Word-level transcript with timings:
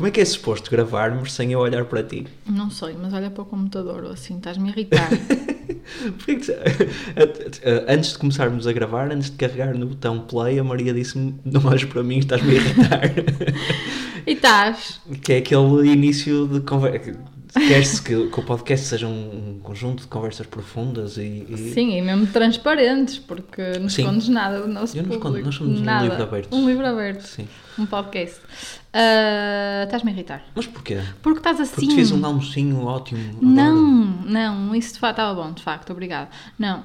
Como 0.00 0.08
é 0.08 0.12
que 0.12 0.20
é 0.22 0.24
suposto 0.24 0.70
gravarmos 0.70 1.30
sem 1.30 1.52
eu 1.52 1.58
olhar 1.58 1.84
para 1.84 2.02
ti? 2.02 2.26
Não 2.48 2.70
sei, 2.70 2.96
mas 2.98 3.12
olha 3.12 3.28
para 3.28 3.42
o 3.42 3.44
computador 3.44 4.04
ou 4.04 4.12
assim, 4.12 4.38
estás-me 4.38 4.70
a 4.70 4.72
irritar. 4.72 5.10
Antes 7.86 8.12
de 8.12 8.18
começarmos 8.18 8.66
a 8.66 8.72
gravar, 8.72 9.12
antes 9.12 9.28
de 9.28 9.36
carregar 9.36 9.74
no 9.76 9.84
botão 9.84 10.20
play, 10.20 10.58
a 10.58 10.64
Maria 10.64 10.94
disse-me: 10.94 11.34
Não 11.44 11.62
olhes 11.66 11.84
para 11.84 12.02
mim, 12.02 12.16
estás-me 12.16 12.50
a 12.50 12.54
irritar. 12.54 13.02
e 14.26 14.32
estás? 14.32 15.00
que 15.22 15.34
é 15.34 15.36
aquele 15.36 15.90
início 15.92 16.48
de 16.48 16.60
conversa. 16.60 17.12
Quer-se 17.52 18.00
que, 18.00 18.28
que 18.28 18.40
o 18.40 18.42
podcast 18.42 18.86
seja 18.86 19.06
um, 19.06 19.56
um 19.56 19.60
conjunto 19.60 20.00
de 20.02 20.06
conversas 20.08 20.46
profundas 20.46 21.18
e. 21.18 21.44
e- 21.46 21.72
Sim, 21.74 21.98
e 21.98 22.00
mesmo 22.00 22.26
transparentes, 22.28 23.18
porque 23.18 23.60
não 23.78 23.86
escondes 23.86 24.28
nada 24.28 24.62
do 24.62 24.68
nosso 24.68 24.96
Eu 24.96 25.02
não 25.02 25.10
escondo, 25.10 25.24
público. 25.26 25.46
nós 25.46 25.54
somos 25.56 25.80
um 25.80 25.84
nada. 25.84 26.06
livro 26.06 26.22
aberto. 26.22 26.56
Um 26.56 26.66
livro 26.66 26.86
aberto, 26.86 27.22
Sim. 27.26 27.46
um 27.78 27.84
podcast. 27.84 28.38
Ah, 28.92 29.84
estás-me 29.84 30.10
a 30.10 30.14
irritar. 30.14 30.44
Mas 30.54 30.66
porquê? 30.66 31.00
Porque 31.22 31.38
estás 31.38 31.60
assim. 31.60 31.86
Porque 31.86 31.94
fiz 31.94 32.10
um 32.10 32.24
almocinho 32.24 32.84
ótimo. 32.84 33.38
Não, 33.40 33.74
não, 34.24 34.74
isso 34.74 34.94
de 34.94 35.00
facto 35.00 35.18
estava 35.18 35.42
bom, 35.42 35.52
de 35.52 35.62
facto, 35.62 35.90
obrigada. 35.90 36.28
Não, 36.58 36.84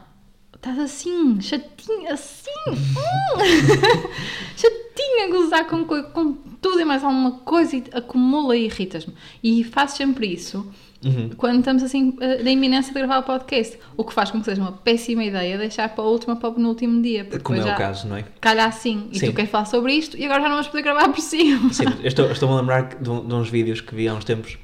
estás 0.54 0.78
assim, 0.80 1.42
chatinha, 1.42 2.14
assim, 2.14 2.50
hum, 2.70 3.40
chatinha 4.56 5.26
a 5.26 5.30
gozar 5.30 5.68
com, 5.68 5.86
com 5.86 6.34
tudo 6.62 6.80
e 6.80 6.86
mais 6.86 7.04
alguma 7.04 7.32
coisa 7.40 7.76
e 7.76 7.84
acumula 7.92 8.56
e 8.56 8.66
irritas-me. 8.66 9.14
E 9.44 9.64
faço 9.64 9.98
sempre 9.98 10.28
isso 10.32 10.72
Uhum. 11.06 11.30
quando 11.38 11.60
estamos 11.60 11.84
assim 11.84 12.18
eh, 12.20 12.42
na 12.44 12.50
iminência 12.52 12.92
de 12.92 12.98
gravar 13.00 13.20
o 13.20 13.24
podcast, 13.24 13.78
o 13.96 14.04
que 14.04 14.12
faz 14.14 14.32
com 14.32 14.40
que 14.40 14.46
seja 14.46 14.60
uma 14.62 14.72
péssima 14.72 15.24
ideia 15.24 15.58
deixar 15.58 15.88
para 15.90 16.04
a 16.04 16.08
última, 16.08 16.36
para 16.36 16.50
o 16.50 16.54
penúltimo 16.56 17.02
dia. 17.02 17.24
Porque 17.26 17.44
Como 17.44 17.60
é 17.62 17.74
o 17.74 17.78
caso, 17.78 18.08
não 18.08 18.18
é? 18.18 18.26
calha 18.42 18.66
assim 18.66 19.08
e 19.12 19.20
Sim. 19.20 19.28
tu 19.28 19.34
queres 19.36 19.52
falar 19.52 19.66
sobre 19.66 19.94
isto 19.94 20.18
e 20.18 20.26
agora 20.26 20.42
já 20.42 20.48
não 20.50 20.56
vamos 20.56 20.68
poder 20.68 20.82
gravar 20.84 21.10
por 21.10 21.22
cima. 21.22 21.72
Sim, 21.72 21.86
eu 22.02 22.08
estou- 22.08 22.30
estou-me 22.32 22.56
a 22.56 22.60
lembrar 22.60 22.96
de, 23.00 23.10
um- 23.10 23.26
de 23.28 23.34
uns 23.34 23.50
vídeos 23.50 23.80
que 23.82 23.94
vi 23.94 24.08
há 24.08 24.14
uns 24.16 24.26
tempos 24.26 24.58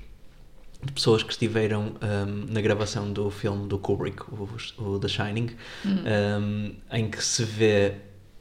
de 0.83 0.91
pessoas 0.91 1.21
que 1.21 1.31
estiveram 1.31 1.93
ahm, 2.01 2.45
na 2.51 2.59
gravação 2.59 3.13
do 3.13 3.29
filme 3.29 3.67
do 3.67 3.77
Kubrick, 3.77 4.23
o, 4.31 4.49
o 4.83 4.97
The 4.99 5.07
Shining, 5.07 5.49
ahm, 5.85 6.71
em 6.91 7.07
que 7.09 7.23
se 7.23 7.43
vê 7.43 7.93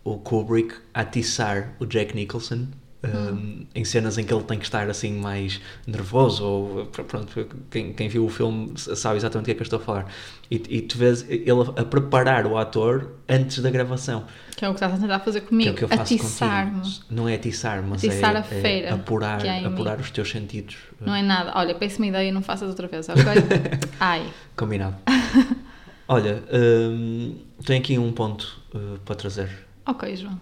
o 0.02 0.16
Kubrick 0.16 0.74
atiçar 0.94 1.74
o 1.78 1.84
Jack 1.84 2.14
Nicholson. 2.16 2.66
Ahm, 3.02 3.64
Em 3.74 3.84
cenas 3.84 4.18
em 4.18 4.24
que 4.24 4.32
ele 4.34 4.42
tem 4.44 4.58
que 4.58 4.64
estar 4.64 4.88
assim 4.90 5.12
mais 5.12 5.60
nervoso, 5.86 6.44
ou 6.44 6.86
pr- 6.86 7.02
pronto, 7.02 7.46
quem, 7.70 7.92
quem 7.92 8.08
viu 8.08 8.24
o 8.26 8.28
filme 8.28 8.72
sabe 8.76 9.16
exatamente 9.16 9.44
o 9.44 9.46
que 9.46 9.50
é 9.52 9.54
que 9.54 9.60
eu 9.60 9.64
estou 9.64 9.78
a 9.78 9.82
falar. 9.82 10.06
E, 10.50 10.56
e 10.68 10.82
tu 10.82 10.98
vês 10.98 11.24
ele 11.28 11.50
a 11.76 11.84
preparar 11.84 12.46
o 12.46 12.58
ator 12.58 13.12
antes 13.28 13.60
da 13.60 13.70
gravação. 13.70 14.24
Que 14.56 14.64
é 14.64 14.68
o 14.68 14.72
que 14.72 14.76
estás 14.76 14.92
a 14.92 14.98
tentar 14.98 15.20
fazer 15.20 15.40
Que 15.40 15.46
é 15.46 15.48
comigo, 15.48 15.70
o 15.72 15.74
que 15.74 15.84
eu 15.84 15.88
faço 15.88 16.14
atiçar-me. 16.14 16.82
Não 17.08 17.28
é 17.28 17.34
atiçar, 17.36 17.82
mas 17.82 18.04
Atiçar 18.04 18.34
é, 18.34 18.38
a 18.38 18.42
feira 18.42 18.88
é 18.88 18.92
apurar, 18.92 19.40
apurar 19.64 19.98
os 20.00 20.10
teus 20.10 20.28
sentidos. 20.30 20.76
Não 21.00 21.14
é 21.14 21.22
nada. 21.22 21.52
Olha, 21.54 21.74
péssima 21.74 22.06
ideia 22.08 22.28
e 22.28 22.32
não 22.32 22.42
faças 22.42 22.68
outra 22.68 22.86
vez, 22.88 23.08
ok? 23.08 23.22
Ai. 24.00 24.26
Combinado. 24.56 24.96
Olha, 26.08 26.42
hum, 26.52 27.36
tenho 27.64 27.78
aqui 27.80 27.96
um 27.98 28.12
ponto 28.12 28.60
uh, 28.74 28.98
para 29.04 29.14
trazer. 29.14 29.48
Ok, 29.86 30.16
João. 30.16 30.38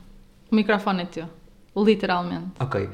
O 0.51 0.57
microfone 0.57 1.03
é 1.03 1.07
teu. 1.07 1.29
Literalmente. 1.85 2.53
Ok. 2.61 2.89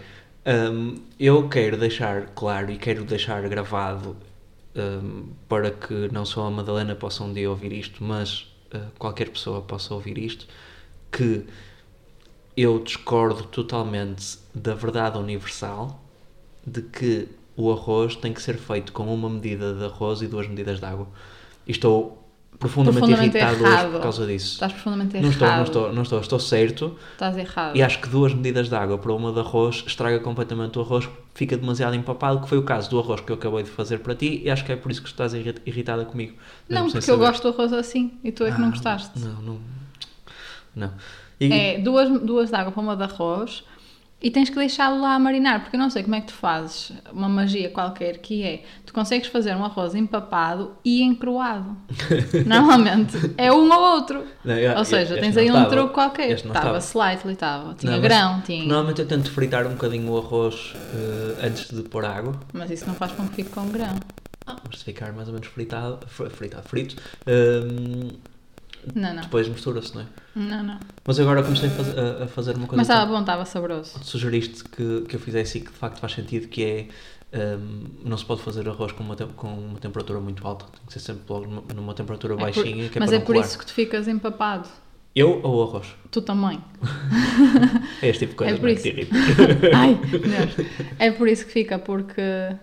Hum, 0.46 0.96
eu 1.18 1.48
quero 1.48 1.76
deixar 1.78 2.26
claro 2.34 2.70
e 2.70 2.76
quero 2.76 3.04
deixar 3.04 3.40
gravado 3.48 4.16
hum, 4.76 5.28
para 5.48 5.70
que 5.70 6.08
não 6.12 6.24
só 6.24 6.46
a 6.46 6.50
Madalena 6.50 6.94
possa 6.94 7.24
um 7.24 7.32
dia 7.32 7.48
ouvir 7.48 7.72
isto, 7.72 8.04
mas 8.04 8.54
uh, 8.74 8.90
qualquer 8.98 9.30
pessoa 9.30 9.62
possa 9.62 9.94
ouvir 9.94 10.18
isto, 10.18 10.46
que 11.10 11.46
eu 12.56 12.78
discordo 12.78 13.44
totalmente 13.44 14.38
da 14.54 14.74
verdade 14.74 15.18
universal 15.18 16.00
de 16.66 16.82
que 16.82 17.28
o 17.56 17.70
arroz 17.72 18.16
tem 18.16 18.32
que 18.32 18.42
ser 18.42 18.56
feito 18.56 18.92
com 18.92 19.12
uma 19.12 19.30
medida 19.30 19.74
de 19.74 19.84
arroz 19.84 20.22
e 20.22 20.26
duas 20.26 20.46
medidas 20.46 20.78
de 20.78 20.86
água. 20.86 21.08
E 21.66 21.70
estou 21.70 22.23
profundamente, 22.58 23.00
Profundamente 23.00 23.36
irritado 23.36 23.62
hoje 23.64 23.72
errado. 23.72 23.92
por 23.92 24.00
causa 24.00 24.26
disso. 24.26 24.52
Estás 24.54 24.72
profundamente 24.72 25.20
Não 25.20 25.28
errado. 25.28 25.32
estou, 25.32 25.48
não 25.56 25.62
estou, 25.64 25.92
não 25.92 26.02
estou, 26.02 26.20
estou 26.20 26.38
certo. 26.40 26.96
Estás 27.12 27.36
errado. 27.36 27.76
E 27.76 27.82
acho 27.82 27.98
que 28.00 28.08
duas 28.08 28.32
medidas 28.34 28.68
de 28.68 28.74
água 28.74 28.96
para 28.98 29.12
uma 29.12 29.32
de 29.32 29.40
arroz 29.40 29.84
estraga 29.86 30.18
completamente 30.20 30.78
o 30.78 30.82
arroz, 30.82 31.08
fica 31.34 31.56
demasiado 31.56 31.94
empapado, 31.94 32.40
que 32.40 32.48
foi 32.48 32.58
o 32.58 32.62
caso 32.62 32.88
do 32.90 32.98
arroz 32.98 33.20
que 33.20 33.30
eu 33.32 33.36
acabei 33.36 33.62
de 33.62 33.70
fazer 33.70 33.98
para 33.98 34.14
ti, 34.14 34.40
e 34.44 34.50
acho 34.50 34.64
que 34.64 34.72
é 34.72 34.76
por 34.76 34.90
isso 34.90 35.02
que 35.02 35.08
estás 35.08 35.34
irri- 35.34 35.54
irritada 35.66 36.04
comigo. 36.04 36.34
Não, 36.68 36.88
porque 36.90 37.10
eu 37.10 37.18
gosto 37.18 37.42
do 37.42 37.48
arroz 37.56 37.72
assim 37.72 38.12
e 38.24 38.30
tu 38.32 38.44
é 38.44 38.50
que 38.52 38.60
não 38.60 38.68
Ah, 38.68 38.70
gostaste. 38.70 39.18
Não, 39.18 39.42
não. 39.42 39.58
Não. 40.74 40.90
E- 41.40 41.52
É 41.52 41.78
duas, 41.78 42.08
duas 42.20 42.50
de 42.50 42.56
água 42.56 42.72
para 42.72 42.80
uma 42.82 42.96
de 42.96 43.02
arroz 43.02 43.64
e 44.22 44.30
tens 44.30 44.48
que 44.48 44.56
deixá-lo 44.56 45.00
lá 45.02 45.14
a 45.14 45.18
marinar, 45.18 45.60
porque 45.60 45.76
eu 45.76 45.80
não 45.80 45.90
sei 45.90 46.02
como 46.02 46.14
é 46.14 46.20
que 46.22 46.28
tu 46.28 46.32
fazes 46.32 46.92
uma 47.12 47.28
magia 47.28 47.68
qualquer 47.68 48.18
que 48.18 48.42
é 48.42 48.62
tu 48.86 48.94
consegues 48.94 49.28
fazer 49.28 49.54
um 49.54 49.62
arroz 49.64 49.94
empapado 49.94 50.72
e 50.84 51.02
encroado. 51.02 51.76
Normalmente 52.46 53.16
é 53.36 53.52
um 53.52 53.70
ou 53.70 53.80
outro. 53.96 54.24
Não, 54.44 54.54
eu- 54.56 54.78
ou 54.78 54.84
seja, 54.84 55.16
tens 55.18 55.36
aí 55.36 55.50
um 55.50 55.54
estava. 55.54 55.70
truque 55.70 55.94
qualquer. 55.94 56.30
Estava 56.30 56.54
estava. 56.58 56.80
slightly, 56.80 57.32
estava. 57.34 57.74
Tinha 57.74 57.92
Não, 57.92 58.00
mas 58.00 58.08
grão, 58.08 58.40
tinha. 58.40 58.64
Normalmente 58.66 59.00
eu 59.02 59.06
tento 59.08 59.30
fritar 59.30 59.66
um 59.66 59.70
bocadinho 59.72 60.10
o 60.10 60.18
arroz 60.18 60.72
eh, 60.94 61.46
antes 61.46 61.70
de 61.70 61.82
pôr 61.82 62.04
água, 62.04 62.38
Mas 62.52 62.70
isso 62.70 62.86
não 62.86 62.94
faz 62.94 63.12
com 63.12 63.28
que 63.28 63.34
fique 63.34 63.50
com 63.50 63.66
grão. 63.68 63.94
mas 64.46 64.78
se 64.78 64.84
ficar 64.84 65.12
mais 65.12 65.28
ou 65.28 65.34
menos 65.34 65.48
fritado, 65.48 65.98
fr- 66.06 66.28
fritado 66.30 66.66
frito, 66.68 66.96
hum, 67.26 68.08
Não, 68.94 69.14
não. 69.14 69.22
depois 69.22 69.48
mistura-se, 69.48 69.94
não 69.94 70.02
é? 70.02 70.06
Não, 70.34 70.62
não. 70.62 70.80
Mas 71.06 71.20
agora 71.20 71.42
comecei 71.42 71.68
a, 71.68 71.72
faz- 71.72 71.98
a- 71.98 72.24
a 72.24 72.26
fazer 72.26 72.56
uma 72.56 72.66
coisa 72.66 72.76
Mas 72.76 72.88
estava 72.88 73.10
bom, 73.12 73.20
estava 73.20 73.44
saboroso. 73.44 73.98
sugeriste 74.02 74.64
que, 74.64 75.02
que 75.08 75.16
eu 75.16 75.20
fizesse 75.20 75.58
e 75.58 75.60
que 75.60 75.70
de 75.70 75.76
facto 75.78 75.98
faz 76.00 76.12
sentido, 76.12 76.48
que 76.48 76.62
é 77.32 77.56
hum, 77.56 77.84
não 78.04 78.16
se 78.16 78.24
pode 78.24 78.42
fazer 78.42 78.68
arroz 78.68 78.92
com 78.92 79.02
uma, 79.04 79.16
com 79.16 79.48
uma 79.48 79.78
temperatura 79.78 80.20
muito 80.20 80.46
alta, 80.46 80.64
tem 80.66 80.80
que 80.86 80.92
ser 80.92 81.00
sempre 81.00 81.22
logo 81.28 81.46
numa, 81.46 81.62
numa 81.74 81.94
temperatura 81.94 82.34
É 82.34 82.36
por- 82.36 82.42
baixinha, 82.42 82.88
que 82.88 82.98
é 82.98 83.00
mas 83.00 83.12
é 83.12 83.18
por 83.18 83.26
colar. 83.26 83.40
isso 83.44 83.58
que 83.58 83.66
tu 83.66 83.72
ficas 83.72 84.06
empapado. 84.08 84.68
Eu 85.14 85.40
ou 85.44 85.58
o 85.58 85.62
arroz? 85.68 85.86
Tu 86.10 86.20
também. 86.22 86.60
É 88.02 88.08
este 88.08 88.26
tipo 88.26 88.32
de 88.32 88.36
coisa 88.36 88.54
É 88.54 88.56
por 88.56 88.64
não 88.66 88.70
isso. 88.74 88.88
irrita. 88.88 89.14
Ai, 89.74 89.94
Deus. 89.94 90.68
É 90.98 91.10
por 91.12 91.28
isso 91.28 91.46
que 91.46 91.52
fica, 91.52 91.78
porque, 91.78 92.14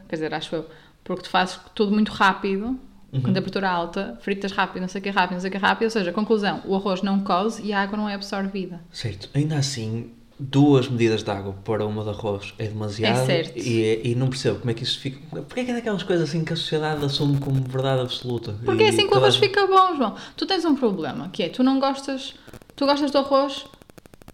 quer 0.07 0.15
dizer, 0.15 0.33
acho 0.33 0.55
eu, 0.55 0.65
porque 1.03 1.23
tu 1.23 1.29
fazes 1.29 1.59
tudo 1.73 1.91
muito 1.91 2.11
rápido, 2.11 2.77
Uhum. 3.13 3.21
com 3.21 3.33
temperatura 3.33 3.69
alta, 3.69 4.17
fritas 4.21 4.51
rápido, 4.53 4.81
não 4.81 4.87
sei 4.87 4.99
o 4.99 5.03
que 5.03 5.09
rápido, 5.09 5.33
não 5.33 5.41
sei 5.41 5.49
o 5.49 5.51
que 5.51 5.57
rápido, 5.57 5.83
ou 5.85 5.89
seja, 5.91 6.13
conclusão, 6.13 6.61
o 6.65 6.75
arroz 6.75 7.01
não 7.01 7.19
coze 7.19 7.61
e 7.61 7.73
a 7.73 7.81
água 7.81 7.97
não 7.97 8.07
é 8.07 8.13
absorvida. 8.13 8.79
Certo, 8.91 9.29
ainda 9.33 9.57
assim, 9.57 10.11
duas 10.39 10.87
medidas 10.87 11.21
de 11.21 11.29
água 11.29 11.53
para 11.65 11.85
uma 11.85 12.03
de 12.03 12.09
arroz 12.09 12.53
é 12.57 12.67
demasiado 12.67 13.17
É 13.19 13.25
certo. 13.25 13.57
E, 13.59 13.83
é- 13.83 14.07
e 14.07 14.15
não 14.15 14.27
percebo 14.29 14.59
como 14.59 14.71
é 14.71 14.73
que 14.73 14.83
isso 14.83 14.97
fica. 14.99 15.19
Porquê 15.43 15.59
é 15.59 15.65
que 15.65 15.71
é 15.71 15.73
daquelas 15.73 16.03
coisas 16.03 16.29
assim 16.29 16.45
que 16.45 16.53
a 16.53 16.55
sociedade 16.55 17.03
assume 17.03 17.37
como 17.37 17.61
verdade 17.61 18.01
absoluta? 18.01 18.55
Porque 18.63 18.83
é 18.83 18.89
assim 18.89 19.07
que 19.07 19.13
o 19.13 19.17
arroz 19.17 19.35
fica 19.35 19.67
bom, 19.67 19.95
João. 19.97 20.15
Tu 20.37 20.45
tens 20.45 20.63
um 20.63 20.75
problema, 20.75 21.29
que 21.33 21.43
é, 21.43 21.49
tu 21.49 21.63
não 21.63 21.79
gostas, 21.81 22.33
tu 22.77 22.85
gostas 22.85 23.11
do 23.11 23.17
arroz 23.17 23.65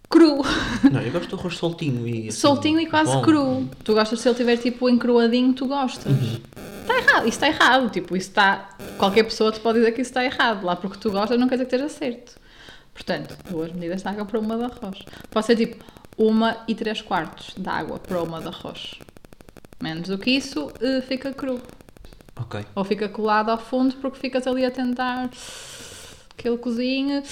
cru, 0.08 0.38
Não, 0.90 1.02
eu 1.02 1.10
gosto 1.12 1.28
do 1.30 1.36
arroz 1.36 1.56
soltinho 1.56 2.06
e. 2.08 2.28
assim, 2.28 2.38
soltinho 2.40 2.80
e 2.80 2.86
quase 2.86 3.12
bom. 3.12 3.22
cru. 3.22 3.68
Tu 3.84 3.92
gostas, 3.92 4.20
se 4.20 4.28
ele 4.28 4.36
tiver 4.36 4.56
tipo 4.56 4.88
encruadinho, 4.88 5.52
tu 5.52 5.66
gostas. 5.66 6.12
Está 6.88 6.96
errado, 6.96 7.28
isso 7.28 7.44
está 7.44 7.48
errado, 7.48 7.90
tipo, 7.90 8.16
isso 8.16 8.30
está, 8.30 8.70
qualquer 8.96 9.22
pessoa 9.24 9.52
te 9.52 9.60
pode 9.60 9.78
dizer 9.78 9.92
que 9.92 10.00
isso 10.00 10.10
está 10.10 10.24
errado, 10.24 10.64
lá 10.64 10.74
porque 10.74 10.96
tu 10.98 11.10
gostas 11.10 11.38
não 11.38 11.46
quer 11.46 11.56
dizer 11.56 11.66
que 11.66 11.76
esteja 11.76 11.92
certo. 11.92 12.40
Portanto, 12.94 13.36
duas 13.50 13.70
medidas 13.72 14.00
de 14.02 14.08
água 14.08 14.24
para 14.24 14.40
uma 14.40 14.56
de 14.56 14.64
arroz. 14.64 15.04
Pode 15.30 15.44
ser 15.44 15.56
tipo 15.56 15.84
uma 16.16 16.56
e 16.66 16.74
três 16.74 17.02
quartos 17.02 17.54
de 17.56 17.68
água 17.68 17.98
para 17.98 18.22
uma 18.22 18.40
de 18.40 18.48
arroz. 18.48 18.94
Menos 19.80 20.08
do 20.08 20.16
que 20.16 20.30
isso, 20.30 20.72
eh, 20.80 21.02
fica 21.02 21.30
cru. 21.32 21.60
Ok. 22.40 22.64
Ou 22.74 22.84
fica 22.84 23.08
colado 23.08 23.50
ao 23.50 23.58
fundo 23.58 23.94
porque 23.96 24.18
ficas 24.18 24.46
ali 24.46 24.64
a 24.64 24.70
tentar 24.70 25.28
que 26.36 26.48
ele 26.48 26.56
cozinhe 26.58 27.22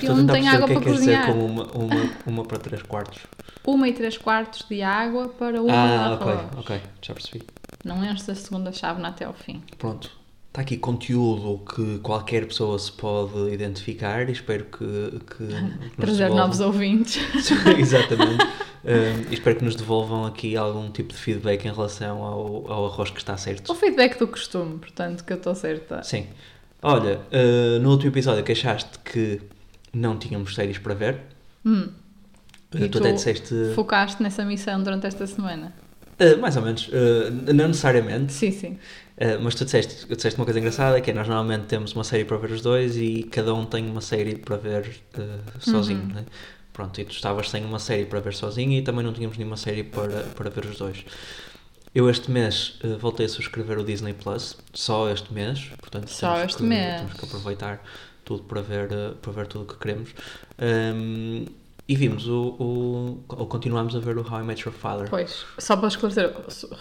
e 0.00 0.06
Estou 0.06 0.08
a 0.08 0.12
ele 0.14 0.22
não 0.22 0.26
tem 0.26 0.48
água 0.48 0.66
que 0.68 0.72
para 0.72 0.82
que 0.82 0.88
quer 0.88 0.94
dizer 0.94 1.18
cozinhar. 1.18 1.26
com 1.26 1.44
uma, 1.44 1.64
uma, 1.72 2.10
uma 2.26 2.44
para 2.44 2.58
três 2.58 2.82
quartos. 2.82 3.22
Uma 3.64 3.88
e 3.88 3.92
três 3.92 4.16
quartos 4.16 4.66
de 4.68 4.82
água 4.82 5.28
para 5.28 5.60
uma 5.60 5.72
ah, 5.72 6.08
de 6.08 6.14
ok, 6.14 6.32
arroz. 6.32 6.48
ok, 6.56 6.82
já 7.02 7.12
percebi. 7.14 7.44
Não 7.86 8.04
enches 8.04 8.28
a 8.28 8.34
segunda 8.34 8.72
chávena 8.72 9.08
até 9.08 9.24
ao 9.24 9.32
fim. 9.32 9.62
Pronto. 9.78 10.10
Está 10.48 10.62
aqui 10.62 10.76
conteúdo 10.78 11.62
que 11.74 11.98
qualquer 11.98 12.46
pessoa 12.46 12.78
se 12.78 12.90
pode 12.90 13.52
identificar 13.52 14.26
e 14.28 14.32
espero 14.32 14.64
que, 14.64 15.20
que 15.36 15.46
Trazer 16.00 16.30
novos 16.30 16.60
ouvintes. 16.60 17.22
Exatamente. 17.78 18.42
Um, 18.84 19.30
e 19.30 19.34
espero 19.34 19.56
que 19.56 19.64
nos 19.64 19.74
devolvam 19.76 20.24
aqui 20.24 20.56
algum 20.56 20.90
tipo 20.90 21.12
de 21.12 21.18
feedback 21.18 21.64
em 21.66 21.72
relação 21.72 22.22
ao, 22.22 22.72
ao 22.72 22.86
arroz 22.86 23.10
que 23.10 23.18
está 23.18 23.34
O 23.34 23.38
certo. 23.38 23.74
feedback 23.74 24.18
do 24.18 24.26
costume, 24.28 24.78
portanto, 24.78 25.24
que 25.24 25.32
eu 25.32 25.36
estou 25.36 25.54
certa. 25.54 26.02
Sim. 26.02 26.26
Olha, 26.82 27.20
uh, 27.32 27.78
no 27.80 27.90
último 27.90 28.10
episódio 28.10 28.42
que 28.42 28.52
achaste 28.52 28.98
que 29.04 29.40
não 29.92 30.18
tínhamos 30.18 30.54
séries 30.54 30.78
para 30.78 30.94
ver, 30.94 31.20
Hum. 31.64 31.88
uh, 32.74 32.78
E 32.78 32.88
tu 32.88 32.92
tu 32.92 32.98
até 32.98 33.12
disseste. 33.12 33.54
Focaste 33.74 34.22
nessa 34.22 34.44
missão 34.44 34.82
durante 34.82 35.06
esta 35.06 35.26
semana. 35.26 35.74
Uh, 36.20 36.38
mais 36.40 36.56
ou 36.56 36.62
menos. 36.62 36.88
uh, 36.88 37.52
não 37.54 37.68
necessariamente. 37.68 38.32
Sim, 38.32 38.50
sim. 38.50 38.78
Uh, 39.18 39.40
mas 39.42 39.54
tu 39.54 39.64
disseste, 39.64 40.06
disseste 40.14 40.38
uma 40.38 40.44
coisa 40.44 40.58
engraçada 40.60 41.00
que 41.00 41.10
é 41.10 41.14
nós 41.14 41.26
normalmente 41.26 41.66
temos 41.66 41.92
uma 41.94 42.04
série 42.04 42.24
para 42.24 42.36
ver 42.36 42.50
os 42.50 42.60
dois 42.60 42.96
e 42.96 43.22
cada 43.30 43.54
um 43.54 43.64
tem 43.64 43.88
uma 43.88 44.00
série 44.02 44.36
para 44.36 44.56
ver 44.56 44.90
sozinho, 45.60 46.00
Uhum. 46.02 46.06
né? 46.14 46.26
Pronto, 46.72 47.00
e 47.00 47.04
tu 47.06 47.12
estavas 47.12 47.48
sem 47.48 47.64
uma 47.64 47.78
série 47.78 48.04
para 48.04 48.20
ver 48.20 48.34
sozinho 48.34 48.72
e 48.72 48.82
também 48.82 49.02
não 49.04 49.12
tínhamos 49.14 49.38
nenhuma 49.38 49.56
série 49.56 49.82
para, 49.82 50.24
para 50.34 50.50
ver 50.50 50.66
os 50.66 50.76
dois. 50.76 51.04
Eu 51.94 52.10
este 52.10 52.30
mês 52.30 52.78
eh, 52.84 52.88
voltei 53.00 53.24
a 53.24 53.28
subscrever 53.30 53.78
o 53.78 53.84
Disney 53.84 54.12
Plus, 54.12 54.58
só 54.74 55.08
este 55.10 55.32
mês, 55.32 55.70
portanto 55.80 56.10
Só 56.10 56.34
temos 56.34 56.50
este 56.50 56.56
que, 56.58 56.62
mês. 56.64 56.96
temos 57.00 57.14
que 57.14 57.24
aproveitar 57.24 57.82
tudo 58.24 58.42
para 58.42 58.60
ver, 58.60 58.92
eh, 58.92 59.12
para 59.22 59.32
ver 59.32 59.46
tudo 59.46 59.64
o 59.64 59.66
que 59.66 59.78
queremos. 59.78 60.10
Ahm, 60.58 61.46
e 61.88 61.94
vimos 61.94 62.26
o, 62.28 62.56
o. 62.58 63.24
ou 63.28 63.46
continuamos 63.46 63.94
a 63.94 64.00
ver 64.00 64.18
o 64.18 64.22
How 64.22 64.40
I 64.40 64.42
Met 64.44 64.62
Your 64.66 64.74
Father. 64.74 65.08
Pois, 65.08 65.44
só 65.58 65.76
para 65.76 65.88
esclarecer, 65.88 66.32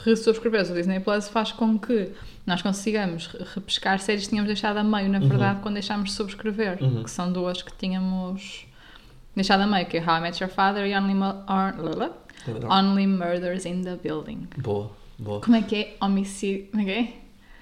resubscrever 0.04 0.62
o 0.72 0.74
Disney 0.74 1.00
Plus 1.00 1.28
faz 1.30 1.52
com 1.52 1.78
que 1.78 2.10
nós 2.46 2.62
consigamos 2.62 3.28
re- 3.28 3.46
repescar 3.54 4.00
séries 4.00 4.24
que 4.24 4.30
tínhamos 4.30 4.48
deixado 4.48 4.78
a 4.78 4.84
meio, 4.84 5.08
na 5.10 5.20
verdade, 5.20 5.60
quando 5.62 5.76
deixámos 5.76 6.10
de 6.10 6.16
subscrever, 6.16 6.82
Uhum. 6.82 7.04
que 7.04 7.12
são 7.12 7.32
duas 7.32 7.62
que 7.62 7.72
tínhamos 7.78 8.66
deixado 9.36 9.62
a 9.62 9.68
meio, 9.68 9.86
que 9.86 9.98
é 9.98 10.02
How 10.02 10.18
I 10.18 10.22
Met 10.22 10.44
Your 10.44 10.52
Father 10.52 10.86
e 10.88 10.96
Only, 10.96 11.14
Or- 11.48 12.12
Only 12.70 13.06
Murders 13.08 13.66
in 13.66 13.82
the 13.84 13.96
Building. 13.98 14.48
Boa, 14.58 14.92
boa. 15.20 15.40
Como 15.42 15.56
é 15.56 15.62
que 15.62 15.76
é? 15.76 15.96
Homicídio. 16.02 16.68
Como 16.72 16.82
é 16.82 16.86
que 16.86 16.92
é? 16.92 17.14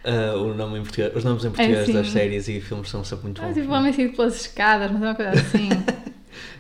Ah, 0.05 0.35
o 0.37 0.53
nome 0.53 0.79
em 0.79 0.83
português, 0.83 1.15
os 1.15 1.23
nomes 1.23 1.43
em 1.45 1.49
português 1.51 1.79
assim. 1.83 1.93
das 1.93 2.09
séries 2.09 2.47
e 2.49 2.59
filmes 2.61 2.89
são 2.89 3.03
sempre 3.05 3.25
muito 3.25 3.41
Ah, 3.41 3.45
bons. 3.47 3.53
tipo, 3.53 3.67
não 3.67 3.75
é? 3.75 3.79
homicídio 3.79 4.13
pelas 4.15 4.35
escadas, 4.41 4.91
mas 4.91 5.01
é 5.01 5.05
uma 5.07 5.15
coisa 5.15 5.31
assim. 5.31 5.69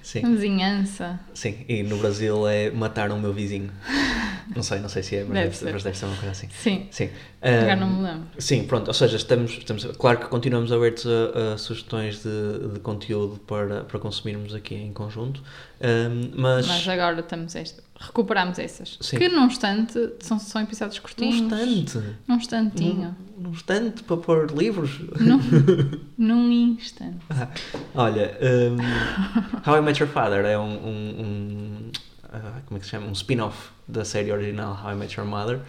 Sim, 0.03 0.21
vizinhança. 0.35 1.19
sim. 1.33 1.65
E 1.67 1.81
no 1.81 1.97
Brasil 1.97 2.47
é 2.47 2.69
mataram 2.69 3.17
o 3.17 3.19
meu 3.19 3.33
vizinho. 3.33 3.71
Não 4.55 4.63
sei, 4.63 4.79
não 4.79 4.89
sei 4.89 5.03
se 5.03 5.15
é, 5.15 5.23
mas 5.23 5.29
Deve 5.33 5.43
deve, 5.45 5.55
ser. 5.57 5.71
mas 5.73 5.83
deve 5.83 5.97
ser 5.97 6.05
uma 6.05 6.15
coisa 6.15 6.31
assim. 6.31 6.47
Sim. 6.51 6.87
Sim. 6.91 7.09
Agora 7.41 7.75
não 7.75 7.87
me 7.89 8.03
lembro. 8.03 8.27
Sim, 8.37 8.63
pronto, 8.65 8.87
ou 8.87 8.93
seja, 8.93 9.17
estamos, 9.17 9.51
estamos 9.57 9.83
claro 9.97 10.19
que 10.19 10.27
continuamos 10.27 10.71
abertos 10.71 11.05
a, 11.05 11.53
a 11.53 11.57
sugestões 11.57 12.23
de, 12.23 12.73
de 12.73 12.79
conteúdo 12.79 13.39
para, 13.41 13.83
para 13.83 13.99
consumirmos 13.99 14.53
aqui 14.55 14.75
em 14.75 14.93
conjunto, 14.93 15.41
ahm, 15.81 16.31
mas, 16.35 16.67
Mas 16.67 16.87
agora 16.87 17.19
estamos 17.19 17.53
este, 17.55 17.81
recuperamos 17.99 18.57
essas. 18.59 18.97
Sim. 19.01 19.17
Que 19.17 19.27
num 19.29 19.45
instante 19.47 20.09
são, 20.21 20.39
são 20.39 20.61
episódios 20.61 20.97
num 20.97 21.03
curtinhos. 21.03 21.35
instante, 21.35 22.15
Num 22.27 22.35
instantinho. 22.35 23.15
num, 23.37 23.43
num 23.43 23.49
instante 23.51 24.03
para 24.03 24.17
pôr 24.17 24.51
livros. 24.51 24.99
Num, 25.19 25.39
num 26.17 26.51
instante. 26.51 27.17
Ah, 27.29 27.49
Olha, 27.93 28.37
um, 28.41 29.69
How 29.69 29.77
I 29.77 29.81
Met 29.81 29.99
Your 30.01 30.09
Father 30.11 30.45
é 30.45 30.57
um, 30.57 30.63
um- 30.87 31.91
ah, 32.33 32.61
como 32.65 32.77
é 32.77 32.79
que 32.79 32.85
se 32.85 32.91
chama? 32.91 33.07
Um 33.07 33.11
spin-off 33.13 33.69
da 33.87 34.03
série 34.03 34.31
original 34.31 34.79
How 34.83 34.91
I 34.91 34.95
Met 34.95 35.17
Your 35.19 35.27
Mother. 35.29 35.59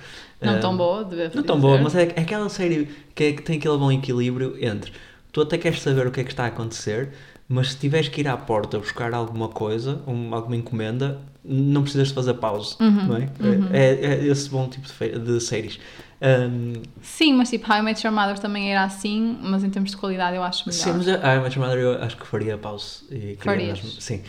Não 0.41 0.57
Um, 0.57 0.61
tão 0.61 0.77
boa, 0.77 1.05
deve 1.05 1.37
Não 1.37 1.43
tão 1.43 1.61
boa, 1.61 1.79
mas 1.79 1.95
é, 1.95 2.13
é 2.17 2.21
aquela 2.23 2.49
série 2.49 2.89
que, 3.15 3.25
é- 3.25 3.33
que 3.33 3.43
tem 3.43 3.59
aquele 3.59 3.77
bom 3.79 3.91
equilíbrio 3.93 4.57
entre 4.65 4.93
tu 5.33 5.41
até 5.41 5.59
queres 5.59 5.81
saber 5.81 6.07
o 6.07 6.13
que 6.13 6.21
é 6.21 6.25
que 6.25 6.31
está 6.31 6.45
a 6.45 6.47
acontecer, 6.47 7.11
mas 7.49 7.73
se 7.73 7.79
tiveres 7.79 8.09
que 8.09 8.21
ir 8.21 8.29
à 8.29 8.37
porta 8.37 8.79
buscar 8.79 9.13
alguma 9.13 9.49
coisa, 9.49 10.01
um- 10.07 10.33
alguma 10.35 10.55
encomenda, 10.57 11.21
não 11.45 11.83
precisas 11.83 12.09
de 12.09 12.15
fazer 12.15 12.35
pausa, 12.35 12.77
Uhum, 12.81 13.07
não 13.07 13.17
é? 13.17 13.29
É, 13.73 14.07
é 14.07 14.25
esse 14.27 14.49
bom 14.49 14.69
tipo 14.69 14.87
de, 14.89 15.19
de 15.19 15.41
séries. 15.41 15.79
Um, 16.23 16.75
Sim, 17.03 17.35
mas 17.35 17.51
tipo, 17.51 17.71
How 17.71 17.81
I 17.81 17.83
Met 17.83 18.07
Your 18.07 18.15
Mother 18.17 18.39
também 18.39 18.71
era 18.73 18.85
assim, 18.85 19.37
mas 19.43 19.63
em 19.65 19.69
termos 19.71 19.91
de 19.91 19.97
qualidade 19.97 20.37
eu 20.37 20.43
acho 20.43 20.67
melhor. 20.69 20.81
sim, 20.83 20.93
mas 20.93 21.07
How 21.07 21.15
I 21.37 21.41
Met 21.43 21.59
Your 21.59 21.67
Mother 21.69 21.83
eu 21.83 22.03
acho 22.03 22.17
que 22.17 22.27
faria 22.27 22.57
pausa. 22.57 23.01
E 23.11 23.37
Farias? 23.41 23.83
mesmo- 23.83 24.01
sim. 24.01 24.23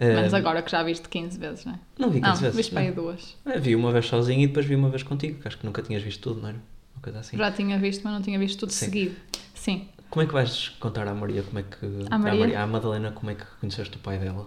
Menos 0.00 0.32
Um, 0.32 0.36
agora 0.36 0.62
que 0.62 0.70
já 0.70 0.82
viste 0.82 1.08
15 1.08 1.38
vezes, 1.38 1.64
não 1.66 1.74
é? 1.74 1.78
Não 1.98 2.08
vi 2.10 2.20
15 2.20 2.32
Não, 2.32 2.40
vezes. 2.40 2.56
viste 2.56 2.72
para 2.72 2.80
aí 2.80 2.88
não. 2.88 2.94
duas. 2.94 3.36
É, 3.44 3.58
Vi 3.58 3.76
uma 3.76 3.92
vez 3.92 4.06
sozinho 4.06 4.40
e 4.42 4.46
depois 4.46 4.64
vi 4.64 4.74
uma 4.74 4.88
vez 4.88 5.02
contigo, 5.02 5.40
que 5.40 5.46
acho 5.48 5.58
que 5.58 5.66
nunca 5.66 5.82
tinhas 5.82 6.02
visto 6.02 6.20
tudo, 6.22 6.40
não 6.40 6.48
era? 6.48 6.58
Uma 6.96 7.02
coisa 7.02 7.18
assim. 7.20 7.36
Já 7.36 7.50
tinha 7.52 7.78
visto, 7.78 8.02
mas 8.04 8.12
não 8.14 8.22
tinha 8.22 8.38
visto 8.38 8.58
tudo 8.60 8.72
Sim. 8.72 8.84
seguido. 8.86 9.16
Sim. 9.54 9.88
Como 10.08 10.22
é 10.24 10.26
que 10.26 10.32
vais 10.32 10.70
contar 10.80 11.06
à 11.06 11.14
Maria 11.14 11.42
como 11.42 11.58
é 11.58 11.62
que. 11.62 11.86
À 12.10 12.18
Maria? 12.18 12.62
À, 12.62 12.66
Madalena 12.66 13.12
como 13.12 13.30
é 13.30 13.34
que 13.34 13.44
conheceste 13.60 13.96
o 13.96 14.00
pai 14.00 14.18
dela? 14.18 14.46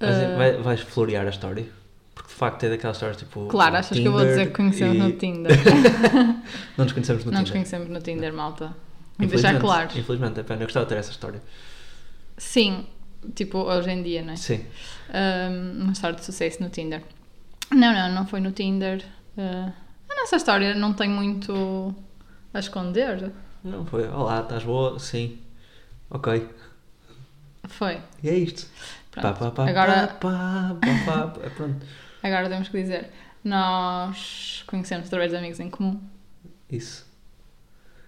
Vais, 0.00 0.16
Uh, 0.16 0.36
vai- 0.36 0.56
vais 0.56 0.80
florear 0.80 1.26
a 1.26 1.30
história? 1.30 1.66
Porque 2.14 2.28
de 2.28 2.34
facto 2.34 2.64
é 2.64 2.70
daquelas 2.70 2.96
histórias 2.96 3.16
tipo. 3.18 3.46
Claro, 3.46 3.76
achas 3.76 3.96
que 3.98 4.04
eu 4.04 4.10
vou 4.12 4.20
dizer 4.20 4.32
Tinder 4.32 4.48
que 4.48 4.56
conhecemos 4.56 4.96
e- 4.96 4.98
no 4.98 5.12
Tinder? 5.12 5.52
Não 6.76 6.84
nos 6.84 6.92
conhecemos 6.92 7.24
no 7.24 7.30
não 7.30 7.40
nos 7.40 7.50
Tinder. 7.50 7.52
conhecemos 7.52 7.88
no 7.88 8.00
Tinder, 8.00 8.32
malta. 8.32 8.74
Deixar 9.18 9.60
claro. 9.60 9.90
Infelizmente, 9.96 10.40
é 10.40 10.42
pena, 10.42 10.62
eu 10.62 10.66
gostava 10.66 10.86
de 10.86 10.88
ter 10.88 10.98
essa 10.98 11.10
história. 11.12 11.40
Sim, 12.36 12.86
tipo, 13.34 13.58
hoje 13.58 13.90
em 13.90 14.02
dia, 14.02 14.22
não 14.22 14.32
é? 14.32 14.36
Sim. 14.36 14.64
Um, 15.08 15.82
uma 15.82 15.92
história 15.92 16.16
de 16.16 16.24
sucesso 16.24 16.62
no 16.62 16.68
Tinder. 16.68 17.02
Não, 17.70 17.92
não, 17.92 18.12
não 18.12 18.26
foi 18.26 18.40
no 18.40 18.52
Tinder. 18.52 19.04
Uh, 19.36 19.72
a 20.08 20.14
nossa 20.20 20.36
história 20.36 20.74
não 20.74 20.92
tem 20.92 21.08
muito 21.08 21.94
a 22.52 22.58
esconder. 22.58 23.32
Não 23.64 23.86
foi. 23.86 24.08
Olá, 24.08 24.40
estás 24.40 24.64
boa? 24.64 24.98
Sim. 24.98 25.38
Ok. 26.10 26.48
Foi. 27.64 28.00
E 28.22 28.28
é 28.28 28.36
isto. 28.36 28.66
Pá, 29.12 29.32
pá, 29.32 29.50
pá, 29.50 29.68
Agora, 29.68 30.08
pá, 30.08 30.76
pá, 30.80 31.06
pá, 31.06 31.26
pá. 31.28 31.50
Pronto. 31.50 31.86
agora 32.22 32.48
temos 32.48 32.68
que 32.68 32.80
dizer. 32.80 33.10
Nós 33.44 34.62
conhecemos 34.66 35.06
através 35.06 35.32
de 35.32 35.36
amigos 35.36 35.58
em 35.58 35.68
comum, 35.68 36.00
Isso. 36.70 37.04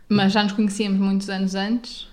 mas 0.09 0.33
já 0.33 0.45
nos 0.45 0.53
conhecíamos 0.53 1.01
muitos 1.01 1.29
anos 1.29 1.55
antes. 1.57 2.09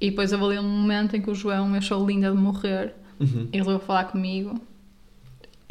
E 0.00 0.10
depois 0.10 0.32
houve 0.32 0.44
ali 0.44 0.58
um 0.58 0.68
momento 0.68 1.14
em 1.16 1.20
que 1.20 1.30
o 1.30 1.34
João 1.34 1.68
me 1.68 1.78
achou 1.78 2.06
linda 2.06 2.30
de 2.30 2.36
morrer 2.36 2.94
Uhum. 3.20 3.48
e 3.52 3.58
resolveu 3.58 3.80
falar 3.80 4.04
comigo. 4.04 4.58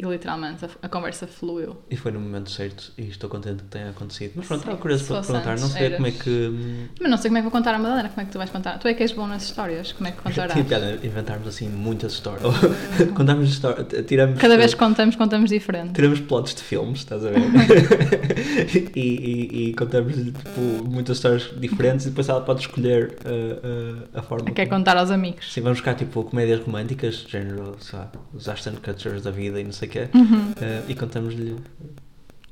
E 0.00 0.04
literalmente 0.06 0.64
a, 0.64 0.68
a 0.82 0.88
conversa 0.88 1.26
fluiu. 1.26 1.76
E 1.90 1.96
foi 1.96 2.10
no 2.12 2.20
momento 2.20 2.50
certo 2.50 2.92
e 2.96 3.08
estou 3.08 3.28
contente 3.28 3.62
que 3.62 3.68
tenha 3.68 3.90
acontecido. 3.90 4.32
Mas 4.36 4.46
pronto, 4.46 4.60
estava 4.60 4.78
curioso 4.78 5.04
para 5.06 5.20
te 5.20 5.26
perguntar. 5.26 5.58
Não 5.60 5.68
sei 5.68 5.90
como 5.90 6.06
é 6.06 6.10
eras- 6.10 6.22
que. 6.22 6.88
Mas 7.00 7.10
não 7.10 7.18
sei 7.18 7.28
como 7.28 7.38
é 7.38 7.40
que 7.40 7.44
vou 7.44 7.50
contar 7.52 7.74
a 7.74 7.78
Madalena, 7.78 8.08
como 8.08 8.20
é 8.22 8.24
que 8.24 8.32
tu 8.32 8.38
vais 8.38 8.50
contar? 8.50 8.78
Tu 8.78 8.88
é 8.88 8.94
que 8.94 9.02
és 9.02 9.12
bom 9.12 9.26
nas 9.26 9.42
histórias, 9.44 9.92
como 9.92 10.08
é 10.08 10.12
que 10.12 10.22
contarás? 10.22 10.52
Tinha 10.52 10.64
piada 10.64 10.98
inventarmos 11.04 11.46
assim 11.48 11.68
muitas 11.68 12.12
histórias. 12.12 12.42
Contarmos 13.14 13.50
histórias. 13.50 13.86
Tiramos. 14.06 14.38
Cada 14.40 14.56
vez 14.56 14.72
que 14.72 14.78
contamos, 14.80 15.16
contamos 15.16 15.50
diferente. 15.50 15.92
Tiramos 15.92 16.20
plots 16.20 16.54
de 16.54 16.62
filmes, 16.62 17.00
estás 17.00 17.24
a 17.24 17.30
ver? 17.30 17.40
e, 18.96 19.00
e, 19.00 19.68
e 19.70 19.74
contamos 19.74 20.14
tipo, 20.16 20.60
muitas 20.88 21.16
histórias 21.18 21.50
diferentes 21.58 22.06
e 22.06 22.10
depois 22.10 22.28
ela 22.28 22.40
pode 22.40 22.60
escolher 22.60 23.16
uh, 23.24 23.96
uh, 23.96 24.18
a 24.18 24.22
forma. 24.22 24.50
Quer 24.50 24.66
como- 24.66 24.78
contar 24.80 24.96
aos 24.96 25.10
amigos. 25.10 25.52
Sim, 25.52 25.60
vamos 25.62 25.78
buscar 25.78 25.94
tipo 25.94 26.24
comédias 26.24 26.60
românticas, 26.60 27.24
género, 27.28 27.76
sei 27.80 27.98
lá, 27.98 28.10
os 28.32 28.48
Ashton 28.48 28.72
Kutchers 28.82 29.22
da 29.22 29.30
vida 29.30 29.60
e 29.60 29.64
não 29.64 29.72
sei 29.72 29.88
o 29.90 29.92
quê, 29.92 30.08
Uhum. 30.14 30.50
uh, 30.52 30.54
e 30.90 30.94
contamos-lhe, 30.94 31.56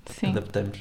Sim. 0.07 0.29
adaptamos. 0.31 0.79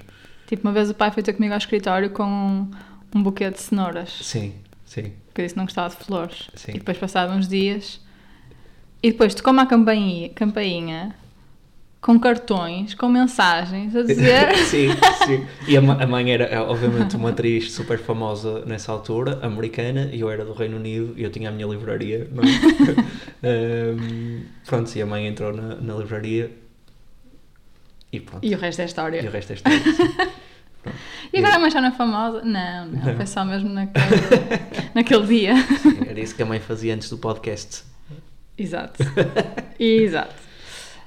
Tipo, 0.47 0.67
uma 0.67 0.73
vez 0.73 0.89
o 0.89 0.93
pai 0.93 1.11
foi 1.11 1.21
ter 1.23 1.33
comigo 1.33 1.53
ao 1.53 1.57
escritório 1.57 2.09
com 2.09 2.23
um, 2.23 2.71
um 3.15 3.23
buquê 3.23 3.49
de 3.49 3.59
cenouras. 3.59 4.09
Sim, 4.21 4.53
sim. 4.85 5.11
Que 5.33 5.41
eu 5.41 5.45
disse 5.45 5.53
que 5.53 5.57
não 5.59 5.65
gostava 5.65 5.89
de 5.95 6.03
flores. 6.03 6.49
Sim. 6.55 6.71
E 6.71 6.79
depois, 6.79 6.97
passados 6.97 7.35
uns 7.35 7.47
dias. 7.47 7.99
E 9.03 9.11
depois 9.11 9.35
tocou-me 9.35 9.59
a 9.59 9.65
campainha, 9.65 10.29
campainha 10.29 11.13
com 12.07 12.17
cartões, 12.17 12.93
com 12.93 13.09
mensagens 13.09 13.93
a 13.93 14.01
dizer. 14.01 14.55
sim, 14.63 14.87
sim. 15.25 15.45
E 15.67 15.75
a, 15.75 15.81
a 15.81 16.07
mãe 16.07 16.31
era, 16.31 16.45
é, 16.45 16.57
obviamente, 16.57 17.17
uma 17.17 17.31
atriz 17.31 17.73
super 17.73 17.99
famosa 17.99 18.63
nessa 18.65 18.93
altura, 18.93 19.39
americana, 19.45 20.09
e 20.13 20.21
eu 20.21 20.29
era 20.31 20.45
do 20.45 20.53
Reino 20.53 20.77
Unido 20.77 21.13
e 21.17 21.23
eu 21.23 21.29
tinha 21.29 21.49
a 21.49 21.51
minha 21.51 21.67
livraria, 21.67 22.25
não 22.31 22.43
é? 22.43 22.47
Um, 23.43 24.41
pronto, 24.65 24.95
e 24.95 25.01
a 25.01 25.05
mãe 25.05 25.27
entrou 25.27 25.53
na, 25.53 25.75
na 25.75 25.93
livraria 25.95 26.49
e 28.11 28.19
pronto. 28.19 28.43
e 28.43 28.55
o 28.55 28.57
resto 28.57 28.79
é 28.81 28.85
E 28.85 28.87
história. 28.87 29.21
o 29.21 29.31
resto 29.31 29.51
é 29.51 29.55
história. 29.55 29.79
sim. 29.79 30.15
E 31.33 31.39
agora 31.39 31.55
a 31.57 31.59
mãe 31.59 31.69
já 31.69 31.81
não 31.81 31.89
é 31.89 31.91
famosa? 31.91 32.41
Não, 32.43 32.87
não. 32.87 33.15
Foi 33.17 33.25
só 33.27 33.43
mesmo 33.43 33.67
naquele, 33.69 34.05
naquele 34.95 35.27
dia. 35.27 35.55
Sim, 35.81 35.97
Era 36.07 36.19
isso 36.19 36.33
que 36.33 36.41
a 36.41 36.45
mãe 36.45 36.59
fazia 36.61 36.95
antes 36.95 37.09
do 37.09 37.17
podcast. 37.17 37.83
Exato. 38.57 39.03
Exato. 39.77 40.46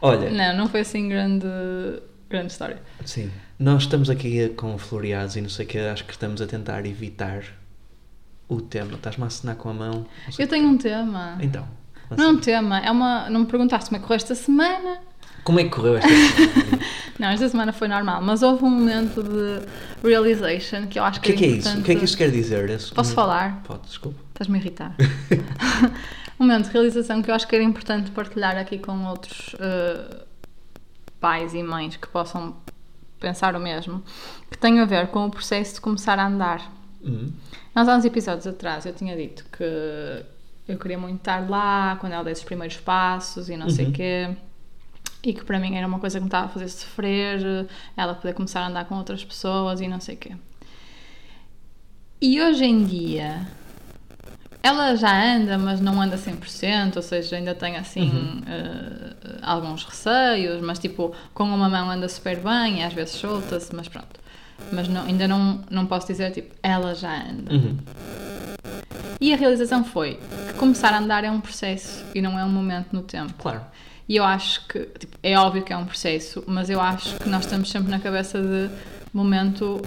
Olha, 0.02 0.30
Não, 0.30 0.56
não 0.56 0.68
foi 0.68 0.80
assim 0.80 1.08
grande, 1.08 1.46
grande 2.28 2.52
história. 2.52 2.80
sim, 3.04 3.30
nós 3.58 3.82
estamos 3.82 4.08
aqui 4.08 4.48
com 4.50 4.76
floreados 4.78 5.36
e 5.36 5.40
não 5.40 5.48
sei 5.50 5.66
o 5.66 5.68
que, 5.68 5.78
acho 5.78 6.04
que 6.04 6.12
estamos 6.12 6.40
a 6.40 6.46
tentar 6.46 6.86
evitar 6.86 7.42
o 8.48 8.60
tema. 8.60 8.94
Estás-me 8.94 9.24
a 9.24 9.26
assinar 9.26 9.56
com 9.56 9.68
a 9.68 9.74
mão? 9.74 10.06
Eu 10.38 10.48
tenho 10.48 10.66
um 10.68 10.76
tema. 10.78 11.36
Então, 11.40 11.66
Não 12.16 12.24
é 12.24 12.28
um 12.28 12.36
tema, 12.38 12.78
é 12.80 12.90
uma. 12.90 13.28
Não 13.30 13.40
me 13.40 13.46
perguntaste 13.46 13.88
como 13.90 13.96
é 13.98 14.00
que 14.00 14.06
correu 14.06 14.16
esta 14.16 14.34
semana. 14.34 14.98
como 15.44 15.60
é 15.60 15.64
que 15.64 15.70
correu 15.70 15.96
esta 15.98 16.08
semana? 16.08 16.78
Não, 17.20 17.28
esta 17.28 17.48
semana 17.50 17.70
foi 17.72 17.86
normal, 17.86 18.22
mas 18.22 18.42
houve 18.42 18.64
um 18.64 18.70
momento 18.70 19.22
de 19.22 19.60
realization 20.02 20.86
que 20.86 20.98
eu 20.98 21.04
acho 21.04 21.18
O 21.18 21.22
que, 21.22 21.34
que 21.34 21.34
é 21.34 21.38
que 21.38 21.44
é 21.44 21.48
importante. 21.58 21.72
isso? 21.74 21.80
O 21.80 21.84
que 21.84 21.92
é 21.92 21.94
que 21.96 22.04
isso 22.06 22.16
quer 22.16 22.30
dizer? 22.30 22.70
Esse- 22.70 22.92
Posso 22.94 23.12
falar? 23.12 23.62
Pode, 23.62 23.82
desculpa. 23.86 24.18
Estás-me 24.32 24.56
a 24.56 24.60
irritar. 24.60 24.96
um 26.40 26.46
momento 26.46 26.66
de 26.66 26.72
realização 26.72 27.20
que 27.22 27.30
eu 27.30 27.34
acho 27.34 27.46
que 27.46 27.54
era 27.54 27.62
importante 27.62 28.10
partilhar 28.10 28.56
aqui 28.56 28.78
com 28.78 29.04
outros 29.06 29.54
eh, 29.60 30.24
pais 31.20 31.52
e 31.54 31.62
mães 31.62 31.96
que 31.96 32.08
possam 32.08 32.56
pensar 33.20 33.54
o 33.54 33.60
mesmo, 33.60 34.02
que 34.50 34.56
tem 34.56 34.80
a 34.80 34.86
ver 34.86 35.08
com 35.08 35.26
o 35.26 35.30
processo 35.30 35.74
de 35.74 35.80
começar 35.82 36.18
a 36.18 36.26
andar. 36.26 36.72
Hum, 37.04 37.30
Nós 37.74 37.86
há 37.86 37.94
uns 37.94 38.04
episódios 38.06 38.46
atrás 38.46 38.86
eu 38.86 38.94
tinha 38.94 39.14
dito 39.16 39.44
que 39.52 40.24
eu 40.66 40.78
queria 40.78 40.98
muito 40.98 41.18
estar 41.18 41.48
lá 41.48 41.96
quando 42.00 42.12
ela 42.14 42.24
desse 42.24 42.40
os 42.40 42.46
primeiros 42.46 42.78
passos 42.78 43.48
e 43.50 43.56
não 43.56 43.68
sei 43.68 43.84
o 43.84 43.88
Uhum. 43.88 43.92
quê. 43.94 44.36
E 45.22 45.34
que 45.34 45.44
para 45.44 45.58
mim 45.58 45.76
era 45.76 45.86
uma 45.86 45.98
coisa 45.98 46.18
que 46.18 46.22
me 46.22 46.28
estava 46.28 46.46
a 46.46 46.48
fazer 46.48 46.68
sofrer, 46.70 47.68
ela 47.94 48.14
poder 48.14 48.32
começar 48.32 48.62
a 48.62 48.68
andar 48.68 48.86
com 48.86 48.94
outras 48.96 49.22
pessoas 49.22 49.82
e 49.82 49.86
não 49.88 50.00
sei 50.00 50.14
o 50.14 50.18
quê. 50.18 50.34
E 52.22 52.40
hoje 52.40 52.64
em 52.64 52.84
dia, 52.84 53.46
ela 54.62 54.94
já 54.96 55.10
anda, 55.36 55.56
mas 55.58 55.80
não 55.80 56.00
anda 56.00 56.16
100%, 56.16 56.96
ou 56.96 57.02
seja, 57.02 57.36
ainda 57.36 57.54
tem 57.54 57.76
assim 57.76 58.10
Uhum. 58.10 58.42
eh, 58.46 59.14
alguns 59.42 59.84
receios, 59.84 60.60
mas 60.60 60.78
tipo, 60.78 61.14
com 61.32 61.44
uma 61.44 61.68
mão 61.68 61.90
anda 61.90 62.08
super 62.08 62.36
bem, 62.38 62.80
e 62.80 62.82
às 62.84 62.92
vezes 62.92 63.14
solta-se, 63.14 63.74
mas 63.74 63.88
pronto. 63.88 64.20
Mas 64.70 64.86
não- 64.88 65.04
ainda 65.06 65.26
não, 65.26 65.60
não 65.70 65.86
posso 65.86 66.06
dizer 66.08 66.30
tipo, 66.32 66.54
ela 66.62 66.94
já 66.94 67.14
anda. 67.22 67.52
Uhum. 67.52 67.78
E 69.20 69.32
a 69.32 69.36
realização 69.36 69.84
foi 69.84 70.18
que 70.48 70.54
começar 70.54 70.92
a 70.94 70.98
andar 70.98 71.24
é 71.24 71.30
um 71.30 71.40
processo 71.40 72.04
e 72.14 72.20
não 72.22 72.38
é 72.38 72.44
um 72.44 72.48
momento 72.48 72.88
no 72.92 73.02
tempo. 73.02 73.34
Claro. 73.38 73.62
E 74.08 74.16
eu 74.16 74.24
acho 74.24 74.66
que, 74.66 74.80
tipo, 74.98 75.16
é 75.22 75.38
óbvio 75.38 75.62
que 75.62 75.72
é 75.72 75.76
um 75.76 75.84
processo, 75.84 76.42
mas 76.46 76.68
eu 76.68 76.80
acho 76.80 77.14
que 77.16 77.28
nós 77.28 77.44
estamos 77.44 77.70
sempre 77.70 77.90
na 77.90 78.00
cabeça 78.00 78.40
de 78.40 78.68
momento, 79.12 79.80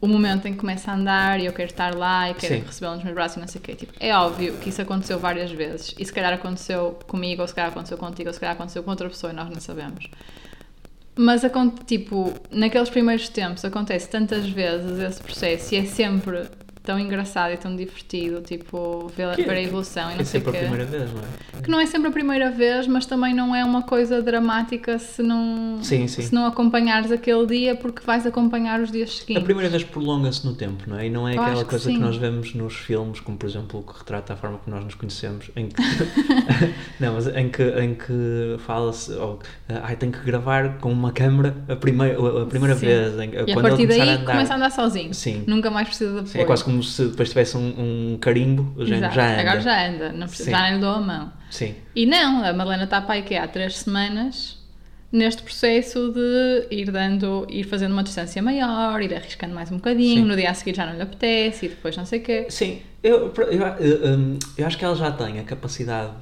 o 0.00 0.06
momento 0.06 0.46
em 0.46 0.52
que 0.52 0.58
começa 0.58 0.90
a 0.90 0.94
andar 0.94 1.40
e 1.40 1.46
eu 1.46 1.52
quero 1.52 1.70
estar 1.70 1.94
lá 1.94 2.30
e 2.30 2.34
quero 2.34 2.64
recebê-lo 2.64 2.94
nos 2.94 3.04
meus 3.04 3.14
braços 3.14 3.36
e 3.36 3.40
não 3.40 3.48
sei 3.48 3.60
o 3.60 3.64
quê. 3.64 3.74
Tipo, 3.74 3.92
é 4.00 4.14
óbvio 4.16 4.56
que 4.58 4.68
isso 4.70 4.80
aconteceu 4.80 5.18
várias 5.18 5.50
vezes 5.50 5.94
e 5.98 6.04
se 6.04 6.12
calhar 6.12 6.32
aconteceu 6.32 6.98
comigo, 7.06 7.42
ou 7.42 7.48
se 7.48 7.54
calhar 7.54 7.70
aconteceu 7.70 7.98
contigo, 7.98 8.28
ou 8.28 8.32
se 8.32 8.40
calhar 8.40 8.54
aconteceu 8.54 8.82
com 8.82 8.90
outra 8.90 9.08
pessoa 9.08 9.32
e 9.32 9.36
nós 9.36 9.48
não 9.50 9.60
sabemos. 9.60 10.08
Mas, 11.16 11.42
tipo, 11.86 12.32
naqueles 12.50 12.88
primeiros 12.88 13.28
tempos 13.28 13.64
acontece 13.64 14.08
tantas 14.08 14.48
vezes 14.48 14.98
esse 14.98 15.22
processo 15.22 15.74
e 15.74 15.78
é 15.78 15.84
sempre 15.84 16.48
tão 16.90 16.98
engraçado 16.98 17.52
e 17.52 17.56
tão 17.56 17.76
divertido, 17.76 18.40
tipo, 18.40 19.06
ver, 19.16 19.36
Que- 19.36 19.42
ver 19.44 19.52
a 19.52 19.62
evolução 19.62 20.10
e 20.10 20.14
É 20.14 20.16
não 20.18 20.24
sei 20.24 20.40
o 20.40 20.44
sempre 20.44 20.50
quê. 20.52 20.58
a 20.58 20.60
primeira 20.68 20.84
vez, 20.84 21.10
não 21.12 21.20
é? 21.20 21.62
Que 21.62 21.70
não 21.70 21.80
é 21.80 21.86
sempre 21.86 22.08
a 22.08 22.10
primeira 22.10 22.50
vez, 22.50 22.86
mas 22.88 23.06
também 23.06 23.32
não 23.34 23.54
é 23.54 23.64
uma 23.64 23.82
coisa 23.82 24.20
dramática 24.20 24.98
se 24.98 25.22
não, 25.22 25.78
Sim, 25.82 26.08
sim. 26.08 26.22
Se 26.22 26.34
não 26.34 26.46
acompanhares 26.46 27.12
aquele 27.12 27.46
dia, 27.46 27.76
porque 27.76 28.02
vais 28.04 28.26
acompanhar 28.26 28.80
os 28.80 28.90
dias 28.90 29.10
A 29.10 29.12
seguintes. 29.12 29.44
primeira 29.44 29.68
vez 29.68 29.84
prolonga-se 29.84 30.44
no 30.44 30.54
tempo, 30.54 30.84
não 30.88 30.98
é? 30.98 31.06
E 31.06 31.10
não 31.10 31.28
é 31.28 31.36
Eu 31.36 31.42
aquela 31.42 31.62
que 31.64 31.70
coisa 31.70 31.84
sim. 31.84 31.94
que 31.94 32.00
nós 32.00 32.16
vemos 32.16 32.54
nos 32.54 32.74
filmes, 32.74 33.20
como 33.20 33.36
por 33.38 33.48
exemplo 33.48 33.80
o 33.80 33.82
que 33.84 33.98
retrata 33.98 34.32
a 34.32 34.36
forma 34.36 34.58
como 34.58 34.74
nós 34.74 34.84
nos 34.84 34.94
conhecemos, 34.94 35.50
em 35.54 35.68
que. 35.68 35.74
não, 36.98 37.14
mas 37.14 37.26
em 37.28 37.48
que, 37.48 37.62
em 37.62 37.94
que 37.94 38.56
fala-se, 38.66 39.12
oh, 39.12 39.38
ai, 39.82 39.96
tenho 39.96 40.12
que 40.12 40.20
gravar 40.24 40.78
com 40.78 40.90
uma 40.90 41.12
câmera 41.12 41.54
a 41.68 41.76
primeira, 41.76 42.42
a 42.42 42.46
primeira 42.46 42.74
vez. 42.74 43.18
Em, 43.18 43.30
E 43.46 43.52
a 43.52 43.60
partir 43.60 43.86
daí 43.86 44.00
a 44.00 44.14
andar. 44.16 44.24
começa 44.32 44.52
a 44.52 44.56
andar 44.56 44.70
sozinho. 44.70 45.14
Sim. 45.14 45.44
Nunca 45.46 45.70
mais 45.70 45.88
precisa 45.88 46.12
de 46.22 46.30
apoio. 46.30 46.42
É 46.42 46.44
quase 46.44 46.64
como 46.64 46.79
se 46.82 47.06
depois 47.06 47.28
tivesse 47.28 47.56
um, 47.56 48.12
um 48.14 48.18
carimbo, 48.18 48.74
género 48.84 48.96
Exato. 49.06 49.14
já 49.14 49.32
anda. 49.32 49.40
Agora 49.40 49.60
já 49.60 49.88
anda, 49.88 50.12
não 50.12 50.26
precisa, 50.26 50.50
já 50.50 50.62
nem 50.62 50.74
lhe 50.74 50.80
dou 50.80 50.90
a 50.94 51.00
mão. 51.00 51.32
Sim, 51.50 51.74
E 51.96 52.06
não, 52.06 52.44
a 52.44 52.52
Madalena 52.52 52.84
está 52.84 53.00
para 53.00 53.16
aí 53.16 53.22
que 53.22 53.34
há 53.34 53.46
três 53.48 53.78
semanas 53.78 54.58
neste 55.12 55.42
processo 55.42 56.12
de 56.12 56.66
ir 56.70 56.90
dando, 56.92 57.44
ir 57.50 57.64
fazendo 57.64 57.92
uma 57.92 58.02
distância 58.04 58.40
maior, 58.40 59.02
ir 59.02 59.12
arriscando 59.14 59.54
mais 59.54 59.70
um 59.72 59.76
bocadinho, 59.76 60.22
Sim. 60.22 60.28
no 60.28 60.36
dia 60.36 60.50
a 60.50 60.54
seguir 60.54 60.74
já 60.76 60.86
não 60.86 60.94
lhe 60.94 61.02
apetece 61.02 61.66
e 61.66 61.68
depois 61.70 61.96
não 61.96 62.06
sei 62.06 62.20
o 62.20 62.22
quê. 62.22 62.46
Sim, 62.48 62.80
eu, 63.02 63.32
eu, 63.36 63.60
eu, 63.60 64.18
hum, 64.18 64.38
eu 64.56 64.66
acho 64.66 64.78
que 64.78 64.84
ela 64.84 64.94
já 64.94 65.10
tem 65.10 65.40
a 65.40 65.42
capacidade 65.42 66.12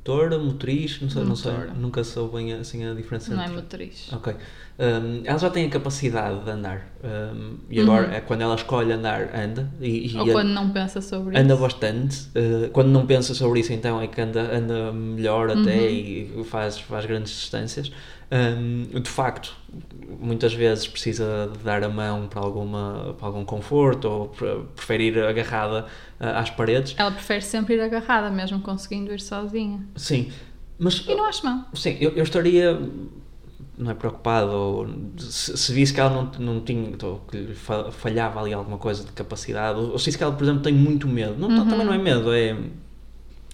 motora, 0.00 0.38
motriz, 0.38 0.98
não 1.00 1.10
sei, 1.10 1.24
não 1.24 1.36
sei 1.36 1.52
nunca 1.78 2.02
soube 2.02 2.36
bem 2.36 2.52
assim 2.54 2.84
a 2.88 2.94
diferença 2.94 3.34
Não 3.34 3.42
é 3.42 3.44
entre- 3.44 3.56
motriz. 3.56 4.08
Ok. 4.12 4.34
Hum, 4.78 5.20
ela 5.24 5.38
já 5.38 5.50
tem 5.50 5.66
a 5.66 5.68
capacidade 5.68 6.42
de 6.42 6.50
andar. 6.50 6.86
Hum, 7.04 7.58
e 7.68 7.78
agora, 7.80 8.14
é 8.14 8.20
quando 8.20 8.40
ela 8.40 8.54
escolhe 8.54 8.90
andar, 8.92 9.30
anda. 9.36 9.70
E, 9.80 10.08
e 10.10 10.14
Uhum. 10.14 10.20
Ou 10.22 10.30
a- 10.30 10.32
quando 10.32 10.48
não 10.48 10.70
pensa 10.70 11.00
sobre 11.02 11.38
anda 11.38 11.52
isso. 11.52 11.62
bastante. 11.62 12.16
Uh, 12.34 12.70
quando 12.72 12.88
não 12.88 13.06
pensa 13.06 13.34
sobre 13.34 13.60
isso, 13.60 13.72
então 13.74 14.00
é 14.00 14.06
que 14.06 14.20
anda, 14.20 14.40
anda 14.56 14.90
melhor 14.92 15.50
até 15.50 15.58
Uhum. 15.76 16.40
e 16.40 16.44
faz, 16.48 16.78
faz 16.78 17.04
grandes 17.04 17.32
distâncias. 17.32 17.92
Hum, 18.32 19.00
de 19.00 19.10
facto, 19.10 19.56
muitas 20.20 20.54
vezes 20.54 20.86
precisa 20.86 21.50
de 21.52 21.58
dar 21.64 21.82
a 21.82 21.88
mão 21.88 22.28
para, 22.28 22.40
alguma, 22.40 23.14
para 23.18 23.26
algum 23.26 23.44
conforto 23.44 24.04
ou 24.08 24.28
pre- 24.28 24.60
prefere 24.76 25.08
ir 25.08 25.18
agarrada 25.24 25.86
uh, 26.20 26.24
às 26.38 26.48
paredes. 26.48 26.94
Ela 26.96 27.10
prefere 27.10 27.40
sempre 27.42 27.74
ir 27.74 27.80
agarrada, 27.80 28.30
mesmo 28.30 28.60
conseguindo 28.60 29.12
ir 29.12 29.20
sozinha. 29.20 29.84
Sim. 29.96 30.30
Mas 30.78 31.04
E 31.06 31.14
não 31.14 31.24
acho 31.24 31.44
mal. 31.44 31.64
Sim, 31.74 31.96
eu, 32.00 32.12
eu 32.12 32.22
estaria 32.22 32.78
não 33.76 33.90
é 33.90 33.94
preocupado 33.94 34.52
ou 34.52 34.86
se, 35.18 35.56
se 35.56 35.72
visse 35.72 35.92
que 35.92 36.00
ela 36.00 36.10
não, 36.10 36.30
não 36.38 36.60
tinha 36.60 36.96
ou 37.02 37.18
que 37.20 37.36
lhe 37.36 37.54
fa- 37.54 37.90
falhava 37.90 38.38
ali 38.40 38.52
alguma 38.52 38.76
coisa 38.78 39.02
de 39.04 39.10
capacidade 39.12 39.78
ou 39.78 39.98
se 39.98 40.04
visse 40.06 40.18
que 40.18 40.22
ela 40.24 40.34
por 40.34 40.44
exemplo 40.44 40.62
tem 40.62 40.72
muito 40.72 41.08
medo 41.08 41.34
não, 41.38 41.48
Uhum. 41.48 41.66
também 41.68 41.86
não 41.86 41.94
é 41.94 41.98
medo 41.98 42.30
é, 42.32 42.56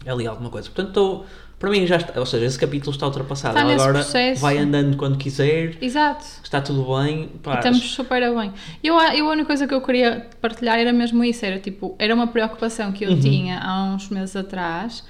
é 0.04 0.11
ali 0.11 0.26
alguma 0.26 0.50
coisa 0.50 0.68
portanto 0.68 0.88
estou, 0.88 1.26
para 1.58 1.70
mim 1.70 1.86
já 1.86 1.96
está 1.96 2.18
ou 2.20 2.26
seja 2.26 2.44
esse 2.44 2.58
capítulo 2.58 2.92
está 2.92 3.06
ultrapassado 3.06 3.58
Está 3.58 3.72
agora 3.72 3.92
processo. 3.94 4.40
vai 4.42 4.58
andando 4.58 4.96
quando 4.96 5.16
quiser 5.16 5.76
Exato. 5.80 6.25
está 6.44 6.60
tudo 6.60 6.84
bem 6.98 7.28
pá, 7.42 7.54
estamos 7.56 7.80
super 7.92 8.20
bem. 8.34 8.52
Eu, 8.84 8.98
a- 8.98 9.16
eu 9.16 9.26
a 9.28 9.30
única 9.32 9.46
coisa 9.46 9.66
que 9.66 9.72
eu 9.75 9.80
queria 9.80 10.28
partilhar 10.40 10.78
era 10.78 10.92
mesmo 10.92 11.25
isso, 11.25 11.44
era 11.46 11.58
tipo, 11.58 11.96
era 11.98 12.14
uma 12.14 12.26
preocupação 12.26 12.92
que 12.92 13.04
eu 13.04 13.10
Uhum. 13.12 13.20
tinha 13.20 13.58
há 13.58 13.84
uns 13.94 14.08
meses 14.10 14.36
atrás 14.36 15.02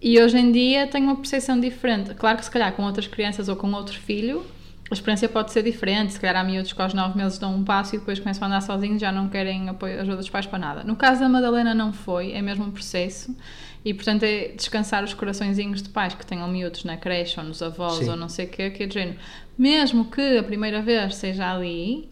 e 0.00 0.20
hoje 0.20 0.36
em 0.36 0.50
dia 0.50 0.88
tenho 0.88 1.04
uma 1.06 1.14
percepção 1.16 1.60
diferente. 1.60 2.12
Claro 2.14 2.36
que 2.38 2.44
se 2.44 2.50
calhar 2.50 2.72
com 2.72 2.82
outras 2.82 3.06
crianças 3.06 3.48
ou 3.48 3.54
com 3.54 3.70
outro 3.72 3.96
filho 3.98 4.44
a 4.90 4.94
experiência 4.94 5.26
pode 5.26 5.50
ser 5.52 5.62
diferente, 5.62 6.12
se 6.12 6.20
calhar 6.20 6.36
há 6.36 6.44
miúdos 6.44 6.72
que 6.74 6.82
aos 6.82 6.92
9 6.92 7.16
meses 7.16 7.38
dão 7.38 7.54
um 7.54 7.64
passo 7.64 7.94
e 7.94 7.98
depois 7.98 8.18
começam 8.18 8.44
a 8.44 8.46
andar 8.48 8.60
sozinhos 8.60 9.00
já 9.00 9.10
não 9.10 9.26
querem 9.26 9.66
apoio, 9.70 9.98
ajuda 10.00 10.16
dos 10.18 10.28
pais 10.28 10.44
para 10.44 10.58
nada. 10.58 10.84
No 10.84 10.96
caso 10.96 11.20
da 11.20 11.30
Madalena 11.30 11.72
não 11.74 11.94
foi, 11.94 12.32
é 12.32 12.42
mesmo 12.42 12.64
um 12.66 12.70
processo 12.70 13.34
e 13.84 13.92
portanto 13.92 14.22
é 14.22 14.48
descansar 14.48 15.02
os 15.02 15.14
coraçõezinhos 15.14 15.82
de 15.82 15.88
pais 15.88 16.14
que 16.14 16.24
tenham 16.24 16.48
miúdos 16.48 16.84
na 16.84 16.96
creche 16.96 17.38
ou 17.38 17.46
nos 17.46 17.62
avós 17.62 18.04
Sim. 18.04 18.10
ou 18.10 18.16
não 18.16 18.28
sei 18.28 18.46
o 18.46 18.48
quê, 18.48 18.70
que 18.70 18.84
é 18.84 18.86
de 18.86 18.94
género. 18.94 19.18
Mesmo 19.58 20.04
que 20.04 20.38
a 20.38 20.42
primeira 20.42 20.80
vez 20.80 21.16
seja 21.16 21.52
ali, 21.52 22.08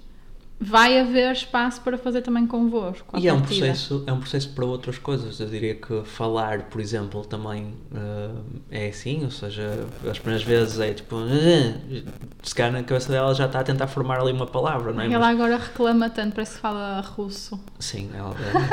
vai 0.63 1.01
haver 1.01 1.33
espaço 1.33 1.81
para 1.81 1.97
fazer 1.97 2.21
também 2.21 2.47
convosco. 2.47 3.19
E 3.19 3.27
é 3.27 3.33
um, 3.33 3.41
processo, 3.41 4.05
é 4.07 4.13
um 4.13 4.21
processo 4.21 4.51
para 4.51 4.65
outras 4.67 4.99
coisas. 4.99 5.41
Eu 5.41 5.47
diria 5.49 5.75
que 5.75 6.03
falar, 6.05 6.65
por 6.65 6.81
exemplo, 6.83 7.25
também 7.25 7.73
eh, 7.95 8.31
é 8.71 8.89
assim, 8.89 9.25
ou 9.25 9.31
seja, 9.31 9.87
as 10.11 10.19
primeiras 10.19 10.47
vezes 10.47 10.79
é 10.79 10.93
tipo, 10.93 11.17
"Ah", 11.17 12.03
se 12.43 12.55
calhar 12.55 12.73
na 12.73 12.83
cabeça 12.83 13.11
dela 13.11 13.35
já 13.35 13.47
está 13.47 13.61
a 13.61 13.65
tentar 13.65 13.87
formar 13.87 14.21
ali 14.21 14.33
uma 14.33 14.47
palavra, 14.47 14.93
não 14.93 15.01
é? 15.01 15.07
Ela 15.07 15.19
Mas, 15.19 15.35
agora 15.35 15.57
reclama 15.57 16.11
tanto, 16.11 16.35
parece 16.35 16.55
que 16.57 16.61
fala 16.61 17.01
russo. 17.01 17.59
sim, 17.79 18.11
ela, 18.15 18.29
ela 18.29 18.69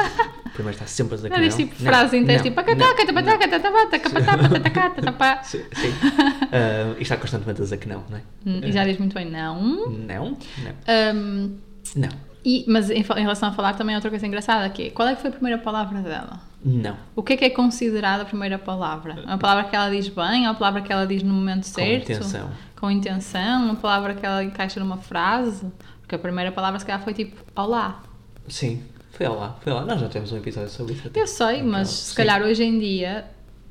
primeiro 0.53 0.75
está 0.75 0.85
sempre 0.87 1.13
a 1.13 1.15
dizer 1.17 1.29
que 1.29 1.35
Ela 1.35 1.43
diz 1.47 1.57
não. 1.57 1.65
tipo 1.67 1.83
Não, 1.83 1.89
frase 1.91 2.17
inteira, 2.17 2.43
não, 2.43 2.49
tipo 2.49 2.61
não, 2.61 2.63
"Acataca, 2.91 3.11
não. 3.13 3.23
tapataca, 3.23 3.47
tatapata, 3.59 3.99
capatapa, 3.99 4.49
tatacata, 4.49 5.01
tatapá." 5.01 5.43
Sim, 5.47 5.63
sim. 5.73 5.93
Eh, 6.51 6.95
e 6.99 7.01
está 7.01 7.17
constantemente 7.17 7.59
a 7.61 7.63
dizer 7.63 7.77
que 7.77 7.89
não, 7.89 8.03
não 8.09 8.17
é? 8.17 8.21
Hum, 8.45 8.61
E 8.63 8.71
já 8.71 8.85
diz 8.85 8.97
muito 8.97 9.13
bem 9.13 9.29
não. 9.29 9.89
Não, 9.89 10.37
não, 10.57 11.15
Hum, 11.15 11.57
não, 11.95 12.09
e, 12.45 12.63
mas 12.67 12.89
em, 12.89 12.99
em 12.99 13.21
relação 13.21 13.49
a 13.49 13.51
falar 13.51 13.73
também 13.73 13.93
é 13.93 13.97
outra 13.97 14.09
coisa 14.09 14.25
engraçada 14.25 14.69
que 14.69 14.83
é, 14.87 14.89
qual 14.89 15.07
é 15.07 15.15
que 15.15 15.21
foi 15.21 15.29
a 15.29 15.33
primeira 15.33 15.57
palavra 15.59 15.99
dela? 16.01 16.39
não. 16.63 16.97
O 17.15 17.21
que 17.23 17.33
é 17.33 17.37
que 17.37 17.45
é 17.45 17.49
considerada 17.49 18.23
a 18.23 18.25
primeira 18.25 18.57
palavra? 18.57 19.15
É 19.23 19.27
uma 19.27 19.37
palavra 19.37 19.65
que 19.65 19.75
ela 19.75 19.89
diz 19.89 20.09
bem? 20.09 20.45
É 20.45 20.49
uma 20.49 20.55
palavra 20.55 20.81
que 20.81 20.91
ela 20.91 21.05
diz 21.05 21.23
no 21.23 21.33
momento 21.33 21.65
Com 21.65 21.71
certo? 21.73 22.11
intenção. 22.11 22.49
Com 22.79 22.91
intenção? 22.91 23.65
Uma 23.65 23.75
palavra 23.75 24.13
que 24.15 24.25
ela 24.25 24.43
encaixa 24.43 24.79
numa 24.79 24.97
frase? 24.97 25.65
Porque 26.01 26.15
a 26.15 26.19
primeira 26.19 26.51
palavra 26.51 26.79
se 26.79 26.85
calhar 26.85 27.01
foi 27.03 27.13
tipo 27.13 27.35
olá. 27.55 28.01
Sim, 28.49 28.83
foi 29.11 29.27
lá, 29.27 29.55
foi 29.61 29.71
lá. 29.73 29.85
Nós 29.85 29.99
já 29.99 30.09
temos 30.09 30.31
um 30.31 30.37
episódio 30.37 30.69
sobre 30.69 30.93
isso. 30.93 31.07
até. 31.07 31.21
Eu 31.21 31.27
sei, 31.27 31.61
mas 31.63 31.89
se 31.89 32.15
calhar 32.15 32.41
hoje 32.41 32.63
em 32.63 32.79
dia 32.79 33.25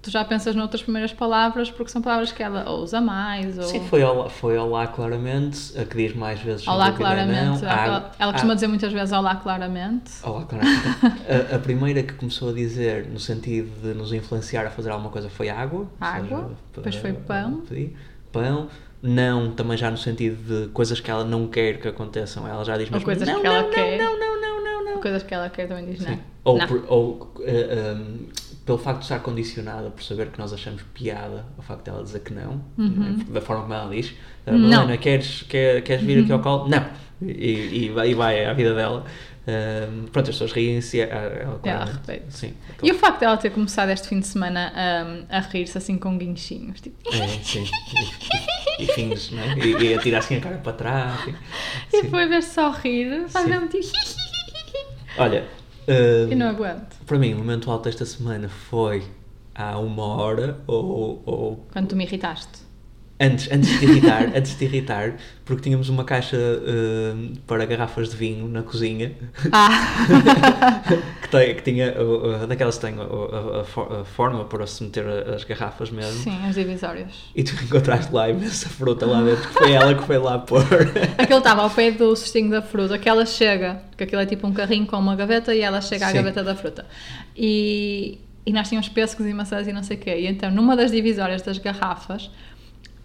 tu 0.06 0.10
já 0.12 0.24
pensas 0.24 0.54
noutras 0.54 0.82
primeiras 0.82 1.12
palavras 1.12 1.70
porque 1.70 1.90
são 1.90 2.00
palavras 2.00 2.30
que 2.30 2.42
ela 2.42 2.68
ou 2.70 2.82
usa 2.82 3.00
mais 3.00 3.58
ou... 3.58 3.64
Sim, 3.64 3.86
foi 3.88 4.02
olá, 4.02 4.30
foi 4.30 4.56
olá 4.56 4.86
claramente, 4.86 5.76
a 5.78 5.84
que 5.84 5.96
diz 5.96 6.14
mais 6.14 6.40
vezes 6.40 6.66
Olá 6.66 6.92
claramente. 6.92 7.62
não. 7.62 7.68
ela, 7.68 8.10
Ah, 8.12 8.14
ela 8.18 8.32
costuma 8.32 8.52
ah, 8.52 8.54
dizer 8.54 8.68
muitas 8.68 8.92
vezes 8.92 9.12
olá 9.12 9.34
claramente. 9.34 10.12
Olá, 10.22 10.44
claramente. 10.44 10.86
a, 11.52 11.56
a 11.56 11.58
primeira 11.58 12.02
que 12.04 12.14
começou 12.14 12.50
a 12.50 12.52
dizer, 12.52 13.06
no 13.08 13.18
sentido 13.18 13.68
de 13.82 13.94
nos 13.94 14.12
influenciar 14.12 14.64
a 14.64 14.70
fazer 14.70 14.90
alguma 14.90 15.10
coisa, 15.10 15.28
foi 15.28 15.48
água. 15.48 15.88
Água, 16.00 16.38
seja, 16.38 16.56
depois 16.74 16.94
foi 16.94 17.12
pão. 17.12 17.62
Pão. 18.30 18.68
Não, 19.02 19.50
também 19.50 19.76
já 19.76 19.90
no 19.90 19.98
sentido 19.98 20.36
de 20.42 20.68
coisas 20.68 21.00
que 21.00 21.10
ela 21.10 21.24
não 21.24 21.48
quer 21.48 21.80
que 21.80 21.88
aconteçam. 21.88 22.46
Ela 22.46 22.64
já 22.64 22.78
diz 22.78 22.88
mesmo, 22.88 23.04
coisas 23.04 23.26
não, 23.26 23.40
que 23.40 23.46
ela 23.46 23.62
não, 23.62 23.70
quer. 23.70 23.98
Não, 23.98 24.18
não, 24.18 24.40
não, 24.40 24.64
não, 24.64 24.84
não. 24.84 25.00
Coisas 25.00 25.22
que 25.22 25.34
ela 25.34 25.48
quer 25.50 25.66
também 25.66 25.86
diz 25.86 26.00
Sim. 26.00 26.10
não. 26.10 26.35
Ou, 26.46 26.58
por- 26.66 26.84
ou 26.88 27.34
eh, 27.44 27.94
um, 27.96 28.26
pelo 28.64 28.78
facto 28.78 28.98
de 28.98 29.04
estar 29.04 29.18
condicionada 29.20 29.90
por 29.90 30.02
saber 30.02 30.28
que 30.30 30.38
nós 30.38 30.52
achamos 30.52 30.82
piada 30.94 31.44
o 31.58 31.62
facto 31.62 31.84
dela 31.84 32.02
dizer 32.02 32.20
que 32.20 32.32
não, 32.32 32.64
Uhum. 32.78 33.24
da 33.28 33.40
forma 33.40 33.62
como 33.62 33.74
ela 33.74 33.90
diz, 33.94 34.14
"Ah, 34.46 34.52
Não. 34.52 34.58
Madalena, 34.68 34.96
queres, 34.96 35.42
quer, 35.42 35.82
queres 35.82 36.04
vir 36.04 36.22
aqui 36.22 36.32
ao 36.32 36.40
colo? 36.40 36.68
Não! 36.68 36.86
E, 37.22 37.86
e 37.86 37.88
vai, 37.90 38.10
e 38.10 38.14
vai 38.14 38.44
à 38.44 38.52
vida 38.52 38.74
dela. 38.74 39.04
Um, 39.48 40.06
pronto, 40.06 40.28
as 40.28 40.34
pessoas 40.36 40.52
riem-se. 40.52 41.00
Ela, 41.00 41.60
ela. 41.64 42.00
Sim, 42.28 42.52
E 42.82 42.90
o 42.90 42.94
facto 42.96 43.20
dela 43.20 43.36
ter 43.36 43.50
começado 43.50 43.90
este 43.90 44.08
fim 44.08 44.18
de 44.20 44.26
semana 44.26 44.72
a, 45.30 45.36
a 45.38 45.40
rir-se 45.40 45.78
assim 45.78 45.96
com 45.96 46.18
guinchinhos, 46.18 46.80
tipo, 46.80 46.96
É, 47.14 47.26
sim. 47.44 47.64
E, 48.78 48.82
e 48.84 48.86
fins, 48.88 49.30
não 49.30 49.42
é? 49.42 49.56
E, 49.58 49.84
e 49.90 49.94
a 49.94 49.98
tirar 50.00 50.18
assim 50.18 50.36
a 50.36 50.40
cara 50.40 50.56
para 50.58 50.72
trás. 50.72 51.20
e 51.92 52.00
Sim. 52.02 52.10
foi 52.10 52.26
ver 52.26 52.42
só 52.42 52.70
rir, 52.70 53.28
faz 53.28 53.46
mesmo 53.48 53.68
tipo, 53.68 53.86
Olha, 55.18 55.44
um, 55.88 56.32
e 56.32 56.34
não 56.34 56.48
aguento. 56.48 56.96
para 57.06 57.18
mim, 57.18 57.34
o 57.34 57.38
momento 57.38 57.70
alto 57.70 57.84
desta 57.84 58.04
semana 58.04 58.48
foi 58.48 59.04
há 59.54 59.78
uma 59.78 60.04
hora 60.04 60.58
ou, 60.66 61.22
ou 61.24 61.66
Quando 61.72 61.88
tu 61.88 61.96
me 61.96 62.04
irritaste. 62.04 62.65
Antes, 63.18 63.50
antes 63.50 63.80
de 63.80 63.86
irritar, 63.86 64.24
antes 64.36 64.58
de 64.58 64.64
irritar, 64.66 65.14
porque 65.44 65.62
tínhamos 65.62 65.88
uma 65.88 66.04
caixa 66.04 66.36
uh, 66.36 67.36
para 67.46 67.64
garrafas 67.64 68.10
de 68.10 68.16
vinho 68.16 68.46
na 68.46 68.62
cozinha 68.62 69.12
Ah, 69.50 69.70
que, 71.22 71.28
tem, 71.30 71.54
que 71.54 71.62
tinha 71.62 71.94
uh, 71.98 72.46
daquelas 72.46 72.76
que 72.76 72.86
têm 72.86 72.94
a, 72.98 73.02
a- 73.02 73.60
a 73.60 73.64
for- 73.64 74.00
a 74.00 74.04
forma 74.04 74.44
para 74.44 74.66
se 74.66 74.84
meter 74.84 75.06
as 75.34 75.44
garrafas 75.44 75.90
mesmo. 75.90 76.12
sim, 76.22 76.36
as 76.46 76.54
divisórias. 76.54 77.10
E 77.34 77.42
tu 77.42 77.54
encontraste 77.64 78.12
lá 78.12 78.28
imensa 78.28 78.68
fruta 78.68 79.06
lá 79.06 79.22
dentro, 79.22 79.48
que 79.48 79.54
foi 79.54 79.72
ela 79.72 79.94
que 79.94 80.02
foi 80.02 80.18
lá 80.18 80.38
pôr. 80.38 80.62
Aquele 81.16 81.38
estava 81.38 81.62
ao 81.62 81.70
pé 81.70 81.90
do 81.92 82.14
cestinho 82.14 82.50
da 82.50 82.60
fruta, 82.60 82.98
que 82.98 83.08
ela 83.08 83.24
chega, 83.24 83.80
porque 83.90 84.04
aquilo 84.04 84.20
é 84.20 84.26
tipo 84.26 84.46
um 84.46 84.52
carrinho 84.52 84.84
com 84.86 84.96
uma 84.98 85.16
gaveta 85.16 85.54
e 85.54 85.60
ela 85.62 85.80
chega 85.80 86.04
à 86.06 86.08
Sim. 86.10 86.16
gaveta 86.16 86.44
da 86.44 86.54
fruta. 86.54 86.84
E, 87.34 88.18
e 88.44 88.52
nós 88.52 88.68
tínhamos 88.68 88.90
pêssegos 88.90 89.26
e 89.26 89.32
maçãs 89.32 89.66
e 89.66 89.72
não 89.72 89.82
sei 89.82 89.96
o 89.96 90.00
quê. 90.00 90.16
E 90.20 90.26
então, 90.26 90.50
numa 90.50 90.76
das 90.76 90.90
divisórias 90.90 91.40
das 91.40 91.56
garrafas, 91.56 92.30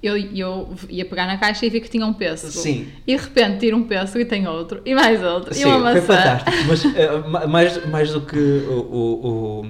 eu, 0.01 0.17
eu 0.17 0.69
ia 0.89 1.05
pegar 1.05 1.27
na 1.27 1.37
caixa 1.37 1.65
e 1.65 1.69
vi 1.69 1.79
que 1.79 1.89
tinha 1.89 2.05
um 2.05 2.13
pêssego. 2.13 2.51
Sim. 2.53 2.87
E 3.05 3.15
de 3.15 3.21
repente 3.21 3.59
tiro 3.59 3.77
um 3.77 3.83
pêssego 3.83 4.19
e 4.19 4.25
tem 4.25 4.47
outro, 4.47 4.81
e 4.85 4.95
mais 4.95 5.23
outro, 5.23 5.53
Sim, 5.53 5.61
e 5.61 5.65
uma 5.65 5.91
foi 5.91 6.01
maçã. 6.01 6.17
fantástico. 6.17 6.51
Mas 6.67 6.85
uh, 6.85 7.29
ma- 7.29 7.47
mais, 7.47 7.85
mais 7.87 8.11
do 8.11 8.21
que 8.21 8.37
o, 8.37 8.79
o, 8.79 9.65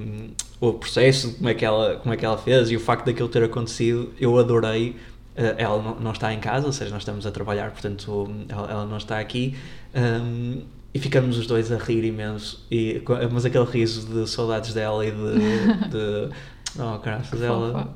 o, 0.62 0.70
o 0.70 0.74
processo, 0.74 1.34
como 1.36 1.50
é, 1.50 1.54
que 1.54 1.66
ela, 1.66 1.96
como 1.98 2.14
é 2.14 2.18
que 2.18 2.26
ela 2.26 2.38
fez 2.38 2.72
e 2.72 2.76
o 2.76 2.80
facto 2.80 3.06
daquilo 3.06 3.30
ter 3.30 3.44
acontecido, 3.44 4.12
eu 4.20 4.38
adorei. 4.38 4.96
Uh, 5.38 5.56
ela 5.58 5.82
não, 5.82 5.96
não 5.96 6.12
está 6.12 6.34
em 6.34 6.40
casa, 6.40 6.68
ou 6.68 6.74
seja, 6.74 6.92
nós 6.92 7.02
estamos 7.04 7.26
a 7.26 7.32
trabalhar, 7.32 7.72
portanto 7.72 8.30
ela, 8.50 8.70
ela 8.70 8.86
não 8.86 8.98
está 8.98 9.20
aqui. 9.20 9.56
um, 9.96 10.62
e 10.94 11.00
ficamos 11.00 11.38
os 11.38 11.48
dois 11.48 11.72
a 11.72 11.78
rir 11.78 12.04
imenso, 12.04 12.66
e, 12.70 13.02
mas 13.32 13.46
aquele 13.46 13.64
riso 13.64 14.06
de 14.08 14.30
saudades 14.30 14.74
dela 14.74 15.06
e 15.06 15.12
de. 15.12 15.88
de 15.90 16.30
oh, 16.78 17.00
graças, 17.00 17.42
ela. 17.42 17.96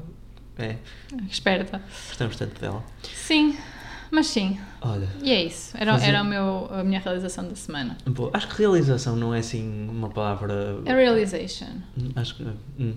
É, 0.58 0.76
Esperta. 1.30 1.82
gostamos 2.08 2.36
tanto 2.36 2.60
dela. 2.62 2.84
Sim, 3.14 3.58
mas 4.12 4.28
sim. 4.28 4.58
Olha, 4.82 5.08
E 5.22 5.32
é 5.32 5.44
isso. 5.44 5.76
Era, 5.78 5.94
era 6.04 6.22
o 6.22 6.26
meu, 6.26 6.68
a 6.72 6.84
minha 6.84 7.00
realização 7.00 7.48
da 7.48 7.56
semana. 7.56 7.98
acho 8.34 8.48
que 8.50 8.58
realização 8.60 9.16
não 9.16 9.34
é 9.34 9.40
assim 9.40 9.88
uma 9.90 10.10
palavra. 10.10 10.80
A 10.86 10.94
realization. 10.94 11.68
Acho 12.16 12.36
que. 12.36 12.44
hum, 12.80 12.96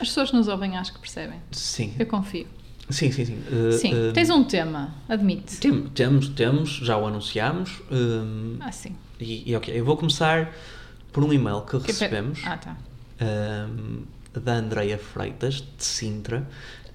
As 0.00 0.08
pessoas 0.08 0.30
que 0.30 0.36
nos 0.36 0.48
ouvem 0.48 0.76
acho 0.76 0.92
que 0.92 0.98
percebem. 0.98 1.38
sim. 1.52 1.94
Eu 1.98 2.06
confio. 2.06 2.46
Sim, 2.90 3.12
sim, 3.12 3.24
sim. 3.26 3.42
Uh, 3.50 3.72
Sim, 3.72 3.92
uh, 3.92 4.12
tens 4.14 4.30
um 4.30 4.42
tema, 4.44 4.94
admite. 5.08 5.58
tem- 5.58 5.82
temos, 5.88 6.28
temos, 6.30 6.70
já 6.70 6.96
o 6.96 7.06
anunciámos. 7.06 7.82
um, 7.90 8.56
Ah, 8.60 8.72
sim. 8.72 8.96
e, 9.20 9.50
e 9.50 9.54
ok, 9.54 9.78
eu 9.78 9.84
vou 9.84 9.94
começar 9.94 10.54
por 11.12 11.22
um 11.22 11.30
e-mail 11.30 11.60
que 11.62 11.72
Que 11.72 11.84
pe- 11.84 11.86
recebemos 11.92 12.40
Ah, 12.46 12.56
tá. 12.56 12.76
um, 13.20 14.04
da 14.40 14.54
Andreia 14.54 14.96
Freitas, 14.98 15.56
de 15.56 15.84
Sintra. 15.84 16.48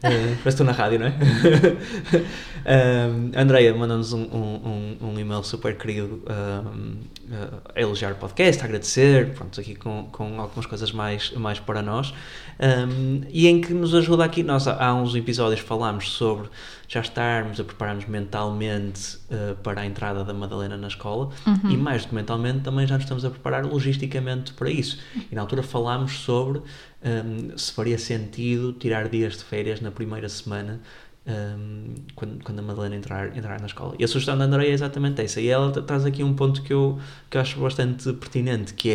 Uh, 0.04 0.10
parece 0.10 0.44
que 0.44 0.50
estou 0.50 0.66
na 0.66 0.74
rádio, 0.74 1.00
não 1.00 1.08
é? 1.08 1.14
um, 3.08 3.32
Andreia 3.40 3.74
mandou-nos 3.74 4.12
um, 4.12 4.22
um, 4.22 4.98
um, 5.02 5.20
e-mail 5.20 5.42
super 5.46 5.78
querido 5.78 6.22
um, 6.28 6.98
uh, 7.34 7.62
a 7.74 7.80
elogiar 7.80 8.12
o 8.12 8.16
podcast, 8.16 8.62
a 8.62 8.66
agradecer, 8.66 9.34
pronto, 9.34 9.58
aqui 9.62 9.76
com, 9.76 10.10
com 10.12 10.42
algumas 10.42 10.66
coisas 10.66 10.92
mais, 10.92 11.32
mais 11.32 11.58
para 11.58 11.82
nós. 11.82 12.14
Um, 12.60 13.22
e 13.30 13.48
em 13.48 13.62
que 13.62 13.74
nos 13.74 13.96
ajuda 13.96 14.26
aqui, 14.26 14.44
nós 14.44 14.68
há, 14.68 14.94
uns 14.94 15.16
episódios 15.16 15.62
falámos 15.62 16.12
sobre 16.12 16.50
já 16.86 17.00
estarmos 17.00 17.60
a 17.60 17.64
preparar-nos 17.64 18.06
mentalmente 18.06 19.18
uh, 19.32 19.56
para 19.64 19.82
a 19.82 19.86
entrada 19.86 20.24
da 20.24 20.34
Madalena 20.34 20.78
na 20.78 20.88
escola 20.88 21.30
e 21.68 21.76
mais 21.76 22.04
do 22.04 22.10
que 22.10 22.16
mentalmente 22.16 22.60
também 22.60 22.86
já 22.86 22.96
nos 22.96 23.06
estamos 23.06 23.26
a 23.26 23.30
preparar 23.32 23.66
logisticamente 23.66 24.54
para 24.54 24.70
isso. 24.70 25.00
E 25.32 25.34
na 25.34 25.42
altura 25.42 25.64
falámos 25.64 26.20
sobre 26.20 26.62
um, 27.04 27.58
se 27.58 27.72
faria 27.72 27.98
sentido 27.98 28.74
tirar 28.74 29.10
dias 29.10 29.38
de 29.38 29.44
férias 29.44 29.82
na 29.82 29.92
primeira 29.92 30.30
semana 30.30 30.80
um, 31.26 31.96
quando, 32.16 32.44
quando 32.44 32.60
a 32.60 32.62
Madalena 32.62 32.96
entrar, 32.96 33.36
entrar 33.38 33.60
na 33.60 33.66
escola. 33.68 33.96
E 34.00 34.04
a 34.04 34.08
sugestão 34.08 34.38
da 34.38 34.46
Andrea 34.46 34.70
é 34.70 34.74
exatamente 34.74 35.22
essa. 35.22 35.40
E 35.42 35.48
ela 35.48 35.72
tra- 35.72 35.82
traz 35.82 36.06
aqui 36.06 36.24
um 36.24 36.34
ponto 36.34 36.62
que 36.62 36.74
eu, 36.74 37.00
que 37.30 37.38
eu 37.38 37.42
acho 37.42 37.60
bastante 37.60 38.12
pertinente, 38.14 38.74
que 38.74 38.90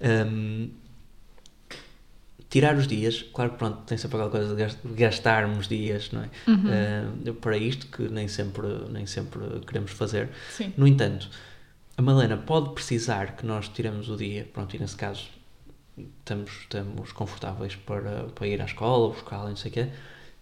é 0.00 0.24
um, 0.26 0.68
tirar 2.48 2.76
os 2.76 2.86
dias. 2.86 3.22
Claro 3.32 3.52
que 3.52 3.58
pronto, 3.58 3.78
tem 3.86 3.96
sempre 3.96 4.16
aquela 4.16 4.30
coisa 4.30 4.48
de 4.54 4.60
gas- 4.62 4.78
de 4.84 4.94
gastarmos 4.94 5.68
dias, 5.68 6.10
não 6.12 6.22
é? 6.22 6.28
Uh, 7.28 7.34
para 7.34 7.56
isto 7.56 7.86
que 7.86 8.02
nem 8.08 8.26
sempre, 8.28 8.66
nem 8.90 9.06
sempre 9.06 9.40
queremos 9.66 9.92
fazer. 9.92 10.28
Sim. 10.50 10.72
No 10.76 10.86
entanto, 10.86 11.28
a 11.96 12.02
Madalena 12.02 12.36
pode 12.36 12.74
precisar 12.74 13.36
que 13.36 13.46
nós 13.46 13.68
tiremos 13.68 14.08
o 14.08 14.16
dia, 14.16 14.48
pronto, 14.52 14.74
e 14.74 14.78
nesse 14.78 14.96
caso 14.96 15.28
estamos, 16.18 16.50
estamos 16.50 17.12
confortáveis 17.12 17.76
para, 17.76 18.24
para 18.34 18.46
ir 18.46 18.60
à 18.60 18.64
escola, 18.64 19.12
buscá-la, 19.12 19.48
não 19.48 19.56
sei 19.56 19.70
o 19.70 19.74
quê, 19.74 19.88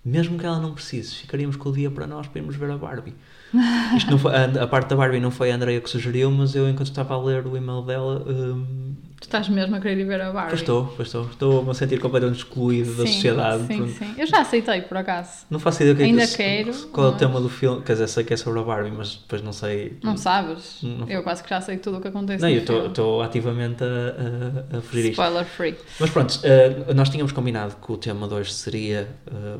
mesmo 0.05 0.38
que 0.38 0.47
ela 0.47 0.59
não 0.59 0.75
precise, 0.75 1.14
ficaríamos 1.14 1.57
com 1.57 1.68
o 1.68 1.73
dia 1.73 1.90
para 1.90 2.07
nós 2.07 2.27
para 2.27 2.40
irmos 2.40 2.57
ver 2.57 2.71
a 2.71 2.77
Barbie. 2.77 3.14
Isto 3.97 4.11
não 4.11 4.18
foi, 4.18 4.35
a, 4.35 4.64
a 4.64 4.66
parte 4.66 4.88
da 4.88 4.97
Barbie 4.97 5.21
não 5.21 5.31
foi 5.31 5.51
a 5.51 5.55
Andrea 5.55 5.81
que 5.81 5.90
sugeriu, 5.90 6.31
mas 6.31 6.55
eu, 6.55 6.68
enquanto 6.68 6.88
estava 6.88 7.14
a 7.14 7.23
ler 7.23 7.47
o 7.47 7.57
e-mail 7.57 7.83
dela, 7.83 8.25
hum, 8.27 8.94
Tu 9.20 9.24
estás 9.24 9.48
mesmo 9.48 9.74
a 9.74 9.81
querer 9.81 9.98
ir 9.98 10.04
ver 10.04 10.20
a 10.20 10.31
Barbie. 10.31 10.50
pois 10.50 10.61
estou, 10.61 10.87
pois 10.96 11.09
estou, 11.09 11.24
estou 11.26 11.68
a 11.70 11.74
sentir 11.74 11.98
completamente 11.98 12.38
excluído 12.38 12.94
da 12.94 13.04
Sim, 13.04 13.12
sociedade. 13.14 13.66
Sim, 13.66 13.88
sim. 13.88 14.14
Eu 14.16 14.24
já 14.28 14.42
aceitei, 14.42 14.83
por 14.83 14.96
acaso. 14.96 15.44
Não 15.50 15.59
faço 15.59 15.83
ideia 15.83 15.92
o 15.92 15.96
que 15.96 16.02
é 16.02 16.07
Ainda 16.07 16.24
que, 16.26 16.37
quero, 16.37 16.72
qual 16.92 17.07
é 17.07 17.09
o 17.09 17.12
mas- 17.12 17.18
tema 17.20 17.40
do 17.40 17.48
filme, 17.48 17.83
quer 17.83 17.94
dizer, 17.94 18.07
sei 18.07 18.22
que 18.22 18.33
é 18.33 18.37
sobre 18.37 18.61
a 18.61 18.62
Barbie, 18.62 18.92
mas 18.96 19.16
depois 19.16 19.42
não 19.42 19.52
sei. 19.52 19.98
Não 20.04 20.16
sabes? 20.16 20.78
Não- 20.85 21.09
Eu 21.09 21.24
quase 21.24 21.42
que 21.42 21.50
já 21.50 21.61
sei 21.61 21.78
tudo 21.78 21.98
o 21.98 22.00
que 22.00 22.07
acontece 22.07 22.40
Não, 22.40 22.48
eu 22.48 22.61
estou- 22.61 23.20
ativamente 23.20 23.83
a, 23.83 24.74
a, 24.74 24.78
a 24.78 24.81
fugir 24.83 25.00
isto. 25.11 25.20
Spoiler 25.20 25.44
free. 25.44 25.74
Mas 25.98 26.11
pronto, 26.11 26.38
eh, 26.44 26.94
nós 26.94 27.09
tínhamos 27.09 27.33
combinado 27.33 27.74
que 27.85 27.90
o 27.90 27.96
tema 27.96 28.28
de 28.28 28.35
hoje 28.35 28.52
seria 28.52 29.09
eh, 29.26 29.57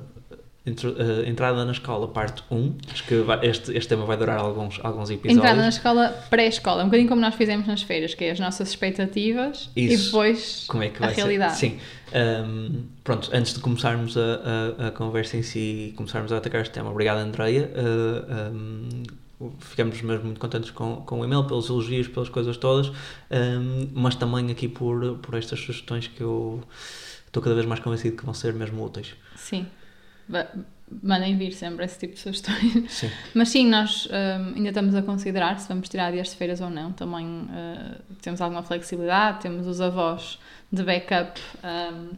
intro- 0.69 0.95
eh, 0.99 1.29
entrada 1.29 1.65
na 1.65 1.73
escola, 1.73 2.09
parte 2.09 2.43
1. 2.51 2.75
Acho 2.93 3.05
que 3.05 3.17
vai- 3.23 3.47
este, 3.47 3.73
este 3.77 3.89
tema 3.89 4.05
vai 4.05 4.17
durar 4.17 4.39
alguns, 4.39 4.79
alguns 4.83 5.11
episódios. 5.11 5.37
Entrada 5.39 5.61
na 5.63 5.69
escola 5.69 6.09
pré-escola, 6.31 6.83
um 6.83 6.87
bocadinho 6.87 7.09
como 7.09 7.21
nós 7.21 7.35
fizemos 7.35 7.67
nas 7.67 7.83
feiras, 7.83 8.15
que 8.15 8.25
é 8.25 8.31
as 8.31 8.39
nossas 8.41 8.69
expectativas 8.69 9.71
e 9.75 9.87
Isso. 9.93 10.07
depois 10.07 10.65
Como 10.69 10.83
é 10.83 10.89
que 10.91 11.03
a 11.03 11.07
vai 11.07 11.15
realidade. 11.15 11.57
ser? 11.57 11.71
Sim. 11.71 11.79
Ahm, 12.15 12.83
pronto, 13.05 13.31
antes 13.33 13.53
de 13.55 13.61
começarmos 13.61 14.17
a, 14.17 14.85
a, 14.85 14.87
a 14.89 14.91
conversa 14.93 15.37
em 15.37 15.43
si 15.43 15.89
e 15.91 15.93
começarmos 15.97 16.33
a 16.33 16.39
atacar 16.39 16.63
este 16.63 16.73
tema, 16.73 16.91
obrigado 16.91 17.19
Andreia. 17.19 17.71
Ah, 17.77 18.49
ahm, 18.49 19.03
ficamos 19.61 20.01
mesmo 20.03 20.25
muito 20.25 20.41
contentes 20.41 20.71
com, 20.71 20.97
com 20.97 21.21
o 21.21 21.25
e-mail, 21.25 21.45
pelos 21.45 21.69
elogios, 21.69 22.09
pelas 22.09 22.29
coisas 22.29 22.57
todas, 22.57 22.89
ahm, 23.31 23.89
mas 23.95 24.15
também 24.17 24.51
aqui 24.51 24.67
por, 24.69 25.19
por 25.19 25.35
estas 25.37 25.61
sugestões 25.61 26.09
que 26.09 26.21
eu 26.21 26.61
estou 27.27 27.43
cada 27.43 27.55
vez 27.55 27.67
mais 27.67 27.81
convencido 27.81 28.17
que 28.17 28.25
vão 28.25 28.35
ser 28.35 28.53
mesmo 28.55 28.83
úteis. 28.85 29.15
Sim. 29.37 29.67
Mandem 31.03 31.37
vir 31.37 31.53
sempre 31.53 31.85
esse 31.85 31.99
tipo 31.99 32.15
de 32.15 32.21
sugestões. 32.21 32.91
Sim. 32.91 33.11
Mas 33.35 33.51
sim, 33.51 33.67
nós 33.67 34.07
hum, 34.07 34.55
ainda 34.57 34.69
estamos 34.69 34.95
a 34.95 35.03
considerar 35.03 35.59
se 35.61 35.69
vamos 35.69 35.89
tirar 35.89 36.11
dias 36.11 36.31
de 36.31 36.37
feiras 36.37 36.61
ou 36.61 36.71
não. 36.71 36.93
Também 36.93 37.27
uh, 37.27 38.03
temos 38.23 38.41
alguma 38.41 38.63
flexibilidade, 38.63 39.41
temos 39.41 39.67
os 39.67 39.81
avós 39.81 40.39
de 40.73 40.83
backup 40.83 41.39
hum, 41.63 42.11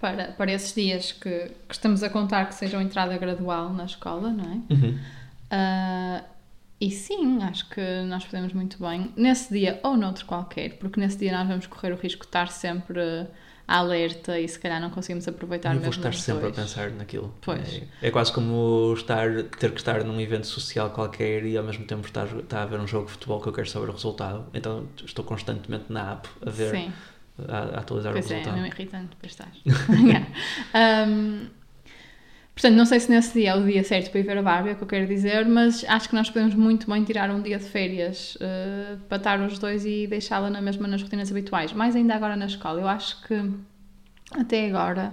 para, 0.00 0.32
para 0.32 0.50
esses 0.50 0.74
dias 0.74 1.12
que, 1.12 1.50
que 1.68 1.74
estamos 1.74 2.02
a 2.02 2.08
contar 2.08 2.46
que 2.46 2.54
sejam 2.54 2.80
entrada 2.80 3.16
gradual 3.18 3.70
na 3.70 3.84
escola, 3.84 4.30
não 4.30 4.44
é? 4.44 4.72
Uhum. 4.72 4.98
Ah, 5.50 6.22
e 6.80 6.90
sim, 6.90 7.42
acho 7.42 7.68
que 7.68 8.02
nós 8.06 8.24
podemos 8.24 8.54
muito 8.54 8.78
bem, 8.82 9.12
nesse 9.14 9.52
dia 9.52 9.78
ou 9.82 9.96
noutro 9.96 10.24
qualquer, 10.24 10.78
porque 10.78 10.98
nesse 10.98 11.18
dia 11.18 11.36
nós 11.36 11.46
vamos 11.46 11.66
correr 11.66 11.92
o 11.92 11.96
risco 11.96 12.22
de 12.22 12.28
estar 12.28 12.50
sempre 12.50 13.26
alerta 13.78 14.38
e 14.38 14.48
se 14.48 14.58
calhar 14.58 14.80
não 14.80 14.90
conseguimos 14.90 15.26
aproveitar 15.28 15.70
Eu 15.74 15.80
vou 15.80 15.86
mesmo 15.88 16.00
estar 16.00 16.10
os 16.10 16.22
sempre 16.22 16.42
dois. 16.42 16.58
a 16.58 16.62
pensar 16.62 16.90
naquilo. 16.90 17.34
Pois. 17.40 17.82
É, 18.02 18.08
é 18.08 18.10
quase 18.10 18.32
como 18.32 18.92
estar, 18.96 19.28
ter 19.58 19.70
que 19.72 19.78
estar 19.80 20.02
num 20.04 20.20
evento 20.20 20.46
social 20.46 20.90
qualquer 20.90 21.44
e 21.44 21.56
ao 21.56 21.64
mesmo 21.64 21.84
tempo 21.84 22.06
estar, 22.06 22.26
estar 22.26 22.62
a 22.62 22.66
ver 22.66 22.80
um 22.80 22.86
jogo 22.86 23.06
de 23.06 23.12
futebol 23.12 23.40
que 23.40 23.48
eu 23.48 23.52
quero 23.52 23.68
saber 23.68 23.88
o 23.88 23.92
resultado. 23.92 24.46
Então 24.54 24.86
estou 25.04 25.24
constantemente 25.24 25.84
na 25.88 26.12
app 26.12 26.28
a 26.44 26.50
ver, 26.50 26.70
Sim, 26.70 26.92
a, 27.48 27.58
a 27.58 27.80
atualizar 27.80 28.12
pois 28.12 28.26
o 28.28 28.32
é, 28.32 28.32
é 28.32 28.38
resultado. 28.38 28.60
mesmo 28.60 28.74
irritante 28.74 29.16
para 29.16 29.26
estar. 29.28 29.48
Um, 31.08 31.46
portanto, 32.54 32.74
não 32.74 32.84
sei 32.84 33.00
se 33.00 33.10
nesse 33.10 33.38
dia 33.38 33.50
é 33.50 33.54
o 33.56 33.64
dia 33.64 33.82
certo 33.84 34.10
para 34.10 34.20
ir 34.20 34.22
ver 34.22 34.38
a 34.38 34.42
Barbie, 34.42 34.70
é 34.70 34.72
o 34.72 34.76
que 34.76 34.82
eu 34.82 34.88
quero 34.88 35.06
dizer, 35.06 35.46
mas 35.46 35.84
acho 35.88 36.08
que 36.08 36.14
nós 36.14 36.28
podemos 36.28 36.54
muito 36.54 36.90
bem 36.90 37.04
tirar 37.04 37.30
um 37.30 37.40
dia 37.40 37.58
de 37.58 37.64
férias 37.64 38.36
uh, 38.36 38.98
para 39.08 39.16
estar 39.18 39.40
os 39.40 39.58
dois 39.58 39.84
e 39.84 40.06
deixá-la 40.06 40.50
na 40.50 40.60
mesma 40.60 40.86
nas 40.86 41.02
rotinas 41.02 41.30
habituais. 41.30 41.72
Mais 41.72 41.96
ainda 41.96 42.14
agora 42.14 42.36
na 42.36 42.46
escola, 42.46 42.80
eu 42.80 42.88
acho 42.88 43.22
que 43.22 43.34
até 44.32 44.68
agora, 44.68 45.12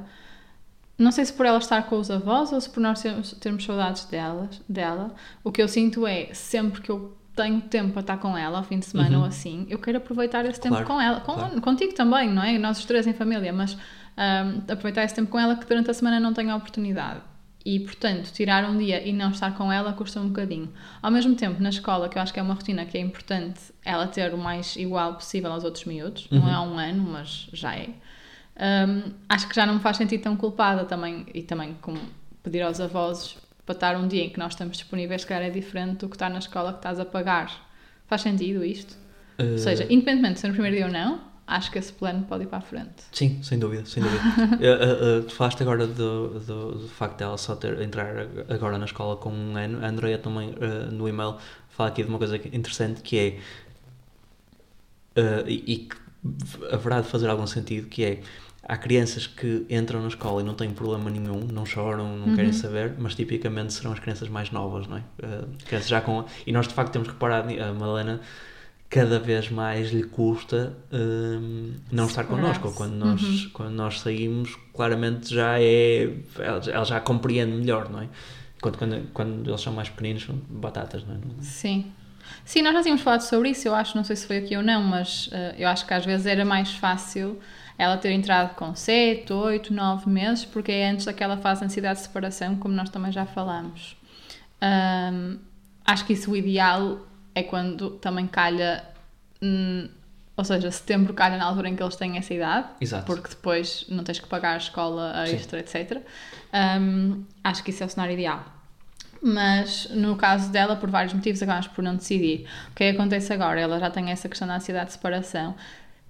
não 0.97 1.11
sei 1.11 1.25
se 1.25 1.33
por 1.33 1.45
ela 1.45 1.57
estar 1.57 1.83
com 1.83 1.97
os 1.97 2.11
avós 2.11 2.51
ou 2.51 2.61
se 2.61 2.69
por 2.69 2.79
nós 2.79 3.01
termos, 3.39 3.63
saudades 3.63 4.05
delas, 4.05 4.61
dela, 4.67 5.15
o 5.43 5.51
que 5.51 5.61
eu 5.61 5.67
sinto 5.67 6.05
é 6.05 6.33
sempre 6.33 6.81
que 6.81 6.91
eu 6.91 7.17
tenho 7.37 7.61
tempo 7.61 7.93
para 7.93 8.01
estar 8.01 8.17
com 8.17 8.35
ela 8.37 8.57
ao 8.57 8.63
fim 8.63 8.79
de 8.79 8.85
semana 8.85 9.15
Uhum. 9.15 9.21
ou 9.21 9.27
assim, 9.27 9.65
eu 9.69 9.79
quero 9.79 9.99
aproveitar 9.99 10.43
esse 10.45 10.59
Claro, 10.59 10.75
tempo 10.77 10.87
com 10.93 10.99
ela, 10.99 11.19
com, 11.21 11.33
claro. 11.35 11.61
contigo 11.61 11.93
também, 11.93 12.29
não 12.29 12.43
é? 12.43 12.57
Nós 12.57 12.79
os 12.79 12.85
três 12.85 13.05
em 13.07 13.13
família, 13.13 13.53
mas 13.53 13.77
ahm, 14.17 14.61
aproveitar 14.69 15.03
esse 15.03 15.15
tempo 15.15 15.29
com 15.29 15.39
ela 15.39 15.55
que 15.55 15.65
durante 15.65 15.89
a 15.89 15.93
semana 15.93 16.19
não 16.19 16.33
tenho 16.33 16.51
a 16.51 16.55
oportunidade. 16.55 17.21
E, 17.65 17.79
portanto, 17.81 18.31
tirar 18.31 18.63
um 18.69 18.77
dia 18.77 19.05
e 19.05 19.11
não 19.11 19.29
estar 19.31 19.53
com 19.57 19.71
ela 19.71 19.91
custa 19.91 20.21
um 20.21 20.27
bocadinho. 20.29 20.71
Ao 21.01 21.11
mesmo 21.11 21.35
tempo, 21.35 21.61
na 21.61 21.67
escola, 21.69 22.07
que 22.07 22.17
eu 22.17 22.21
acho 22.21 22.33
que 22.33 22.39
é 22.39 22.43
uma 22.43 22.53
rotina 22.53 22.85
que 22.85 22.97
é 22.97 23.01
importante 23.01 23.59
ela 23.83 24.07
ter 24.07 24.33
o 24.33 24.37
mais 24.37 24.75
igual 24.77 25.15
possível 25.15 25.51
aos 25.51 25.65
outros 25.65 25.83
miúdos, 25.83 26.27
não 26.31 26.47
é 26.49 26.53
há 26.53 26.61
um 26.61 26.77
ano, 26.79 27.03
mas 27.03 27.47
já 27.51 27.75
é. 27.75 27.89
Hum, 28.59 29.11
acho 29.29 29.47
que 29.49 29.55
já 29.55 29.65
não 29.65 29.75
me 29.75 29.79
faz 29.81 29.97
sentir 29.97 30.19
tão 30.19 30.35
culpada 30.35 30.85
também, 30.85 31.25
e 31.33 31.43
também 31.43 31.75
como 31.81 31.99
pedir 32.41 32.61
aos 32.61 32.79
avós 32.79 33.37
para 33.67 33.75
estar 33.75 33.97
um 33.97 34.07
dia 34.07 34.23
em 34.23 34.29
que 34.29 34.39
nós 34.39 34.53
estamos 34.53 34.77
disponíveis, 34.77 35.21
se 35.21 35.27
calhar 35.27 35.43
é 35.43 35.51
diferente 35.51 35.97
do 35.97 36.07
que 36.07 36.15
estar 36.15 36.29
na 36.29 36.39
escola 36.39 36.71
que 36.71 36.79
estás 36.79 37.01
a 37.01 37.05
pagar. 37.05 37.67
Faz 38.07 38.21
sentido 38.21 38.63
isto? 38.63 38.95
Uh, 39.37 39.51
Ou 39.51 39.57
seja, 39.57 39.83
independentemente 39.89 40.35
de 40.35 40.39
ser 40.39 40.47
no 40.47 40.53
primeiro 40.53 40.77
dia 40.77 40.85
ou 40.85 40.91
não, 40.91 41.19
acho 41.45 41.69
que 41.69 41.77
esse 41.77 41.91
plano 41.91 42.23
pode 42.23 42.45
ir 42.45 42.47
para 42.47 42.59
a 42.59 42.61
frente. 42.61 43.03
Sim, 43.11 43.43
sem 43.43 43.59
dúvida, 43.59 43.85
sem 43.85 44.01
dúvida. 44.01 44.23
uh, 44.23 45.19
uh, 45.19 45.23
tu 45.23 45.33
falaste 45.35 45.61
agora 45.61 45.85
do, 45.85 46.39
do, 46.39 46.71
do, 46.75 46.87
facto 46.87 47.17
dela 47.17 47.37
só 47.37 47.57
ter 47.57 47.81
entrar 47.81 48.25
agora 48.47 48.77
na 48.77 48.85
escola 48.85 49.17
com 49.17 49.31
um 49.31 49.57
ano. 49.57 49.83
A 49.83 49.89
Andrea 49.89 50.17
também 50.17 50.55
no 50.89 51.05
e-mail 51.09 51.35
fala 51.67 51.89
aqui 51.89 52.03
de 52.03 52.09
uma 52.09 52.17
coisa 52.17 52.37
interessante 52.37 53.01
que 53.01 53.19
é 53.19 53.39
e, 55.45 55.73
e 55.73 55.77
que 55.77 55.97
haverá 56.71 57.01
de 57.01 57.07
fazer 57.07 57.27
algum 57.27 57.47
sentido 57.47 57.87
que 57.87 58.05
é 58.05 58.21
há 58.67 58.77
crianças 58.77 59.25
que 59.25 59.65
entram 59.69 60.01
na 60.01 60.07
escola 60.07 60.41
e 60.41 60.43
não 60.43 60.53
têm 60.53 60.71
problema 60.71 61.09
nenhum, 61.09 61.39
não 61.51 61.65
choram, 61.65 62.17
não 62.17 62.27
uhum. 62.27 62.35
querem 62.35 62.51
saber, 62.51 62.93
mas 62.97 63.15
tipicamente 63.15 63.73
serão 63.73 63.93
as 63.93 63.99
crianças 63.99 64.27
mais 64.27 64.51
novas, 64.51 64.87
não 64.87 64.97
é? 64.97 65.03
Uh, 65.23 65.47
crianças 65.65 65.87
já 65.87 66.01
com 66.01 66.25
e 66.45 66.51
nós 66.51 66.67
de 66.67 66.73
facto 66.73 66.91
temos 66.91 67.07
reparado 67.07 67.49
a 67.49 67.73
Madalena 67.73 68.19
cada 68.89 69.19
vez 69.19 69.49
mais 69.49 69.91
lhe 69.91 70.03
custa 70.03 70.73
um, 70.91 71.73
não 71.91 72.05
estar 72.05 72.23
connosco. 72.23 72.71
Quando 72.71 72.93
nós, 72.93 73.21
uhum. 73.21 73.49
quando 73.53 73.71
nós 73.73 73.99
saímos, 73.99 74.55
claramente 74.73 75.33
já 75.33 75.59
é. 75.59 76.09
Ela, 76.39 76.61
ela, 76.71 76.85
já 76.85 76.99
compreende 76.99 77.51
melhor, 77.51 77.89
não 77.89 78.01
é? 78.01 78.07
Quando, 78.61 78.77
quando, 78.77 79.11
quando 79.13 79.49
eles 79.49 79.61
são 79.61 79.73
mais 79.73 79.89
pequeninos, 79.89 80.23
são 80.23 80.35
batatas, 80.49 81.03
não 81.05 81.15
é? 81.15 81.17
Sim. 81.41 81.91
Sim, 82.43 82.61
nós 82.61 82.73
já 82.73 82.81
tínhamos 82.81 83.01
falado 83.01 83.21
sobre 83.21 83.49
isso, 83.49 83.67
eu 83.67 83.75
acho, 83.75 83.95
não 83.95 84.03
sei 84.03 84.15
se 84.15 84.27
foi 84.27 84.37
aqui 84.37 84.55
ou 84.55 84.63
não, 84.63 84.81
mas 84.83 85.27
uh, 85.27 85.55
eu 85.57 85.67
acho 85.67 85.85
que 85.85 85.93
às 85.93 86.05
vezes 86.05 86.25
era 86.25 86.43
mais 86.43 86.71
fácil 86.71 87.39
ela 87.77 87.97
ter 87.97 88.11
entrado 88.11 88.55
com 88.55 88.75
7, 88.75 89.31
8, 89.31 89.73
9 89.73 90.09
meses, 90.09 90.45
porque 90.45 90.71
é 90.71 90.89
antes 90.89 91.05
daquela 91.05 91.37
fase 91.37 91.61
de 91.61 91.67
ansiedade 91.67 91.99
de 91.99 92.05
separação, 92.05 92.55
como 92.55 92.73
nós 92.73 92.89
também 92.89 93.11
já 93.11 93.25
falamos. 93.25 93.95
Um, 94.61 95.37
acho 95.85 96.05
que 96.05 96.13
isso 96.13 96.31
o 96.31 96.35
ideal 96.35 96.99
é 97.35 97.43
quando 97.43 97.91
também 97.91 98.25
calha. 98.25 98.83
Hum, 99.41 99.87
ou 100.35 100.43
seja, 100.43 100.69
setembro 100.69 101.15
calha 101.15 101.35
na 101.35 101.45
altura 101.45 101.67
em 101.67 101.75
que 101.75 101.81
eles 101.81 101.95
têm 101.95 102.15
essa 102.17 102.31
idade, 102.31 102.67
Exato. 102.79 103.05
porque 103.05 103.29
depois 103.29 103.85
não 103.89 104.03
tens 104.03 104.19
que 104.19 104.27
pagar 104.27 104.53
a 104.53 104.57
escola 104.57 105.11
a 105.15 105.27
extra, 105.27 105.65
Sim. 105.65 105.79
etc. 105.79 106.03
Um, 106.79 107.23
acho 107.43 107.63
que 107.63 107.71
isso 107.71 107.81
é 107.81 107.85
o 107.87 107.89
cenário 107.89 108.13
ideal. 108.13 108.45
Mas 109.19 109.89
no 109.89 110.15
caso 110.15 110.51
dela, 110.51 110.75
por 110.75 110.91
vários 110.91 111.13
motivos, 111.13 111.41
acabamos 111.41 111.67
por 111.67 111.83
não 111.83 111.95
decidir. 111.95 112.47
O 112.69 112.75
que 112.75 112.83
é 112.83 112.91
que 112.91 112.97
acontece 112.97 113.33
agora? 113.33 113.59
Ela 113.59 113.79
já 113.79 113.89
tem 113.89 114.11
essa 114.11 114.29
questão 114.29 114.47
da 114.47 114.57
ansiedade 114.57 114.87
de 114.87 114.93
separação. 114.93 115.55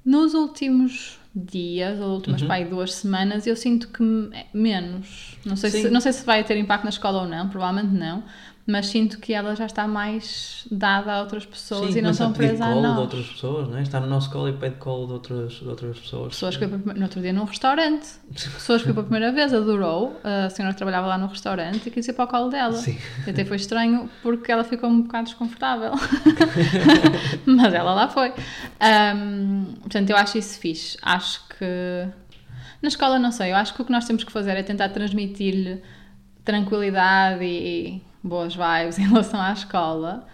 Nos 0.04 0.34
últimos 0.34 1.20
dias, 1.38 2.00
ou 2.00 2.16
últimas 2.16 2.42
uhum. 2.42 2.48
pai, 2.48 2.66
duas 2.66 2.94
semanas, 2.94 3.46
eu 3.46 3.56
sinto 3.56 3.88
que 3.90 4.04
menos. 4.54 5.38
Não 5.46 5.56
sei, 5.56 5.70
se, 5.70 5.90
não 5.90 6.02
sei 6.02 6.14
se 6.14 6.26
vai 6.26 6.44
ter 6.44 6.58
impacto 6.58 6.84
na 6.84 6.90
escola 6.90 7.22
ou 7.22 7.28
não, 7.28 7.48
provavelmente 7.50 7.94
não, 7.94 8.24
mas 8.68 8.88
sinto 8.88 9.18
que 9.20 9.34
ela 9.34 9.56
já 9.56 9.66
está 9.66 9.88
mais 9.88 10.68
dada 10.70 11.14
a 11.14 11.22
outras 11.22 11.46
pessoas 11.46 11.94
Sim, 11.94 12.00
e 12.00 12.02
não 12.02 12.12
estão 12.12 12.34
presas 12.34 12.60
a 12.60 12.76
nós. 12.76 12.96
de 12.96 13.00
outras 13.00 13.28
pessoas, 13.28 13.70
não 13.70 13.78
é? 13.78 13.82
Está 13.82 14.02
no 14.02 14.08
nosso 14.08 14.30
colo 14.30 14.50
e 14.50 14.54
pede 14.54 14.76
colo 14.76 15.08
de 15.08 15.14
outras, 15.14 15.54
de 15.54 15.68
outras 15.68 15.98
pessoas. 15.98 16.34
Pessoas 16.34 16.58
que 16.58 16.68
no 16.68 17.04
outro 17.04 17.22
dia 17.22 17.32
num 17.32 17.46
restaurante, 17.46 18.06
pessoas 18.34 18.84
que 18.84 18.92
pela 18.92 19.04
primeira 19.08 19.32
vez 19.32 19.54
adorou, 19.54 20.20
a 20.22 20.50
senhora 20.50 20.74
que 20.74 20.78
trabalhava 20.78 21.08
lá 21.08 21.18
no 21.18 21.28
restaurante 21.28 21.88
e 21.88 21.90
quis 21.90 22.06
ir 22.10 22.14
para 22.14 22.26
o 22.26 22.28
colo 22.28 22.50
dela. 22.50 22.74
Sim. 22.74 22.98
E 23.26 23.30
até 23.30 23.46
foi 23.46 23.56
estranho 23.56 24.10
porque 24.22 24.52
ela 24.52 24.66
ficou 24.66 24.90
um 24.90 25.04
bocado 25.04 25.28
desconfortável. 25.28 25.94
mas 27.48 27.74
ela 27.74 27.94
lá 27.94 28.10
foi. 28.10 28.34
Um, 29.16 29.76
portanto, 29.80 30.10
eu 30.10 30.18
acho 30.18 30.38
isso 30.38 30.60
fixe. 30.60 30.98
Acho 31.02 31.48
que 31.58 32.08
na 32.82 32.90
escola 32.90 33.18
não 33.18 33.32
sei, 33.32 33.52
eu 33.52 33.56
acho 33.56 33.74
que 33.74 33.82
o 33.82 33.86
que 33.86 33.92
nós 33.94 34.06
temos 34.06 34.26
que 34.26 34.32
fazer 34.32 34.58
é 34.58 34.64
tentar 34.64 34.90
transmitir-lhe 34.90 35.82
tranquilidade 36.44 37.44
e 37.44 38.02
boas 38.28 38.56
vibes 38.56 38.98
em 39.00 39.08
relação 39.08 39.40
à 39.40 39.54
escola, 39.54 40.28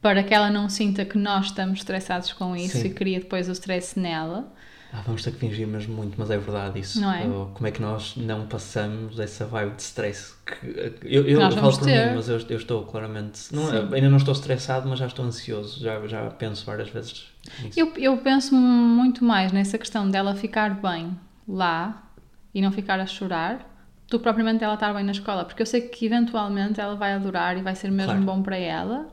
para 0.00 0.22
que 0.22 0.34
ela 0.34 0.50
não 0.50 0.68
sinta 0.68 1.04
que 1.04 1.18
nós 1.18 1.46
estamos 1.46 1.80
estressados 1.80 2.32
com 2.32 2.54
isso 2.54 2.78
Sim. 2.78 2.88
e 2.88 2.90
cria 2.90 3.20
depois 3.20 3.48
o 3.48 3.52
stress 3.52 3.98
nela. 3.98 4.52
Ah, 4.90 5.02
vamos 5.04 5.22
ter 5.22 5.32
que 5.32 5.38
fingir 5.38 5.66
mesmo 5.66 5.94
muito, 5.94 6.14
mas 6.18 6.30
é 6.30 6.38
verdade 6.38 6.80
isso. 6.80 6.98
Não 6.98 7.12
é? 7.12 7.22
Como 7.22 7.66
é 7.66 7.70
que 7.70 7.80
nós 7.80 8.16
não 8.16 8.46
passamos 8.46 9.20
essa 9.20 9.44
vibe 9.44 9.76
de 9.76 9.82
stress? 9.82 10.34
Que, 10.46 10.94
eu 11.02 11.26
eu, 11.26 11.38
falo 11.52 11.76
por 11.76 11.84
ter. 11.84 12.08
mim, 12.08 12.16
mas 12.16 12.28
eu, 12.28 12.38
eu 12.48 12.56
estou 12.56 12.84
claramente. 12.84 13.54
Não, 13.54 13.68
ainda 13.92 14.08
não 14.08 14.16
estou 14.16 14.32
estressado, 14.32 14.88
mas 14.88 14.98
já 14.98 15.06
estou 15.06 15.26
ansioso. 15.26 15.78
Já, 15.78 16.06
já 16.06 16.30
penso 16.30 16.64
várias 16.64 16.88
vezes 16.88 17.26
nisso. 17.62 17.78
Eu, 17.78 17.92
eu 17.98 18.16
penso 18.16 18.54
muito 18.54 19.22
mais 19.22 19.52
nessa 19.52 19.76
questão 19.76 20.08
dela 20.08 20.34
ficar 20.34 20.80
bem 20.80 21.18
lá 21.46 22.10
e 22.54 22.62
não 22.62 22.72
ficar 22.72 22.98
a 22.98 23.06
chorar 23.06 23.77
do 24.08 24.18
que 24.18 24.22
propriamente 24.22 24.64
ela 24.64 24.74
estar 24.74 24.92
bem 24.94 25.04
na 25.04 25.12
escola, 25.12 25.44
porque 25.44 25.62
eu 25.62 25.66
sei 25.66 25.82
que 25.82 26.06
eventualmente 26.06 26.80
ela 26.80 26.94
vai 26.94 27.12
adorar 27.12 27.56
e 27.58 27.62
vai 27.62 27.74
ser 27.74 27.90
mesmo 27.90 28.12
claro. 28.12 28.24
bom 28.24 28.42
para 28.42 28.56
ela. 28.56 29.06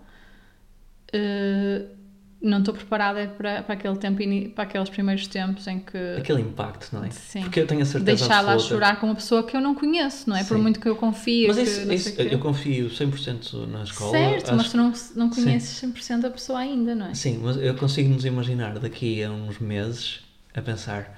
Uh, 1.13 1.95
não 2.41 2.60
estou 2.60 2.73
preparada 2.73 3.27
para, 3.38 3.63
para 3.63 3.73
aquele 3.73 3.97
tempo, 3.97 4.21
para 4.53 4.65
aqueles 4.65 4.89
primeiros 4.89 5.27
tempos 5.27 5.67
em 5.67 5.79
que. 5.79 5.97
Aquele 6.17 6.41
impacto, 6.41 6.89
não 6.93 7.03
é? 7.03 7.10
Sim. 7.10 7.41
Porque 7.41 7.60
eu 7.60 7.67
tenho 7.67 7.81
a 7.81 7.86
certeza 7.86 8.17
Deixá-la 8.17 8.60
chorar 8.60 8.99
com 8.99 9.08
uma 9.08 9.15
pessoa 9.15 9.43
que 9.43 9.58
eu 9.58 9.62
não 9.62 9.73
conheço, 9.73 10.29
não 10.29 10.36
é? 10.38 10.43
Sim. 10.43 10.49
Por 10.49 10.58
muito 10.60 10.79
que 10.79 10.88
eu 10.88 10.95
confie. 10.95 11.47
Mas 11.47 11.58
isso, 11.58 11.91
isso 11.91 12.21
eu 12.21 12.39
confio 12.39 12.88
100% 12.88 13.67
na 13.67 13.84
escola. 13.84 14.12
Certo, 14.12 14.45
acho... 14.45 14.55
mas 14.55 14.71
tu 14.71 14.77
não, 14.77 14.93
não 15.15 15.29
conheces 15.29 15.69
Sim. 15.69 15.91
100% 15.91 16.25
a 16.25 16.29
pessoa 16.29 16.60
ainda, 16.60 16.93
não 16.93 17.08
é? 17.08 17.13
Sim, 17.13 17.39
mas 17.43 17.58
eu 17.58 17.73
consigo 17.75 18.10
nos 18.10 18.25
imaginar 18.25 18.77
daqui 18.77 19.23
a 19.23 19.31
uns 19.31 19.58
meses 19.60 20.19
a 20.53 20.62
pensar 20.62 21.17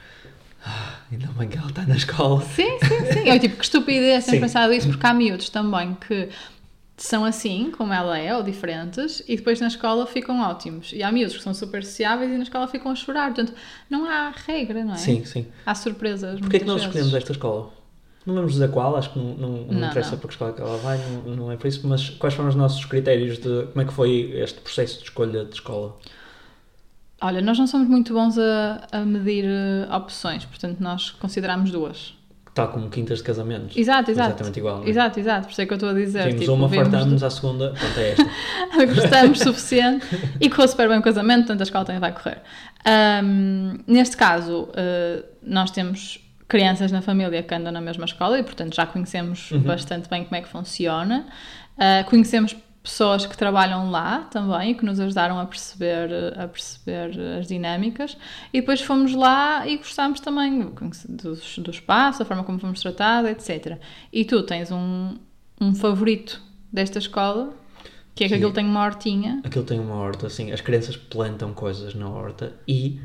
ah, 0.68 1.00
ainda 1.10 1.28
bem 1.28 1.48
que 1.48 1.58
ela 1.58 1.70
está 1.70 1.84
na 1.84 1.96
escola. 1.96 2.42
Sim, 2.42 2.78
sim, 2.80 3.14
sim. 3.14 3.30
Eu 3.30 3.40
tipo, 3.40 3.56
que 3.56 3.64
estupidez 3.64 4.26
ter 4.26 4.40
pensado 4.40 4.74
isso, 4.74 4.90
porque 4.90 5.06
há 5.06 5.14
miúdos 5.14 5.50
também 5.50 5.96
que 5.96 6.30
são 6.98 7.24
assim, 7.24 7.72
como 7.72 7.94
ela 7.94 8.18
é, 8.18 8.36
ou 8.36 8.44
diferentes, 8.44 9.24
e 9.28 9.38
depois 9.38 9.62
na 9.62 9.68
escola 9.68 10.06
ficam 10.06 10.42
ótimos. 10.42 10.92
E 10.92 11.02
há 11.02 11.12
miúdos 11.12 11.38
que 11.38 11.44
são 11.44 11.54
super 11.54 11.86
sociáveis 11.86 12.30
e 12.32 12.36
na 12.36 12.44
escola 12.44 12.68
ficam 12.68 12.92
a 12.92 12.96
chorar. 12.96 13.34
Portanto, 13.34 13.54
não 13.90 14.06
há 14.06 14.34
regra, 14.46 14.84
não 14.84 14.94
é? 14.94 14.98
Sim, 14.98 15.24
sim. 15.24 15.46
Há 15.66 15.74
surpresas. 15.74 16.40
Porquê 16.40 16.58
é 16.58 16.60
que 16.60 16.66
nós 16.66 16.82
vezes. 16.82 16.88
escolhemos 16.88 17.14
esta 17.14 17.32
escola? 17.32 17.72
Não 18.26 18.36
vamos 18.36 18.52
dizer 18.52 18.70
qual, 18.72 18.98
acho 18.98 19.14
que 19.14 19.20
não, 19.20 19.36
não, 19.36 19.50
não, 19.50 19.74
não 19.74 19.88
interessa 19.88 20.12
não. 20.12 20.18
para 20.18 20.28
que 20.28 20.34
escola 20.34 20.52
que 20.52 20.62
ela 20.62 20.78
vai, 20.80 20.98
não, 20.98 21.36
não 21.36 21.52
é 21.52 21.56
por 21.56 21.68
isso, 21.68 21.88
mas 21.88 22.10
quais 22.10 22.34
foram 22.34 22.50
os 22.50 22.56
nossos 22.56 22.84
critérios 22.84 23.38
de 23.38 23.68
como 23.68 23.82
é 23.82 23.86
que 23.86 23.94
foi 23.94 24.32
este 24.36 24.60
processo 24.60 24.98
de 24.98 25.04
escolha 25.06 25.46
de 25.46 25.54
escola? 25.54 25.96
Olha, 27.22 27.42
nós 27.42 27.58
não 27.58 27.66
somos 27.66 27.88
muito 27.88 28.14
bons 28.14 28.38
a, 28.38 28.88
a 28.92 29.00
medir 29.00 29.46
uh, 29.46 29.96
opções, 29.96 30.46
portanto 30.46 30.80
nós 30.80 31.10
consideramos 31.12 31.72
duas. 31.72 32.16
Tal 32.54 32.70
como 32.70 32.90
quintas 32.90 33.20
de 33.20 33.24
casamentos. 33.24 33.78
Exato, 33.78 34.10
exato. 34.10 34.30
Exatamente 34.30 34.60
igual. 34.60 34.84
É? 34.84 34.90
Exato, 34.90 35.20
exato. 35.20 35.46
Por 35.46 35.52
isso 35.52 35.62
é 35.62 35.66
que 35.68 35.74
eu 35.74 35.76
estou 35.76 35.90
a 35.90 35.94
dizer. 35.94 36.24
Temos 36.24 36.40
tipo, 36.42 36.54
uma, 36.54 36.68
fartamos, 36.68 37.20
de... 37.20 37.26
à 37.26 37.30
segunda, 37.30 37.70
pronto, 37.72 38.00
é 38.00 38.12
esta. 38.12 38.26
Gostamos 38.96 39.40
suficiente 39.40 40.08
e 40.42 40.50
correu 40.50 40.68
super 40.68 40.90
bem 40.90 40.98
o 40.98 41.02
casamento, 41.04 41.42
portanto 41.42 41.60
a 41.60 41.64
escola 41.64 41.86
também 41.86 42.02
vai 42.02 42.12
correr. 42.14 42.42
Um, 43.24 43.78
neste 43.86 44.18
caso, 44.18 44.64
uh, 44.64 45.24
nós 45.44 45.70
temos 45.70 46.20
crianças 46.48 46.92
na 46.92 47.02
família 47.02 47.44
que 47.44 47.54
andam 47.54 47.72
na 47.72 47.82
mesma 47.82 48.06
escola 48.06 48.40
e, 48.40 48.44
portanto, 48.44 48.76
já 48.76 48.88
conhecemos 48.88 49.52
uhum. 49.52 49.60
bastante 49.60 50.10
bem 50.10 50.24
como 50.24 50.36
é 50.36 50.42
que 50.42 50.50
funciona. 50.50 51.28
Uh, 51.78 52.10
conhecemos 52.10 52.56
pessoas 52.88 53.26
que 53.26 53.38
trabalham 53.38 53.92
lá 53.92 54.22
também, 54.32 54.74
que 54.74 54.86
nos 54.86 54.98
ajudaram 54.98 55.38
a 55.38 55.46
perceber, 55.46 56.10
a 56.40 56.48
perceber 56.48 57.12
as 57.38 57.48
dinâmicas, 57.48 58.18
e 58.54 58.62
depois 58.62 58.82
fomos 58.82 59.14
lá 59.14 59.68
e 59.68 59.78
gostámos 59.78 60.22
também 60.22 60.62
do, 60.62 61.36
do 61.36 61.72
espaço, 61.72 62.20
da 62.20 62.26
forma 62.26 62.46
como 62.46 62.58
fomos 62.60 62.82
tratados, 62.82 63.30
etc. 63.30 63.78
E 64.12 64.24
tu 64.24 64.42
tens 64.44 64.72
um, 64.72 65.18
um 65.60 65.76
favorito 65.76 66.42
desta 66.72 66.98
escola, 66.98 67.54
que 68.16 68.24
é 68.24 68.28
que 68.28 68.34
Sim. 68.34 68.36
aquilo 68.36 68.54
tem 68.54 68.66
uma 68.66 68.86
hortinha. 68.86 69.42
Aquilo 69.44 69.66
tem 69.66 69.80
uma 69.80 69.96
horta, 69.96 70.28
assim, 70.28 70.52
as 70.52 70.62
crianças 70.62 70.96
plantam 70.96 71.54
coisas 71.54 71.94
na 71.94 72.10
horta 72.10 72.54
e, 72.66 73.02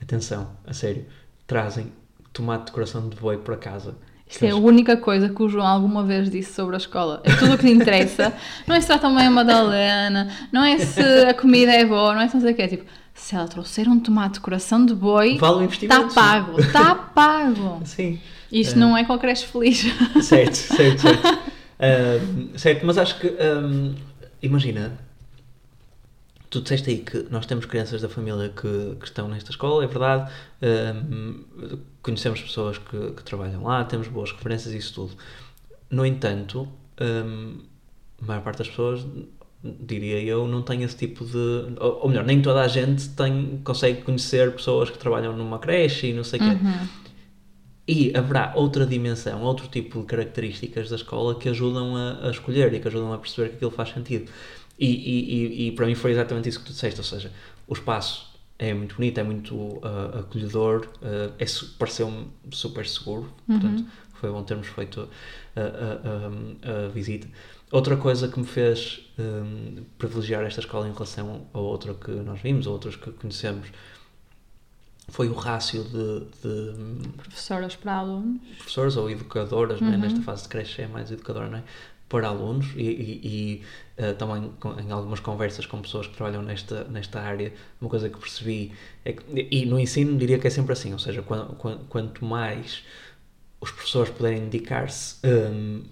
atenção, 0.00 0.52
a 0.64 0.72
sério, 0.72 1.04
trazem 1.46 1.92
tomate 2.32 2.66
de 2.66 2.72
coração 2.72 3.08
de 3.08 3.16
boi 3.16 3.38
para 3.38 3.56
casa 3.56 3.96
isto 4.28 4.44
é 4.44 4.50
a 4.50 4.56
única 4.56 4.96
coisa 4.96 5.28
que 5.28 5.42
o 5.42 5.48
João 5.48 5.66
alguma 5.66 6.02
vez 6.02 6.28
disse 6.28 6.52
sobre 6.52 6.74
a 6.74 6.78
escola. 6.78 7.20
É 7.24 7.34
tudo 7.36 7.54
o 7.54 7.58
que 7.58 7.66
lhe 7.66 7.72
interessa. 7.72 8.32
não 8.66 8.74
é 8.74 8.80
se 8.80 8.86
tratam 8.86 9.14
bem 9.14 9.26
a 9.26 9.30
Madalena, 9.30 10.28
não 10.52 10.64
é 10.64 10.78
se 10.78 11.00
a 11.00 11.32
comida 11.32 11.72
é 11.72 11.84
boa, 11.84 12.12
não 12.12 12.20
é 12.20 12.28
se 12.28 12.34
não 12.34 12.42
sei 12.42 12.52
o 12.52 12.56
quê. 12.56 12.62
É 12.62 12.68
tipo, 12.68 12.84
se 13.14 13.34
ela 13.34 13.46
trouxer 13.46 13.88
um 13.88 13.98
tomate 14.00 14.34
de 14.34 14.40
coração 14.40 14.84
de 14.84 14.94
boi, 14.94 15.38
vale 15.38 15.66
está 15.66 16.02
pago, 16.08 16.60
está 16.60 16.94
pago. 16.94 17.80
Sim. 17.86 18.20
Isto 18.50 18.76
uh, 18.76 18.78
não 18.78 18.96
é 18.96 19.04
com 19.04 19.18
creche 19.18 19.46
feliz. 19.46 19.84
Certo, 20.22 20.54
certo, 20.54 21.02
certo. 21.02 21.56
Uh, 21.76 22.58
certo, 22.58 22.86
mas 22.86 22.96
acho 22.96 23.20
que, 23.20 23.26
um, 23.26 23.94
imagina, 24.40 24.98
tu 26.50 26.60
disseste 26.60 26.90
aí 26.90 26.98
que 26.98 27.26
nós 27.30 27.46
temos 27.46 27.66
crianças 27.66 28.00
da 28.00 28.08
família 28.08 28.48
que, 28.48 28.96
que 28.96 29.04
estão 29.04 29.28
nesta 29.28 29.50
escola, 29.50 29.84
é 29.84 29.86
verdade. 29.86 30.30
Um, 30.62 31.44
conhecemos 32.02 32.40
pessoas 32.40 32.78
que, 32.78 33.10
que, 33.12 33.24
trabalham 33.24 33.62
lá, 33.62 33.84
temos 33.84 34.08
boas 34.08 34.32
referências 34.32 34.72
e 34.74 34.78
isso 34.78 34.94
tudo. 34.94 35.12
No 35.90 36.06
entanto, 36.06 36.68
um, 37.00 37.58
a 38.22 38.24
maior 38.24 38.42
parte 38.42 38.58
das 38.58 38.68
pessoas, 38.68 39.04
diria 39.62 40.20
eu, 40.22 40.46
não 40.46 40.62
tem 40.62 40.82
esse 40.82 40.96
tipo 40.96 41.24
de. 41.24 41.74
Ou, 41.80 42.02
ou 42.02 42.08
melhor, 42.08 42.24
nem 42.24 42.40
toda 42.40 42.60
a 42.60 42.68
gente 42.68 43.08
tem, 43.10 43.60
consegue 43.64 44.02
conhecer 44.02 44.52
pessoas 44.52 44.90
que 44.90 44.98
trabalham 44.98 45.36
numa 45.36 45.58
creche 45.58 46.08
e 46.08 46.12
não 46.12 46.24
sei 46.24 46.40
o 46.40 46.44
uhum. 46.44 46.58
quê. 46.58 46.88
E 47.88 48.16
haverá 48.16 48.52
outra 48.56 48.84
dimensão, 48.84 49.42
outro 49.42 49.68
tipo 49.68 50.00
de 50.00 50.06
características 50.06 50.90
da 50.90 50.96
escola 50.96 51.36
que 51.36 51.48
ajudam 51.48 51.96
a, 51.96 52.26
a 52.26 52.30
escolher 52.30 52.72
e 52.74 52.80
que 52.80 52.88
ajudam 52.88 53.12
a 53.12 53.18
perceber 53.18 53.50
que 53.50 53.56
aquilo 53.56 53.70
faz 53.70 53.90
sentido. 53.90 54.30
E, 54.78 54.86
e, 54.86 55.68
e, 55.68 55.72
para 55.72 55.86
mim 55.86 55.94
foi 55.94 56.10
exatamente 56.10 56.48
isso 56.48 56.60
que 56.60 56.66
tu 56.66 56.72
disseste, 56.72 57.00
ou 57.00 57.04
seja, 57.04 57.32
o 57.66 57.72
espaço 57.72 58.34
é 58.58 58.74
muito 58.74 58.96
bonito, 58.96 59.18
é 59.18 59.22
muito 59.22 59.54
uh, 59.54 60.18
acolhedor, 60.20 60.86
uh, 61.02 61.32
é, 61.38 61.46
pareceu-me 61.78 62.28
super 62.50 62.86
seguro, 62.86 63.32
Uhum. 63.48 63.58
portanto 63.60 63.86
foi 64.14 64.30
bom 64.30 64.42
termos 64.42 64.66
feito 64.68 65.08
a, 65.54 65.60
a, 65.60 66.72
a, 66.82 66.86
a 66.86 66.88
visita. 66.88 67.28
Outra 67.70 67.96
coisa 67.96 68.28
que 68.28 68.38
me 68.38 68.46
fez 68.46 69.00
um, 69.18 69.84
privilegiar 69.98 70.44
esta 70.44 70.60
escola 70.60 70.88
em 70.88 70.92
relação 70.92 71.46
a 71.52 71.58
outra 71.58 71.94
que 71.94 72.10
nós 72.12 72.40
vimos, 72.40 72.66
a 72.66 72.70
outras 72.70 72.96
que 72.96 73.10
conhecemos, 73.10 73.68
foi 75.08 75.28
o 75.28 75.34
rácio 75.34 75.84
de, 75.84 76.20
de 76.42 77.08
Professoras 77.16 77.76
para 77.76 77.94
alunos. 77.94 78.40
professores 78.56 78.96
ou 78.96 79.10
educadoras, 79.10 79.80
é? 79.80 79.96
nesta 79.96 80.20
fase 80.22 80.44
de 80.44 80.48
creche 80.48 80.82
é 80.82 80.86
mais 80.88 81.10
educadora, 81.10 81.48
não 81.48 81.58
é? 81.58 81.64
Para 82.08 82.28
alunos 82.28 82.66
e, 82.76 82.82
e, 82.82 83.62
e 83.98 84.02
uh, 84.02 84.14
também 84.14 84.52
em 84.84 84.92
algumas 84.92 85.20
conversas 85.20 85.66
com 85.66 85.80
pessoas 85.82 86.06
que 86.06 86.14
trabalham 86.14 86.42
nesta, 86.42 86.84
nesta 86.84 87.20
área, 87.20 87.52
uma 87.80 87.90
coisa 87.90 88.08
que 88.08 88.18
percebi 88.18 88.72
é 89.04 89.12
que, 89.12 89.48
e 89.50 89.66
no 89.66 89.78
ensino 89.78 90.16
diria 90.16 90.38
que 90.38 90.46
é 90.46 90.50
sempre 90.50 90.72
assim, 90.72 90.92
ou 90.92 90.98
seja, 90.98 91.22
quanto, 91.22 91.54
quanto 91.88 92.24
mais 92.24 92.84
os 93.60 93.70
professores 93.70 94.10
puderem 94.10 94.44
dedicar-se 94.44 95.16
um, 95.26 95.82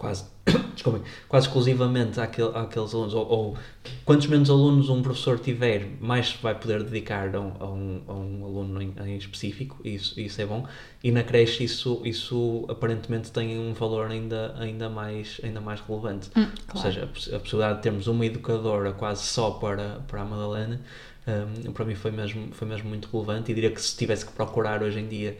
quase, 0.00 0.24
desculpem, 0.72 1.02
quase 1.28 1.46
exclusivamente 1.46 2.18
àquele, 2.18 2.56
àqueles 2.56 2.94
alunos, 2.94 3.12
ou, 3.12 3.28
ou, 3.28 3.58
quantos 4.02 4.26
menos 4.28 4.48
alunos 4.48 4.88
um 4.88 5.02
professor 5.02 5.38
tiver, 5.38 5.86
mais 6.00 6.32
vai 6.42 6.54
poder 6.54 6.82
dedicar 6.82 7.36
a 7.36 7.38
um, 7.38 7.52
a 7.60 7.66
um, 7.66 8.02
a 8.08 8.12
um 8.14 8.44
aluno 8.46 8.80
em, 8.80 8.94
em, 9.04 9.16
específico, 9.18 9.78
isso, 9.84 10.18
isso 10.18 10.40
é 10.40 10.46
bom, 10.46 10.66
e 11.04 11.12
na 11.12 11.22
creche 11.22 11.64
isso, 11.64 12.00
isso 12.02 12.64
aparentemente 12.66 13.30
tem 13.30 13.58
um 13.58 13.74
valor 13.74 14.10
ainda, 14.10 14.54
ainda, 14.58 14.88
mais, 14.88 15.38
ainda 15.44 15.60
mais 15.60 15.80
relevante. 15.80 16.30
Hum, 16.34 16.44
Ou 16.44 16.48
claro. 16.66 16.80
seja, 16.80 17.04
a 17.36 17.38
possibilidade 17.38 17.76
de 17.76 17.82
termos 17.82 18.06
uma 18.06 18.24
educadora 18.24 18.92
quase 18.94 19.24
só 19.24 19.50
para, 19.50 20.00
para 20.08 20.22
a 20.22 20.24
Madalena, 20.24 20.80
um, 21.66 21.72
para 21.72 21.84
mim 21.84 21.94
foi 21.94 22.10
mesmo, 22.10 22.48
foi 22.52 22.66
mesmo 22.66 22.88
muito 22.88 23.06
relevante, 23.12 23.52
e 23.52 23.54
diria 23.54 23.70
que 23.70 23.82
se 23.82 23.94
tivesse 23.94 24.24
que 24.24 24.32
procurar 24.32 24.82
hoje 24.82 24.98
em 24.98 25.06
dia 25.06 25.36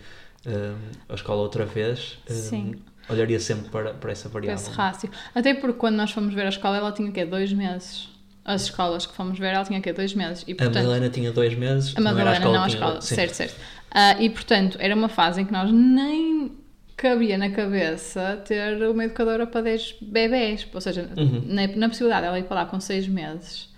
um, 0.47 0.77
a 1.09 1.15
escola 1.15 1.41
outra 1.41 1.65
vez, 1.65 2.19
um, 2.29 2.35
Sim. 2.35 2.75
Olharia 3.11 3.39
sempre 3.41 3.69
para, 3.71 3.95
para 3.95 4.13
essa 4.13 4.29
variável. 4.29 4.55
esse 4.65 4.71
rácio. 4.77 5.11
Até 5.35 5.55
porque 5.55 5.79
quando 5.79 5.97
nós 5.97 6.11
fomos 6.11 6.33
ver 6.35 6.47
a 6.47 6.49
escola, 6.49 6.77
ela 6.77 6.93
tinha 6.93 7.09
o 7.11 7.13
quê? 7.13 7.25
Dois 7.25 7.53
meses. 7.53 8.09
As 8.45 8.63
escolas 8.63 9.05
que 9.07 9.15
fomos 9.15 9.39
ver, 9.39 9.49
ela 9.55 9.65
tinha 9.65 9.79
o 9.79 9.83
quê? 9.83 9.93
Dois 9.93 10.15
meses. 10.15 10.45
E, 10.49 10.53
A 10.53 10.57
portanto, 10.57 10.77
Madalena 10.85 11.09
tinha 11.11 11.31
dois 11.31 11.55
meses, 11.55 11.95
A 11.97 12.01
não 12.01 12.11
era 12.19 12.31
Madalena, 12.31 12.53
não 12.53 12.65
a 12.65 12.67
escola. 12.69 13.01
Certo, 13.01 13.35
certo. 13.35 13.55
Ah, 13.91 14.17
e 14.21 14.31
portanto, 14.31 14.79
era 14.81 14.95
uma 14.95 15.09
fase 15.09 15.43
em 15.43 15.45
que 15.45 15.53
nós 15.53 15.71
nem 15.71 16.53
cabia 16.97 17.37
na 17.39 17.51
cabeça 17.51 18.43
ter 18.47 18.83
uma 18.89 19.05
educadora 19.05 19.47
para 19.47 19.63
10 19.63 19.97
bebés. 20.03 20.67
Ou 20.73 20.81
seja, 20.81 21.09
Uhum. 21.17 21.43
na, 21.47 21.67
na 21.69 21.89
possibilidade 21.89 22.23
dela 22.27 22.39
ir 22.39 22.45
para 22.45 22.57
lá 22.57 22.67
com 22.67 22.79
6 22.81 23.09
meses, 23.09 23.69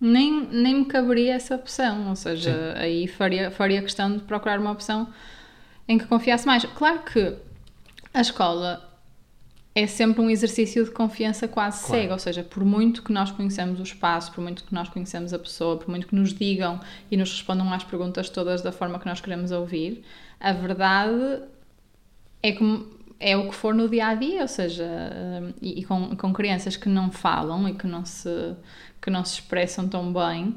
nem, 0.00 0.46
nem 0.50 0.76
me 0.76 0.84
caberia 0.86 1.34
essa 1.34 1.54
opção. 1.56 2.08
Ou 2.08 2.16
seja, 2.16 2.52
Sim. 2.52 2.80
aí 2.80 3.06
faria, 3.06 3.50
faria 3.50 3.80
questão 3.82 4.12
de 4.16 4.20
procurar 4.20 4.58
uma 4.58 4.70
opção 4.70 5.08
em 5.88 5.98
que 5.98 6.06
confiasse 6.06 6.46
mais. 6.46 6.64
Claro 6.64 7.00
que 7.00 7.34
a 8.12 8.20
escola 8.20 8.88
é 9.74 9.86
sempre 9.86 10.20
um 10.20 10.28
exercício 10.28 10.84
de 10.84 10.90
confiança 10.90 11.46
quase 11.46 11.84
Claro. 11.84 11.94
cego, 12.02 12.12
ou 12.12 12.18
seja, 12.18 12.42
por 12.42 12.64
muito 12.64 13.02
que 13.02 13.12
nós 13.12 13.30
conhecemos 13.30 13.78
o 13.78 13.82
espaço, 13.82 14.32
por 14.32 14.42
muito 14.42 14.64
que 14.64 14.74
nós 14.74 14.88
conhecemos 14.88 15.32
a 15.32 15.38
pessoa, 15.38 15.76
por 15.76 15.88
muito 15.88 16.08
que 16.08 16.14
nos 16.14 16.32
digam 16.34 16.80
e 17.10 17.16
nos 17.16 17.30
respondam 17.30 17.72
às 17.72 17.84
perguntas 17.84 18.28
todas 18.28 18.62
da 18.62 18.72
forma 18.72 18.98
que 18.98 19.06
nós 19.06 19.20
queremos 19.20 19.52
ouvir, 19.52 20.02
a 20.40 20.52
verdade 20.52 21.42
é 22.42 22.52
como 22.52 22.86
é 23.20 23.36
o 23.36 23.48
que 23.48 23.54
for 23.54 23.74
no 23.74 23.88
dia 23.88 24.06
a 24.08 24.14
dia, 24.14 24.42
ou 24.42 24.48
seja, 24.48 24.84
hum, 24.84 25.52
e, 25.60 25.80
e 25.80 25.84
com, 25.84 26.16
com 26.16 26.32
crianças 26.32 26.76
que 26.76 26.88
não 26.88 27.12
falam 27.12 27.68
e 27.68 27.74
que 27.74 27.86
não 27.86 28.04
se 28.04 28.54
que 29.00 29.08
não 29.10 29.24
se 29.24 29.34
expressam 29.34 29.88
tão 29.88 30.12
bem, 30.12 30.56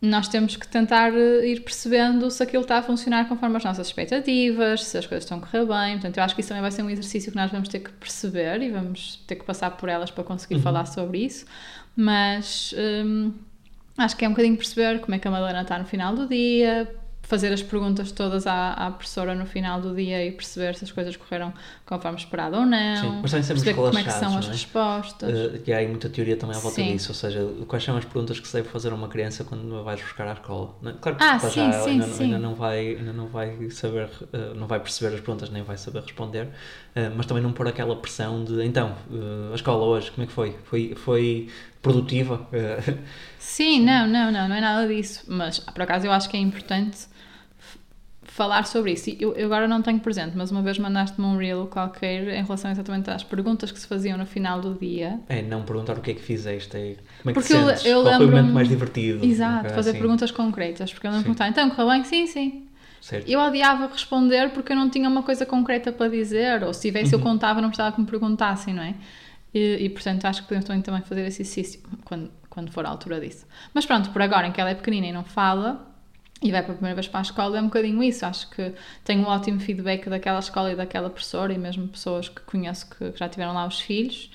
nós 0.00 0.28
temos 0.28 0.54
que 0.54 0.66
tentar 0.68 1.12
eh, 1.12 1.46
ir 1.48 1.60
percebendo 1.60 2.30
se 2.30 2.42
aquilo 2.42 2.62
está 2.62 2.78
a 2.78 2.82
funcionar 2.82 3.28
conforme 3.28 3.56
as 3.56 3.64
nossas 3.64 3.88
expectativas, 3.88 4.84
se 4.84 4.96
as 4.96 5.06
coisas 5.06 5.24
estão 5.24 5.38
a 5.38 5.40
correr 5.40 5.64
bem. 5.66 5.94
Portanto, 5.94 6.18
eu 6.18 6.22
acho 6.22 6.34
que 6.34 6.40
isso 6.40 6.48
também 6.48 6.62
vai 6.62 6.70
ser 6.70 6.82
um 6.82 6.90
exercício 6.90 7.32
que 7.32 7.36
nós 7.36 7.50
vamos 7.50 7.68
ter 7.68 7.80
que 7.80 7.90
perceber 7.92 8.62
e 8.62 8.70
vamos 8.70 9.22
ter 9.26 9.34
que 9.34 9.44
passar 9.44 9.72
por 9.72 9.88
elas 9.88 10.10
para 10.10 10.22
conseguir 10.22 10.60
falar 10.60 10.86
sobre 10.86 11.18
isso. 11.24 11.46
Mas 11.96 12.72
hum, 12.78 13.32
acho 13.96 14.16
que 14.16 14.24
é 14.24 14.28
um 14.28 14.32
bocadinho 14.32 14.56
perceber 14.56 15.00
como 15.00 15.16
é 15.16 15.18
que 15.18 15.26
a 15.26 15.30
Madalena 15.30 15.62
está 15.62 15.76
no 15.78 15.84
final 15.84 16.14
do 16.14 16.28
dia, 16.28 16.88
fazer 17.28 17.52
as 17.52 17.62
perguntas 17.62 18.10
todas 18.10 18.46
à, 18.46 18.72
à 18.72 18.90
professora 18.90 19.34
no 19.34 19.44
final 19.44 19.82
do 19.82 19.94
dia 19.94 20.24
e 20.24 20.32
perceber 20.32 20.74
se 20.74 20.84
as 20.84 20.90
coisas 20.90 21.14
correram 21.14 21.52
conforme 21.84 22.16
esperado 22.16 22.56
ou 22.56 22.64
não. 22.64 22.96
Sim, 22.96 23.18
mas 23.20 23.30
também 23.30 23.42
sermos 23.42 23.62
perceber 23.62 23.74
como 23.74 23.98
é 23.98 24.02
que 24.02 24.10
são 24.10 24.30
relaxados, 24.30 24.36
as 24.38 24.46
é? 24.46 24.52
respostas. 24.52 25.38
Uh, 25.38 25.62
e 25.66 25.72
há 25.74 25.76
aí 25.76 25.86
muita 25.86 26.08
teoria 26.08 26.38
também 26.38 26.56
à 26.56 26.58
volta 26.58 26.76
Sim. 26.76 26.90
disso, 26.94 27.10
ou 27.10 27.14
seja, 27.14 27.46
quais 27.66 27.84
são 27.84 27.98
as 27.98 28.04
perguntas 28.06 28.40
que 28.40 28.48
se 28.48 28.54
deve 28.54 28.70
fazer 28.70 28.92
a 28.92 28.94
uma 28.94 29.08
criança 29.08 29.44
quando 29.44 29.76
a 29.76 29.82
vais 29.82 30.00
buscar 30.00 30.26
à 30.26 30.32
escola? 30.32 30.74
É? 30.86 30.92
Claro 31.02 31.18
que 31.18 31.24
Ah, 31.24 31.38
sim, 31.38 31.50
já 31.50 31.62
ela 31.64 31.84
sim, 31.84 31.90
ainda, 31.90 32.06
sim. 32.06 32.24
ainda 32.24 32.38
não 32.38 32.54
vai, 32.54 32.96
ainda 32.96 33.12
não 33.12 33.26
vai 33.26 33.70
saber, 33.72 34.08
uh, 34.32 34.54
não 34.54 34.66
vai 34.66 34.80
perceber 34.80 35.14
as 35.14 35.20
perguntas 35.20 35.50
nem 35.50 35.62
vai 35.62 35.76
saber 35.76 36.00
responder, 36.00 36.44
uh, 36.46 37.12
mas 37.14 37.26
também 37.26 37.42
não 37.42 37.52
pôr 37.52 37.68
aquela 37.68 37.94
pressão 37.94 38.42
de 38.42 38.64
então, 38.64 38.96
a 39.52 39.54
escola 39.54 39.84
hoje, 39.84 40.10
como 40.12 40.24
é 40.24 40.26
que 40.26 40.32
foi? 40.32 40.56
Foi, 40.64 40.94
foi 40.96 41.48
produtiva? 41.92 42.46
Sim, 43.38 43.84
não, 43.84 44.06
não, 44.06 44.30
não, 44.30 44.48
não 44.48 44.56
é 44.56 44.60
nada 44.60 44.86
disso. 44.88 45.24
Mas 45.28 45.58
por 45.58 45.82
acaso 45.82 46.06
eu 46.06 46.12
acho 46.12 46.28
que 46.28 46.36
é 46.36 46.40
importante 46.40 47.06
falar 48.22 48.66
sobre 48.66 48.92
isso. 48.92 49.10
Eu, 49.18 49.32
eu 49.34 49.46
agora 49.46 49.66
não 49.66 49.82
tenho 49.82 49.98
presente, 50.00 50.36
mas 50.36 50.50
uma 50.50 50.62
vez 50.62 50.78
mandaste-me 50.78 51.26
um 51.26 51.36
reel 51.36 51.66
qualquer 51.66 52.28
em 52.28 52.42
relação 52.44 52.70
exatamente 52.70 53.10
às 53.10 53.24
perguntas 53.24 53.72
que 53.72 53.78
se 53.80 53.86
faziam 53.86 54.16
no 54.18 54.26
final 54.26 54.60
do 54.60 54.74
dia. 54.74 55.18
é 55.28 55.42
não 55.42 55.62
perguntar 55.62 55.96
o 55.98 56.00
que 56.00 56.10
é 56.12 56.14
que 56.14 56.20
fizeste, 56.22 56.76
é 56.76 56.80
como 56.80 56.90
é 56.90 56.94
que 57.28 57.32
Porque 57.32 57.48
te 57.48 57.52
eu- 57.54 57.66
sentes, 57.68 57.84
eu 57.86 58.02
qual 58.02 58.16
foi 58.16 58.26
o 58.26 58.30
momento 58.30 58.52
mais 58.54 58.68
divertido? 58.68 59.24
Exato, 59.24 59.74
fazer 59.74 59.90
assim, 59.90 59.98
perguntas 59.98 60.30
concretas. 60.30 60.92
Porque 60.92 61.06
eu 61.06 61.10
não 61.12 61.22
perguntar, 61.22 61.48
então 61.48 61.68
correu 61.70 61.88
bem? 61.90 62.04
Sim, 62.04 62.26
sim. 62.26 62.64
Certo. 63.00 63.28
Eu 63.28 63.40
odiava 63.40 63.86
responder 63.86 64.50
porque 64.50 64.72
eu 64.72 64.76
não 64.76 64.90
tinha 64.90 65.08
uma 65.08 65.22
coisa 65.22 65.46
concreta 65.46 65.90
para 65.92 66.08
dizer, 66.08 66.62
ou 66.64 66.74
se 66.74 66.82
tivesse 66.82 67.14
Uhum. 67.14 67.20
eu 67.20 67.24
contava, 67.24 67.60
não 67.60 67.68
precisava 67.70 67.94
que 67.94 68.00
me 68.00 68.06
perguntassem, 68.06 68.74
não 68.74 68.82
é? 68.82 68.94
E, 69.52 69.84
e, 69.84 69.88
portanto 69.88 70.24
acho 70.26 70.42
que 70.42 70.48
podemos 70.48 70.66
também, 70.66 70.82
também 70.82 71.02
fazer 71.02 71.26
esse 71.26 71.42
exercício 71.42 71.80
quando, 72.04 72.30
quando 72.50 72.70
for 72.70 72.84
a 72.84 72.90
altura 72.90 73.20
disso. 73.20 73.46
Mas 73.72 73.86
pronto, 73.86 74.10
por 74.10 74.20
agora 74.20 74.46
em 74.46 74.52
que 74.52 74.60
ela 74.60 74.70
é 74.70 74.74
pequenina 74.74 75.06
e 75.06 75.12
não 75.12 75.24
fala 75.24 75.88
e 76.42 76.52
vai 76.52 76.62
pela 76.62 76.74
primeira 76.74 76.94
vez 76.94 77.08
para 77.08 77.20
a 77.20 77.22
escola, 77.22 77.58
é 77.58 77.60
um 77.60 77.64
bocadinho 77.64 78.02
isso. 78.02 78.24
Acho 78.24 78.48
que 78.50 78.72
tenho 79.04 79.22
um 79.22 79.26
ótimo 79.26 79.58
feedback 79.58 80.08
daquela 80.08 80.38
escola 80.38 80.72
e 80.72 80.76
daquela 80.76 81.10
professora 81.10 81.52
e 81.52 81.58
mesmo 81.58 81.88
pessoas 81.88 82.28
que 82.28 82.40
conheço 82.42 82.88
que, 82.90 83.10
que 83.12 83.18
já 83.18 83.28
tiveram 83.28 83.54
lá 83.54 83.66
os 83.66 83.80
filhos. 83.80 84.30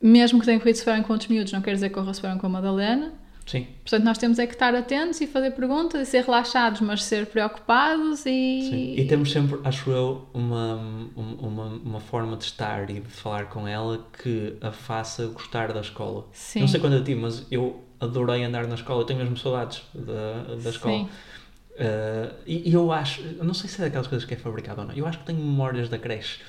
Mesmo 0.00 0.40
que 0.40 0.46
tenham 0.46 0.60
corrido 0.60 0.82
forem 0.82 1.02
com 1.02 1.12
outros 1.12 1.30
miúdos, 1.30 1.52
não 1.52 1.62
quer 1.62 1.74
dizer 1.74 1.90
que 1.90 2.14
se 2.14 2.20
forem 2.20 2.38
com 2.38 2.46
a 2.46 2.50
Madalena. 2.50 3.14
Sim, 3.46 3.64
Portanto, 3.82 4.02
nós 4.02 4.18
temos 4.18 4.40
é 4.40 4.46
que 4.46 4.54
estar 4.54 4.74
atentos 4.74 5.20
e 5.20 5.26
fazer 5.28 5.52
perguntas 5.52 6.00
e 6.08 6.10
ser 6.10 6.24
relaxados, 6.24 6.80
mas 6.80 7.04
ser 7.04 7.26
preocupados 7.26 8.26
e. 8.26 8.60
Sim. 8.68 8.94
E 8.96 9.06
temos 9.06 9.30
sempre, 9.30 9.60
acho 9.62 9.88
eu, 9.90 10.26
uma, 10.34 10.74
um- 11.16 11.36
uma, 11.40 11.64
uma 11.66 12.00
forma 12.00 12.36
de 12.36 12.42
estar 12.44 12.90
e 12.90 12.98
de 13.00 13.08
falar 13.08 13.46
com 13.48 13.68
ela 13.68 14.04
que 14.20 14.56
a 14.60 14.72
faça 14.72 15.26
gostar 15.26 15.72
da 15.72 15.80
escola. 15.80 16.26
Sim. 16.32 16.60
Não 16.60 16.68
sei 16.68 16.80
quando 16.80 16.96
a 16.96 17.02
ti, 17.02 17.14
mas 17.14 17.46
eu 17.50 17.84
adorei 18.00 18.42
andar 18.42 18.66
na 18.66 18.74
escola, 18.74 19.02
eu 19.02 19.06
tenho 19.06 19.20
mesmo 19.20 19.36
saudades 19.36 19.80
da, 19.94 20.54
da 20.56 20.70
escola. 20.70 20.98
Sim. 20.98 21.08
Uh, 21.78 22.34
e, 22.46 22.70
e 22.70 22.72
eu 22.72 22.90
acho, 22.90 23.22
não 23.44 23.52
sei 23.54 23.68
se 23.68 23.80
é 23.80 23.84
daquelas 23.84 24.06
coisas 24.06 24.26
que 24.26 24.32
é 24.34 24.36
fabricado 24.36 24.80
ou 24.80 24.86
não, 24.88 24.94
eu 24.94 25.06
acho 25.06 25.18
que 25.18 25.26
tenho 25.26 25.38
memórias 25.38 25.88
da 25.88 25.98
creche. 25.98 26.40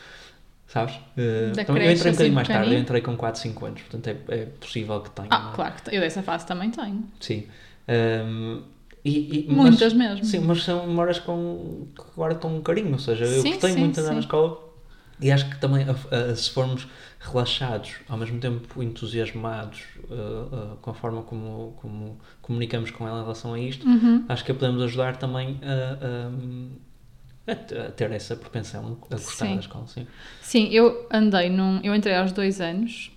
Sabes? 0.67 0.95
Uh, 0.95 1.51
então, 1.57 1.75
eu 1.75 1.81
creche, 1.81 1.93
entrei 1.93 1.93
um 1.93 1.93
assim, 1.93 2.11
bocadinho 2.11 2.35
mais 2.35 2.47
tarde, 2.47 2.73
eu 2.73 2.79
entrei 2.79 3.01
com 3.01 3.15
4, 3.15 3.41
5 3.41 3.65
anos, 3.65 3.81
portanto 3.83 4.07
é, 4.07 4.35
é 4.35 4.45
possível 4.45 4.99
que 4.99 5.09
tenha. 5.11 5.27
Ah, 5.31 5.51
claro 5.55 5.73
que 5.75 5.95
eu 5.95 6.01
dessa 6.01 6.21
fase 6.21 6.45
também 6.45 6.69
tenho. 6.69 7.05
Sim. 7.21 7.45
Um, 7.87 8.61
e, 9.05 9.45
e- 9.45 9.47
Muitas 9.49 9.81
mas- 9.81 9.93
mesmo. 9.93 10.25
Sim, 10.25 10.39
mas 10.39 10.63
são 10.63 10.85
memórias 10.85 11.19
com, 11.19 11.87
que 11.95 12.03
guardo 12.15 12.39
com 12.39 12.57
um 12.57 12.61
carinho, 12.61 12.91
ou 12.91 12.99
seja, 12.99 13.23
eu 13.23 13.41
Sim, 13.41 13.51
gostei 13.51 13.71
sim, 13.71 13.79
muito 13.79 13.95
de 13.95 14.01
andar 14.01 14.13
na 14.15 14.19
escola 14.19 14.59
e 15.21 15.31
acho 15.31 15.49
que 15.49 15.57
também 15.59 15.85
a- 15.89 16.35
se 16.35 16.51
formos 16.51 16.85
relaxados, 17.19 17.93
ao 18.09 18.17
mesmo 18.17 18.37
tempo 18.39 18.83
entusiasmados 18.83 19.83
uh, 20.09 20.13
uh, 20.73 20.77
com 20.81 20.91
a 20.91 20.93
forma 20.93 21.21
como, 21.23 21.77
como 21.81 22.19
comunicamos 22.41 22.91
com 22.91 23.07
ela 23.07 23.19
em 23.19 23.23
relação 23.23 23.53
a 23.53 23.59
isto, 23.59 23.87
Uhum. 23.87 24.25
acho 24.27 24.43
que 24.43 24.51
a 24.51 24.55
podemos 24.55 24.83
ajudar 24.83 25.15
também 25.17 25.59
a, 25.63 26.05
a- 26.05 26.29
a 27.47 27.55
te- 27.55 27.77
a 27.77 27.91
ter 27.91 28.11
essa 28.11 28.35
propensão 28.35 28.97
a 29.09 29.15
gostar 29.15 29.45
Sim. 29.45 29.53
da 29.55 29.59
escola. 29.61 29.87
Sim. 29.87 30.07
Sim, 30.41 30.67
eu 30.71 31.07
andei 31.11 31.49
num. 31.49 31.79
Eu 31.83 31.95
entrei 31.95 32.15
aos 32.15 32.31
dois 32.31 32.59
anos 32.61 33.11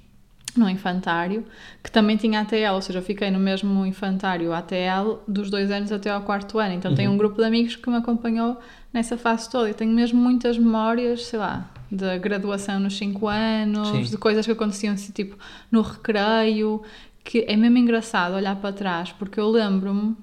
num 0.56 0.68
infantário 0.68 1.44
que 1.82 1.90
também 1.92 2.16
tinha 2.16 2.40
ATL, 2.40 2.74
ou 2.74 2.82
seja, 2.82 2.98
eu 2.98 3.02
fiquei 3.02 3.30
no 3.30 3.38
mesmo 3.38 3.86
infantário 3.86 4.52
ATL 4.52 5.18
dos 5.28 5.48
dois 5.48 5.70
anos 5.70 5.92
até 5.92 6.10
ao 6.10 6.22
quarto 6.22 6.58
ano. 6.58 6.74
Então 6.74 6.92
tenho 6.94 7.10
um 7.12 7.16
grupo 7.16 7.36
de 7.36 7.44
amigos 7.44 7.76
que 7.76 7.88
me 7.88 7.96
acompanhou 7.96 8.58
nessa 8.92 9.16
fase 9.16 9.48
toda 9.48 9.70
e 9.70 9.74
tenho 9.74 9.92
mesmo 9.92 10.20
muitas 10.20 10.58
memórias, 10.58 11.26
sei 11.26 11.38
lá, 11.38 11.70
da 11.90 12.18
graduação 12.18 12.80
nos 12.80 12.96
cinco 12.98 13.28
anos, 13.28 13.88
Sim. 13.90 14.02
de 14.02 14.16
coisas 14.16 14.44
que 14.44 14.50
aconteciam 14.50 14.94
assim, 14.94 15.12
tipo 15.12 15.36
no 15.70 15.82
recreio, 15.82 16.82
que 17.22 17.44
é 17.46 17.56
mesmo 17.56 17.78
engraçado 17.78 18.34
olhar 18.34 18.56
para 18.56 18.72
trás, 18.72 19.12
porque 19.12 19.38
eu 19.38 19.48
lembro-me 19.48 20.16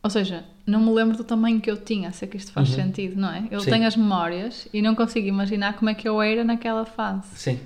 Ou 0.00 0.10
seja, 0.10 0.44
não 0.66 0.80
me 0.80 0.90
lembro 0.92 1.16
do 1.16 1.24
tamanho 1.24 1.60
que 1.60 1.70
eu 1.70 1.76
tinha, 1.76 2.10
se 2.12 2.24
é 2.24 2.28
que 2.28 2.36
isto 2.36 2.52
faz 2.52 2.68
Uhum. 2.70 2.74
sentido, 2.76 3.20
não 3.20 3.30
é? 3.30 3.46
Eu 3.50 3.60
Sim. 3.60 3.70
tenho 3.70 3.86
as 3.86 3.96
memórias 3.96 4.66
e 4.72 4.80
não 4.82 4.94
consigo 4.94 5.26
imaginar 5.26 5.74
como 5.76 5.90
é 5.90 5.94
que 5.94 6.08
eu 6.08 6.20
era 6.22 6.42
naquela 6.44 6.84
fase. 6.86 7.28
Sim. 7.34 7.60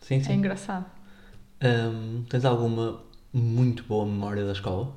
Sim, 0.00 0.16
É 0.16 0.20
sim. 0.20 0.32
engraçado. 0.34 0.86
Hum, 1.62 2.24
tens 2.28 2.44
alguma 2.44 3.00
muito 3.32 3.82
boa 3.84 4.04
memória 4.04 4.44
da 4.44 4.52
escola? 4.52 4.92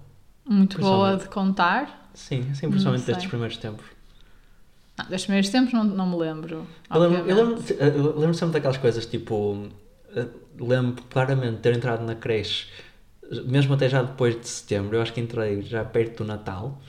Muito 0.45 0.79
boa 0.79 1.15
de 1.17 1.27
contar. 1.29 2.09
Sim, 2.13 2.47
assim, 2.51 2.69
principalmente 2.69 3.05
destes 3.05 3.27
primeiros 3.27 3.57
tempos. 3.57 3.85
Ah, 4.97 5.03
dos 5.03 5.23
primeiros 5.23 5.49
tempos 5.49 5.73
não, 5.73 5.83
não 5.83 6.07
me 6.09 6.17
lembro. 6.17 6.67
Eu 6.93 6.99
lembro, 6.99 7.17
eu, 7.29 7.35
lembro, 7.35 7.63
eu 7.79 8.19
lembro 8.19 8.33
sempre 8.33 8.53
daquelas 8.53 8.77
coisas 8.77 9.05
tipo. 9.05 9.67
eh, 10.15 10.27
Lembro 10.59 11.01
claramente 11.03 11.55
de 11.55 11.61
ter 11.61 11.73
entrado 11.77 12.03
na 12.03 12.15
creche, 12.15 12.67
mesmo 13.45 13.73
até 13.73 13.87
já 13.87 14.01
depois 14.03 14.37
de 14.37 14.45
setembro. 14.47 14.97
Eu 14.97 15.01
acho 15.01 15.13
que 15.13 15.21
entrei 15.21 15.61
já 15.61 15.85
perto 15.85 16.23
do 16.23 16.27
Natal 16.27 16.81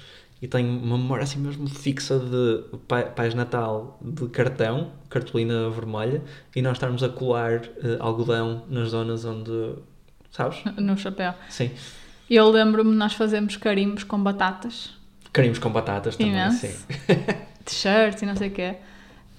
e 0.43 0.49
tenho 0.49 0.69
uma 0.69 0.97
memória 0.97 1.25
assim 1.25 1.39
mesmo 1.39 1.69
fixa 1.69 2.19
de 2.19 2.79
pai- 2.89 3.11
Pais 3.11 3.35
Natal 3.35 3.99
de 4.01 4.27
cartão, 4.29 4.93
cartolina 5.09 5.69
vermelha, 5.71 6.23
e 6.57 6.63
nós 6.63 6.75
estarmos 6.75 7.03
a 7.03 7.09
colar 7.09 7.63
eh, 7.83 7.97
algodão 8.01 8.65
nas 8.69 8.89
zonas 8.91 9.25
onde. 9.25 9.51
Sabes? 10.31 10.59
No 10.79 10.97
chapéu. 10.97 11.35
Sim. 11.49 11.71
Eu 12.31 12.49
lembro-me 12.49 12.95
nós 12.95 13.13
fazermos 13.15 13.57
carimbos 13.57 14.05
com 14.05 14.23
batatas, 14.23 14.99
Carimos 15.33 15.59
com 15.59 15.71
batatas 15.71 16.17
também, 16.17 16.33
Imenso. 16.33 16.67
sim. 16.67 16.75
t-shirts 17.65 18.23
e 18.23 18.27
não 18.27 18.35
sei 18.37 18.49
o 18.49 18.51
quê. 18.53 18.77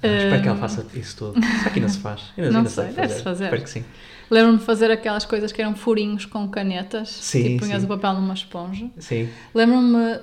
Ah, 0.04 0.08
espero 0.08 0.42
que 0.42 0.48
ela 0.48 0.58
Hum, 0.58 0.60
faça 0.62 0.86
isso 0.94 1.18
tudo. 1.18 1.40
Será 1.46 1.70
que 1.70 1.80
ainda 1.80 1.90
se 1.90 2.00
faz? 2.00 2.22
Ainda, 2.38 2.50
Não 2.52 2.58
ainda 2.60 2.70
sei, 2.70 2.86
deve-se 2.94 3.22
fazer. 3.24 3.44
Espero 3.46 3.62
que 3.64 3.70
sim. 3.70 3.86
Lembro-me 4.30 4.58
de 4.58 4.64
fazer 4.64 4.90
aquelas 4.90 5.26
coisas 5.26 5.52
que 5.52 5.62
eram 5.62 5.76
furinhos 5.76 6.26
com 6.26 6.48
canetas. 6.48 7.10
Sim, 7.10 7.44
Tipo, 7.44 7.66
punhas 7.66 7.82
sim. 7.82 7.86
o 7.86 7.90
papel 7.90 8.14
numa 8.14 8.34
esponja. 8.34 8.90
Sim. 8.98 9.30
Lembro-me. 9.54 10.20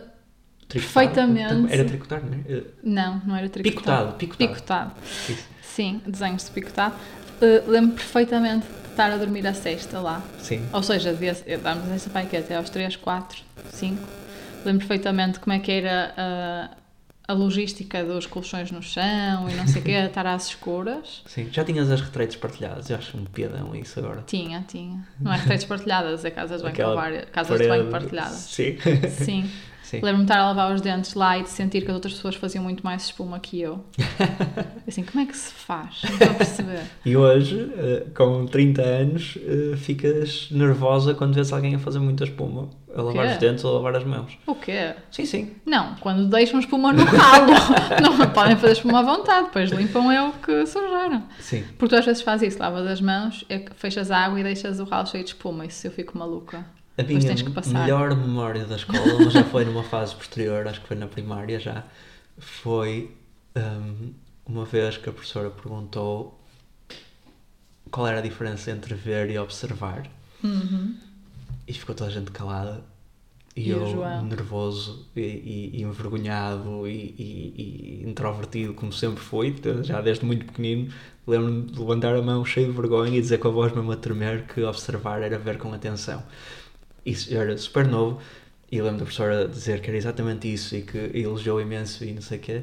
Tricotar. 0.68 0.92
Perfeitamente. 1.04 1.72
Era 1.72 1.84
tricotar, 1.84 2.22
não 2.24 2.34
é? 2.34 2.52
Eh, 2.52 2.62
Não, 2.82 3.22
não 3.24 3.36
era 3.36 3.48
tricotado. 3.48 4.12
Picotado, 4.12 4.12
picotado. 4.18 4.54
Picotado. 4.54 4.92
Isso. 5.28 5.48
Sim, 5.62 6.02
desenhos 6.06 6.44
de 6.44 6.50
picotado. 6.50 6.94
Uh, 7.40 7.70
lembro 7.70 7.94
perfeitamente 7.94 8.66
de 8.66 8.90
estar 8.90 9.12
a 9.12 9.16
dormir 9.16 9.46
a 9.46 9.54
sexta 9.54 10.00
lá. 10.00 10.22
Sim. 10.40 10.66
Ou 10.72 10.82
seja, 10.82 11.12
devia 11.12 11.34
ser- 11.34 11.58
darmos 11.58 11.88
essa 11.90 12.10
pai 12.10 12.26
que 12.26 12.36
até 12.36 12.56
aos 12.56 12.68
3, 12.68 12.96
4, 12.96 13.38
5. 13.72 13.96
Lembro 14.64 14.80
perfeitamente 14.86 15.38
como 15.38 15.54
é 15.54 15.60
que 15.60 15.70
era 15.70 16.12
a, 16.16 17.32
a 17.32 17.32
logística 17.32 18.02
dos 18.04 18.26
colchões 18.26 18.72
no 18.72 18.82
chão 18.82 19.48
e 19.48 19.54
não 19.54 19.68
sei 19.68 19.80
o 19.80 19.84
quê, 19.84 19.92
estar 20.04 20.26
às 20.26 20.48
escuras. 20.48 21.22
Sim. 21.26 21.48
Já 21.52 21.64
tinhas 21.64 21.88
as 21.90 22.00
retretes 22.00 22.36
partilhadas. 22.36 22.90
Eu 22.90 22.96
acho 22.96 23.16
um 23.16 23.24
piadão 23.24 23.72
isso 23.76 24.00
agora. 24.00 24.24
Tinha, 24.26 24.64
tinha. 24.66 25.06
Não 25.20 25.32
é 25.32 25.36
redes 25.38 25.64
partilhadas, 25.64 26.24
é 26.24 26.30
casas 26.30 26.60
de 26.60 26.68
banho, 26.70 26.94
várias, 26.96 27.24
casas 27.30 27.58
de 27.60 27.68
banho 27.68 27.88
partilhadas. 27.88 28.34
Sim. 28.36 28.76
Sim. 29.24 29.48
Lembro-me 29.96 30.24
de 30.24 30.32
estar 30.32 30.38
a 30.38 30.46
lavar 30.46 30.74
os 30.74 30.80
dentes 30.80 31.14
lá 31.14 31.38
e 31.38 31.42
de 31.42 31.48
sentir 31.48 31.82
que 31.82 31.88
as 31.88 31.94
outras 31.94 32.14
pessoas 32.14 32.34
faziam 32.34 32.62
muito 32.62 32.84
mais 32.84 33.04
espuma 33.04 33.38
que 33.40 33.60
eu. 33.60 33.84
Assim, 34.86 35.02
como 35.02 35.22
é 35.22 35.26
que 35.26 35.36
se 35.36 35.52
faz? 35.52 36.02
Não 36.04 36.12
estou 36.12 36.30
a 36.30 36.34
perceber. 36.34 36.82
E 37.04 37.16
hoje, 37.16 37.72
eh, 37.76 38.06
com 38.14 38.46
30 38.46 38.82
anos, 38.82 39.38
eh, 39.42 39.76
ficas 39.76 40.48
nervosa 40.50 41.14
quando 41.14 41.34
vês 41.34 41.52
alguém 41.52 41.74
a 41.74 41.78
fazer 41.78 41.98
muita 41.98 42.24
espuma. 42.24 42.68
A 42.94 43.02
lavar 43.02 43.26
os 43.26 43.36
dentes 43.36 43.64
ou 43.64 43.72
a 43.72 43.74
lavar 43.74 43.96
as 43.96 44.04
mãos. 44.04 44.38
O 44.46 44.54
quê? 44.54 44.94
Sim, 45.10 45.24
sim. 45.26 45.50
Não, 45.64 45.94
quando 45.96 46.26
deixam 46.26 46.58
espuma 46.58 46.92
no 46.92 47.04
ralo. 47.04 47.52
não 48.02 48.30
podem 48.30 48.56
fazer 48.56 48.72
espuma 48.72 49.00
à 49.00 49.02
vontade, 49.02 49.46
depois 49.46 49.70
limpam 49.70 50.10
é 50.10 50.22
o 50.22 50.32
que 50.32 50.66
sujaram. 50.66 51.22
Sim. 51.38 51.64
Porque 51.78 51.94
tu 51.94 51.98
às 51.98 52.06
vezes 52.06 52.22
fazes 52.22 52.54
isso, 52.54 52.58
lavas 52.58 52.86
as 52.86 53.00
mãos, 53.00 53.44
é 53.48 53.62
fechas 53.76 54.10
a 54.10 54.18
água 54.18 54.40
e 54.40 54.42
deixas 54.42 54.80
o 54.80 54.84
ralo 54.84 55.06
cheio 55.06 55.22
de 55.22 55.30
espuma. 55.30 55.66
Isso 55.66 55.86
eu 55.86 55.90
fico 55.90 56.16
maluca. 56.16 56.64
A 56.98 57.02
minha 57.18 57.20
melhor 57.84 58.14
memória 58.16 58.64
da 58.64 58.76
escola, 58.76 59.00
mas 59.24 59.32
já 59.32 59.44
foi 59.44 59.64
numa 59.64 59.84
fase 59.84 60.14
posterior, 60.14 60.66
acho 60.66 60.80
que 60.80 60.88
foi 60.88 60.96
na 60.96 61.06
primária 61.06 61.58
já, 61.60 61.84
foi 62.38 63.10
hum, 63.56 64.12
uma 64.46 64.64
vez 64.64 64.96
que 64.96 65.08
a 65.08 65.12
professora 65.12 65.50
perguntou 65.50 66.38
qual 67.90 68.06
era 68.06 68.18
a 68.18 68.22
diferença 68.22 68.70
entre 68.70 68.94
ver 68.94 69.30
e 69.30 69.38
observar. 69.38 70.06
Uhum. 70.42 70.94
e 71.66 71.72
ficou 71.72 71.94
toda 71.94 72.10
a 72.10 72.12
gente 72.12 72.30
calada. 72.30 72.82
E, 73.56 73.62
E 73.62 73.70
eu 73.70 73.80
nervoso 74.22 75.06
e, 75.16 75.20
e- 75.20 75.70
e 75.78 75.82
envergonhado 75.82 76.86
e 76.86 78.04
introvertido 78.06 78.72
como 78.74 78.92
sempre 78.92 79.20
fui, 79.22 79.54
já 79.82 80.00
desde 80.00 80.24
muito 80.24 80.46
pequenino. 80.46 80.92
Lembro-me 81.26 81.62
de 81.62 81.78
levantar 81.78 82.14
a 82.14 82.22
mão 82.22 82.44
cheio 82.44 82.68
de 82.68 82.72
vergonha 82.72 83.18
e 83.18 83.20
dizer 83.20 83.38
com 83.38 83.48
a 83.48 83.50
voz 83.50 83.72
mesmo 83.72 83.90
a 83.90 83.96
tremer 83.96 84.46
que 84.46 84.62
observar 84.62 85.22
era 85.22 85.38
ver 85.38 85.58
com 85.58 85.72
atenção 85.74 86.22
isso 87.10 87.34
era 87.36 87.56
super 87.56 87.86
novo 87.86 88.20
e 88.70 88.76
lembro 88.80 88.98
da 88.98 89.04
professora 89.04 89.48
dizer 89.48 89.80
que 89.80 89.88
era 89.88 89.96
exatamente 89.96 90.52
isso 90.52 90.76
e 90.76 90.82
que 90.82 90.98
elogiou 91.14 91.60
imenso 91.60 92.04
e 92.04 92.12
não 92.12 92.22
sei 92.22 92.38
o 92.38 92.40
quê 92.40 92.62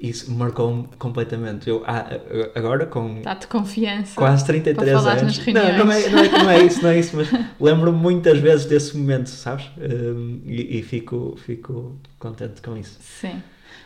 isso 0.00 0.30
marcou-me 0.32 0.88
completamente 0.98 1.68
eu 1.70 1.84
ah, 1.86 2.04
agora 2.54 2.84
com 2.86 3.22
Dá-te 3.22 3.46
confiança. 3.46 4.14
quase 4.16 4.44
33 4.44 5.00
para 5.02 5.12
anos. 5.12 5.22
nas 5.22 5.38
Não, 5.46 5.62
não, 5.86 5.92
é, 5.92 6.06
reuniões. 6.06 6.12
não, 6.12 6.18
é, 6.20 6.28
não 6.42 6.50
é 6.50 6.62
isso, 6.64 6.82
não 6.82 6.90
é 6.90 6.98
isso, 6.98 7.16
mas 7.16 7.28
lembro-me 7.60 7.96
muitas 7.98 8.38
vezes 8.38 8.66
desse 8.66 8.96
momento, 8.96 9.28
sabes? 9.28 9.66
Um, 9.78 10.42
e 10.46 10.78
e 10.78 10.82
fico, 10.82 11.36
fico 11.38 11.96
contente 12.18 12.60
com 12.60 12.76
isso. 12.76 12.98
Sim. 13.00 13.40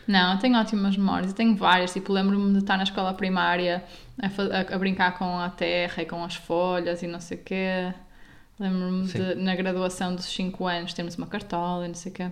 Não, 0.06 0.32
eu 0.32 0.38
tenho 0.38 0.58
ótimas 0.58 0.96
memórias, 0.96 1.30
eu 1.30 1.36
tenho 1.36 1.54
várias. 1.54 1.92
Tipo, 1.92 2.12
lembro-me 2.12 2.52
de 2.52 2.58
estar 2.60 2.78
na 2.78 2.84
escola 2.84 3.12
primária 3.12 3.84
a, 4.20 4.26
a- 4.72 4.74
a 4.74 4.78
brincar 4.78 5.18
com 5.18 5.38
a 5.38 5.50
terra 5.50 6.02
e 6.02 6.06
com 6.06 6.24
as 6.24 6.34
folhas 6.36 7.02
e 7.02 7.06
não 7.06 7.20
sei 7.20 7.36
o 7.36 7.40
quê. 7.42 7.92
Lembro-me 8.58 9.06
de, 9.06 9.34
na 9.36 9.54
graduação 9.54 10.14
dos 10.14 10.24
5 10.26 10.66
anos, 10.66 10.92
termos 10.92 11.14
uma 11.16 11.26
cartola 11.26 11.84
e 11.84 11.88
não 11.88 11.94
sei 11.94 12.12
o 12.12 12.14
quê. 12.14 12.30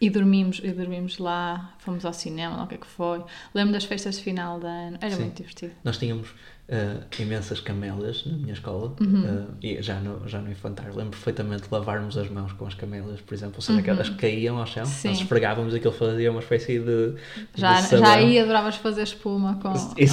E 0.00 0.08
dormimos, 0.08 0.60
e 0.64 0.70
dormimos 0.72 1.18
lá, 1.18 1.74
fomos 1.78 2.06
ao 2.06 2.12
cinema, 2.14 2.56
lá 2.56 2.64
o 2.64 2.66
que 2.66 2.74
é 2.76 2.78
que 2.78 2.86
foi. 2.86 3.22
Lembro 3.54 3.74
das 3.74 3.84
festas 3.84 4.16
de 4.16 4.22
final 4.22 4.58
de 4.58 4.64
ano, 4.66 4.96
era 4.98 5.10
Sim. 5.14 5.24
muito 5.24 5.36
divertido. 5.36 5.72
Nós 5.84 5.98
tínhamos 5.98 6.30
uh, 6.30 7.04
imensas 7.20 7.60
camelas 7.60 8.24
na 8.24 8.32
minha 8.38 8.54
escola, 8.54 8.94
Uhum. 8.98 9.24
uh, 9.50 9.54
e 9.62 9.82
já 9.82 10.00
no, 10.00 10.26
já 10.26 10.38
no 10.40 10.50
infantário. 10.50 10.92
Lembro 10.96 11.10
perfeitamente 11.10 11.64
de 11.64 11.68
lavarmos 11.70 12.16
as 12.16 12.30
mãos 12.30 12.50
com 12.54 12.66
as 12.66 12.72
camelas, 12.72 13.20
por 13.20 13.34
exemplo, 13.34 13.56
ou 13.56 13.60
seja, 13.60 13.74
Uhum. 13.74 13.80
aquelas 13.80 14.08
que 14.08 14.16
caíam 14.16 14.56
ao 14.56 14.66
chão, 14.66 14.86
Sim. 14.86 15.08
nós 15.08 15.18
esfregávamos 15.20 15.74
aquilo, 15.74 15.92
fazia 15.92 16.30
uma 16.30 16.40
espécie 16.40 16.78
de. 16.78 17.14
Já, 17.54 17.78
de 17.82 17.98
já 17.98 18.12
aí 18.14 18.38
adoravas 18.38 18.76
fazer 18.76 19.02
espuma 19.02 19.58
com 19.60 19.68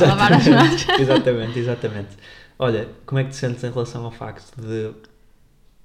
lavar 0.05 0.33
as 0.33 0.47
mãos. 0.49 0.85
exatamente, 0.99 1.59
exatamente. 1.59 2.09
Olha, 2.59 2.89
como 3.05 3.19
é 3.19 3.23
que 3.23 3.29
te 3.29 3.35
sentes 3.37 3.63
em 3.63 3.71
relação 3.71 4.03
ao 4.03 4.11
facto 4.11 4.59
de 4.59 4.91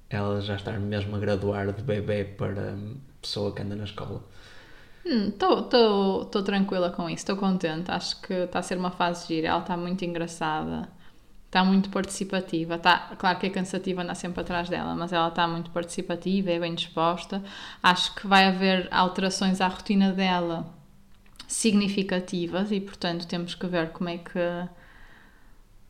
ela 0.09 0.41
já 0.41 0.55
estar 0.55 0.79
mesmo 0.79 1.15
a 1.15 1.19
graduar 1.19 1.71
de 1.71 1.81
bebê 1.81 2.23
para 2.23 2.73
hum, 2.73 2.97
pessoa 3.21 3.53
que 3.53 3.61
anda 3.61 3.75
na 3.75 3.83
escola? 3.83 4.23
Estou 5.05 6.43
tranquila 6.43 6.89
com 6.89 7.09
isso, 7.09 7.23
estou 7.23 7.35
contente. 7.35 7.91
Acho 7.91 8.21
que 8.21 8.33
está 8.33 8.59
a 8.59 8.63
ser 8.63 8.77
uma 8.77 8.91
fase 8.91 9.27
gira. 9.27 9.49
Ela 9.49 9.59
está 9.59 9.75
muito 9.75 10.05
engraçada, 10.05 10.87
está 11.45 11.63
muito 11.63 11.89
participativa. 11.89 12.77
Tá, 12.77 13.11
claro 13.17 13.37
que 13.39 13.47
é 13.47 13.49
cansativa 13.49 14.01
andar 14.01 14.15
sempre 14.15 14.41
atrás 14.41 14.69
dela, 14.69 14.95
mas 14.95 15.11
ela 15.11 15.27
está 15.27 15.47
muito 15.47 15.71
participativa, 15.71 16.51
é 16.51 16.59
bem 16.59 16.73
disposta. 16.73 17.43
Acho 17.81 18.15
que 18.15 18.27
vai 18.27 18.45
haver 18.45 18.87
alterações 18.91 19.59
à 19.59 19.67
rotina 19.67 20.11
dela 20.13 20.65
significativas 21.47 22.71
e, 22.71 22.79
portanto, 22.79 23.27
temos 23.27 23.53
que 23.55 23.67
ver 23.67 23.91
como 23.91 24.09
é 24.09 24.17
que 24.17 24.39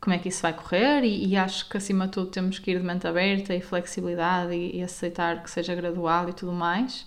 como 0.04 0.14
é 0.14 0.18
que 0.18 0.28
isso 0.28 0.42
vai 0.42 0.52
correr 0.52 1.02
e, 1.02 1.28
e 1.28 1.36
acho 1.36 1.66
que 1.66 1.78
acima 1.78 2.04
de 2.04 2.12
tudo 2.12 2.30
temos 2.30 2.58
que 2.58 2.70
ir 2.70 2.78
de 2.78 2.84
mente 2.84 3.06
aberta 3.06 3.54
e 3.54 3.62
flexibilidade 3.62 4.54
e, 4.54 4.76
e 4.76 4.82
aceitar 4.82 5.42
que 5.42 5.50
seja 5.50 5.74
gradual 5.74 6.28
e 6.28 6.34
tudo 6.34 6.52
mais. 6.52 7.06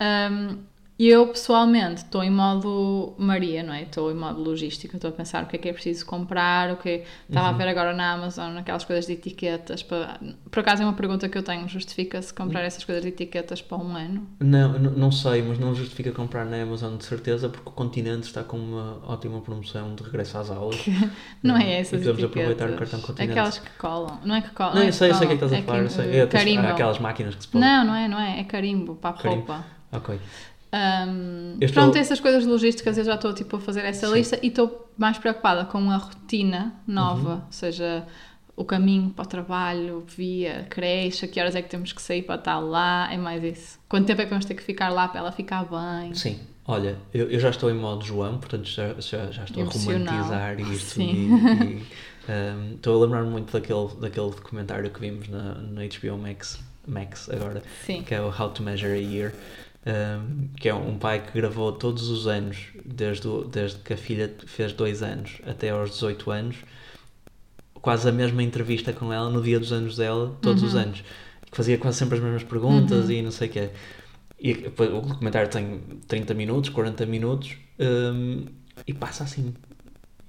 Um, 0.00 0.62
eu 1.06 1.28
pessoalmente 1.28 2.02
estou 2.02 2.24
em 2.24 2.30
modo 2.30 3.14
Maria, 3.18 3.62
não 3.62 3.72
é? 3.72 3.82
Estou 3.82 4.10
em 4.10 4.14
modo 4.14 4.40
logística, 4.42 4.96
estou 4.96 5.10
a 5.10 5.12
pensar 5.12 5.44
o 5.44 5.46
que 5.46 5.56
é 5.56 5.58
que 5.58 5.68
é 5.68 5.72
preciso 5.72 6.04
comprar, 6.04 6.72
o 6.72 6.76
que 6.76 7.04
estava 7.28 7.48
a 7.48 7.52
ver 7.52 7.68
agora 7.68 7.92
na 7.94 8.12
Amazon, 8.14 8.56
aquelas 8.56 8.84
coisas 8.84 9.06
de 9.06 9.12
etiquetas. 9.12 9.82
Para... 9.82 10.18
Por 10.50 10.60
acaso 10.60 10.82
é 10.82 10.84
uma 10.86 10.94
pergunta 10.94 11.28
que 11.28 11.38
eu 11.38 11.42
tenho: 11.42 11.68
justifica-se 11.68 12.34
comprar 12.34 12.62
essas 12.62 12.82
coisas 12.84 13.02
de 13.02 13.10
etiquetas 13.10 13.62
para 13.62 13.78
um 13.78 13.94
ano? 13.96 14.26
Não, 14.40 14.78
não 14.78 15.12
sei, 15.12 15.40
mas 15.42 15.58
não 15.58 15.74
justifica 15.74 16.10
comprar 16.10 16.44
na 16.44 16.60
Amazon 16.62 16.96
de 16.96 17.04
certeza 17.04 17.48
porque 17.48 17.68
o 17.68 17.72
continente 17.72 18.24
está 18.26 18.42
com 18.42 18.56
uma 18.58 18.98
ótima 19.06 19.40
promoção 19.40 19.94
de 19.94 20.02
regresso 20.02 20.36
às 20.38 20.50
aulas. 20.50 20.78
Não 21.42 21.54
Hum, 21.54 21.58
é 21.58 21.80
essas 21.80 22.00
E 22.00 22.04
podemos 22.04 22.22
etiquetas. 22.24 22.50
aproveitar 22.52 22.70
o 22.74 22.76
cartão 22.78 23.00
continente. 23.00 23.30
Aquelas 23.32 23.58
que 23.58 23.70
colam. 23.78 24.18
Não 24.24 24.34
é 24.34 24.40
que 24.42 24.50
colam. 24.50 24.74
Não, 24.74 24.82
é 24.82 24.88
eu 24.88 24.92
sei, 24.92 25.10
eu 25.10 25.14
sei 25.14 25.26
o 25.26 25.28
que 25.30 25.34
é 25.34 25.38
que 25.38 25.44
estás 25.44 25.62
a 25.62 25.64
falar. 25.66 25.78
eu 25.78 25.88
sei. 25.90 26.10
que- 26.10 26.16
É, 26.16 26.26
tens- 26.26 26.42
carimbo. 26.42 26.66
aquelas 26.66 26.98
máquinas 26.98 27.34
que 27.36 27.42
se 27.42 27.48
podem. 27.48 27.68
Não, 27.68 27.84
não 27.84 27.94
é, 27.94 28.08
não 28.08 28.18
é. 28.18 28.40
É 28.40 28.44
carimbo 28.44 28.96
para 28.96 29.10
a 29.10 29.12
Carimbo. 29.12 29.36
roupa. 29.46 29.64
Ok. 29.90 30.18
Um, 30.72 31.56
Eu 31.60 31.66
estou- 31.66 31.82
Pronto, 31.82 31.96
essas 31.98 32.20
coisas 32.20 32.44
logísticas 32.44 32.98
eu 32.98 33.04
já 33.04 33.14
estou 33.14 33.32
tipo, 33.32 33.56
a 33.56 33.60
fazer 33.60 33.84
essa 33.84 34.06
Sim. 34.06 34.14
lista 34.14 34.38
e 34.42 34.48
estou 34.48 34.90
mais 34.98 35.16
preocupada 35.18 35.64
com 35.64 35.90
a 35.90 35.96
rotina 35.96 36.74
nova, 36.86 37.28
Uhum. 37.28 37.34
ou 37.36 37.52
seja, 37.52 38.06
o 38.54 38.64
caminho 38.64 39.10
para 39.10 39.24
o 39.24 39.26
trabalho, 39.26 40.04
via 40.16 40.66
creche, 40.68 41.24
a 41.24 41.28
que 41.28 41.40
horas 41.40 41.54
é 41.54 41.62
que 41.62 41.70
temos 41.70 41.92
que 41.92 42.02
sair 42.02 42.22
para 42.22 42.34
estar 42.34 42.58
lá, 42.58 43.08
é 43.12 43.16
mais 43.16 43.42
isso. 43.42 43.78
Quanto 43.88 44.06
tempo 44.06 44.20
é 44.20 44.24
que 44.24 44.30
vamos 44.30 44.44
ter 44.44 44.54
que 44.54 44.62
ficar 44.62 44.90
lá 44.90 45.08
para 45.08 45.20
ela 45.20 45.32
ficar 45.32 45.64
bem? 45.64 46.12
Sim. 46.14 46.38
Olha, 46.66 46.98
eu, 47.14 47.30
eu 47.30 47.40
já 47.40 47.48
estou 47.48 47.70
em 47.70 47.74
modo 47.74 48.04
João, 48.04 48.36
portanto 48.36 48.66
já, 48.68 48.88
já, 49.00 49.30
já 49.30 49.44
estou 49.44 49.62
a 49.62 49.66
Emocional. 49.66 50.14
romantizar 50.14 50.60
isto 50.60 50.90
Sim. 50.96 51.02
e, 51.10 51.64
e, 51.64 51.82
um, 52.30 52.74
estou 52.74 52.94
a 53.00 53.06
lembrar-me 53.06 53.30
muito 53.30 53.50
daquele, 53.50 53.88
daquele 53.98 54.30
documentário 54.32 54.90
que 54.90 55.00
vimos 55.00 55.28
na, 55.30 55.54
na 55.54 55.80
HBO 55.84 56.18
Max, 56.18 56.60
Max 56.86 57.30
agora, 57.30 57.62
Sim. 57.86 58.02
que 58.02 58.14
é 58.14 58.20
o 58.20 58.26
How 58.28 58.50
to 58.50 58.62
Measure 58.62 58.92
a 58.92 58.96
Year. 58.96 59.32
Um, 59.88 60.48
que 60.60 60.68
é 60.68 60.74
um 60.74 60.98
pai 60.98 61.24
que 61.24 61.32
gravou 61.32 61.72
todos 61.72 62.08
os 62.10 62.26
anos, 62.26 62.66
desde, 62.84 63.26
o, 63.26 63.44
desde 63.44 63.78
que 63.78 63.94
a 63.94 63.96
filha 63.96 64.34
fez 64.46 64.72
dois 64.72 65.02
anos 65.02 65.40
até 65.46 65.70
aos 65.70 65.90
18 65.92 66.30
anos, 66.30 66.56
quase 67.80 68.06
a 68.06 68.12
mesma 68.12 68.42
entrevista 68.42 68.92
com 68.92 69.10
ela 69.12 69.30
no 69.30 69.42
dia 69.42 69.58
dos 69.58 69.72
anos 69.72 69.96
dela, 69.96 70.36
todos 70.42 70.62
os 70.62 70.74
anos. 70.74 71.02
Que 71.50 71.56
fazia 71.56 71.78
quase 71.78 71.98
sempre 71.98 72.18
as 72.18 72.22
mesmas 72.22 72.42
perguntas 72.42 73.08
e 73.08 73.22
não 73.22 73.30
sei 73.30 73.48
o 73.48 73.50
quê. 73.50 73.70
E 74.38 74.52
o 74.52 75.00
documentário 75.00 75.48
tem 75.48 75.80
30 76.06 76.34
minutos, 76.34 76.70
40 76.70 77.06
minutos 77.06 77.56
um, 77.80 78.44
e 78.86 78.92
passa 78.92 79.24
assim. 79.24 79.54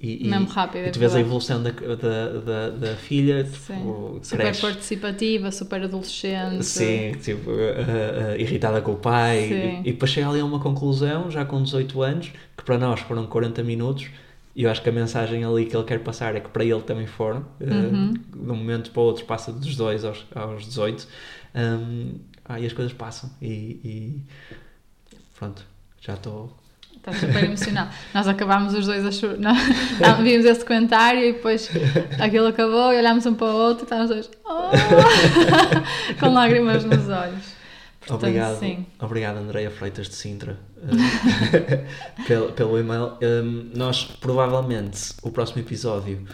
E, 0.02 0.26
e- 0.26 0.30
Mesmo 0.30 0.48
rápido, 0.48 0.86
E 0.86 0.88
é 0.88 0.92
tu 0.92 1.00
vês 1.00 1.14
a 1.14 1.20
evolução 1.20 1.62
da, 1.62 1.72
da, 1.72 2.40
da, 2.40 2.70
da 2.70 2.96
filha, 2.96 3.44
tipo, 3.44 4.20
Super 4.24 4.38
cresce. 4.46 4.62
participativa, 4.62 5.52
super 5.52 5.84
adolescente. 5.84 6.64
Sim, 6.64 7.12
tipo, 7.22 7.50
uh, 7.52 7.54
uh, 7.54 8.40
irritada 8.40 8.82
com 8.82 8.94
o 8.94 8.98
pai. 8.98 9.82
E, 9.84 9.90
e 9.90 9.92
depois 9.92 10.12
chega 10.12 10.30
ali 10.30 10.40
a 10.40 10.46
uma 10.46 10.60
conclusão, 10.60 11.30
já 11.30 11.44
com 11.44 11.62
18 11.62 12.02
anos, 12.02 12.32
que 12.56 12.64
para 12.64 12.78
nós 12.78 13.02
foram 13.02 13.28
40 13.28 13.62
minutos. 13.64 14.08
E 14.56 14.64
eu 14.64 14.72
acho 14.72 14.82
que 14.82 14.90
a 14.90 14.92
mensagem 14.92 15.44
ali 15.44 15.66
que 15.66 15.76
ele 15.76 15.84
quer 15.86 16.00
passar 16.00 16.36
é 16.36 16.40
que 16.40 16.50
para 16.50 16.64
ele 16.64 16.82
também 16.82 17.06
foram. 17.06 17.42
Uh, 17.60 17.66
Uhum. 17.94 18.14
de 18.14 18.52
um 18.52 18.56
momento 18.56 18.92
para 18.92 19.02
o 19.02 19.06
outro 19.06 19.26
passa 19.26 19.52
dos 19.52 19.76
2 19.76 20.06
aos, 20.06 20.26
aos 20.34 20.66
18. 20.66 21.08
Um, 21.56 22.16
ah, 22.46 22.60
e 22.60 22.66
as 22.66 22.74
coisas 22.74 22.94
passam. 22.94 23.30
E, 23.42 23.48
e 23.84 24.22
pronto, 25.38 25.64
já 26.02 26.14
estou. 26.14 26.56
Está 27.10 27.28
super 27.28 27.44
emocional. 27.44 27.88
Nós 28.14 28.28
acabámos 28.28 28.74
os 28.74 28.86
dois 28.86 29.06
a 29.06 29.12
chorar. 29.12 29.38
Não, 30.00 30.24
vimos 30.24 30.46
esse 30.46 30.64
comentário 30.64 31.24
e 31.24 31.34
depois 31.34 31.70
aquilo 32.20 32.48
acabou 32.48 32.94
e 32.94 32.98
olhámos 32.98 33.26
um 33.26 33.34
para 33.34 33.48
o 33.48 33.56
outro 33.56 33.84
e 33.84 33.86
estávamos 33.86 34.12
os 34.12 34.28
dois 34.28 34.32
"Oh!" 34.46 34.70
com 36.20 36.34
lágrimas 36.34 36.84
nos 36.84 37.10
olhos. 37.10 37.60
Portanto, 38.00 38.30
Obrigado, 38.30 38.60
sim. 38.60 38.86
obrigado 39.00 39.38
Andreia 39.38 39.70
Freitas 39.70 40.08
de 40.08 40.16
Sintra 40.16 40.58
eh, 40.82 41.86
pelo, 42.28 42.52
pelo 42.54 42.80
e-mail. 42.80 43.18
Um, 43.22 43.70
nós 43.76 44.04
provavelmente 44.04 45.14
o 45.22 45.30
próximo 45.30 45.62
episódio 45.62 46.26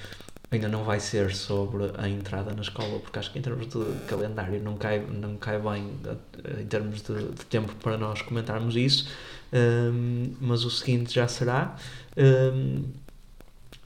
ainda 0.51 0.67
não 0.67 0.83
vai 0.83 0.99
ser 0.99 1.33
sobre 1.35 1.91
a 1.97 2.07
entrada 2.07 2.53
na 2.53 2.61
escola, 2.61 2.99
porque 2.99 3.19
acho 3.19 3.31
que 3.31 3.39
em 3.39 3.41
termos 3.41 3.67
de 3.67 3.83
calendário 4.07 4.61
não 4.61 4.77
cai, 4.77 4.99
não 4.99 5.35
cai 5.37 5.59
bem 5.59 5.91
eh, 6.05 6.61
em 6.61 6.65
termos 6.65 7.01
de, 7.01 7.13
de 7.13 7.45
tempo 7.45 7.73
para 7.75 7.97
nós 7.97 8.21
comentarmos 8.21 8.75
isso. 8.75 9.09
Um, 9.53 10.33
mas 10.41 10.63
o 10.65 10.69
seguinte 10.69 11.13
já 11.13 11.27
será. 11.27 11.75
Um, 12.17 12.83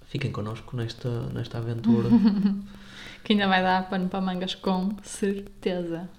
fiquem 0.08 0.32
connosco 0.32 0.76
nesta, 0.76 1.10
nesta 1.34 1.58
aventura, 1.58 2.10
Que 3.24 3.34
ainda 3.34 3.48
vai 3.48 3.62
dar 3.62 3.88
pano 3.90 4.08
para 4.10 4.22
mangas 4.22 4.56
com 4.56 4.90
certeza. 5.04 6.10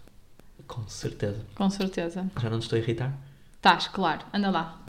com 0.67 0.87
certeza. 0.87 1.45
Com 1.55 1.69
certeza. 1.71 2.31
Já 2.41 2.51
não 2.51 2.59
te 2.59 2.63
estou 2.63 2.77
a 2.77 2.81
irritar? 2.81 3.13
Estás, 3.57 3.89
claro. 3.89 4.25
Anda 4.33 4.51
lá. 4.51 4.81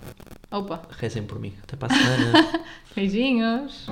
Opa. 0.52 0.82
Rezem 0.92 1.24
por 1.24 1.40
mim. 1.40 1.54
Até 1.64 1.76
para 1.76 1.94
a 1.94 1.98
semana. 1.98 2.64
Beijinhos. 2.96 3.88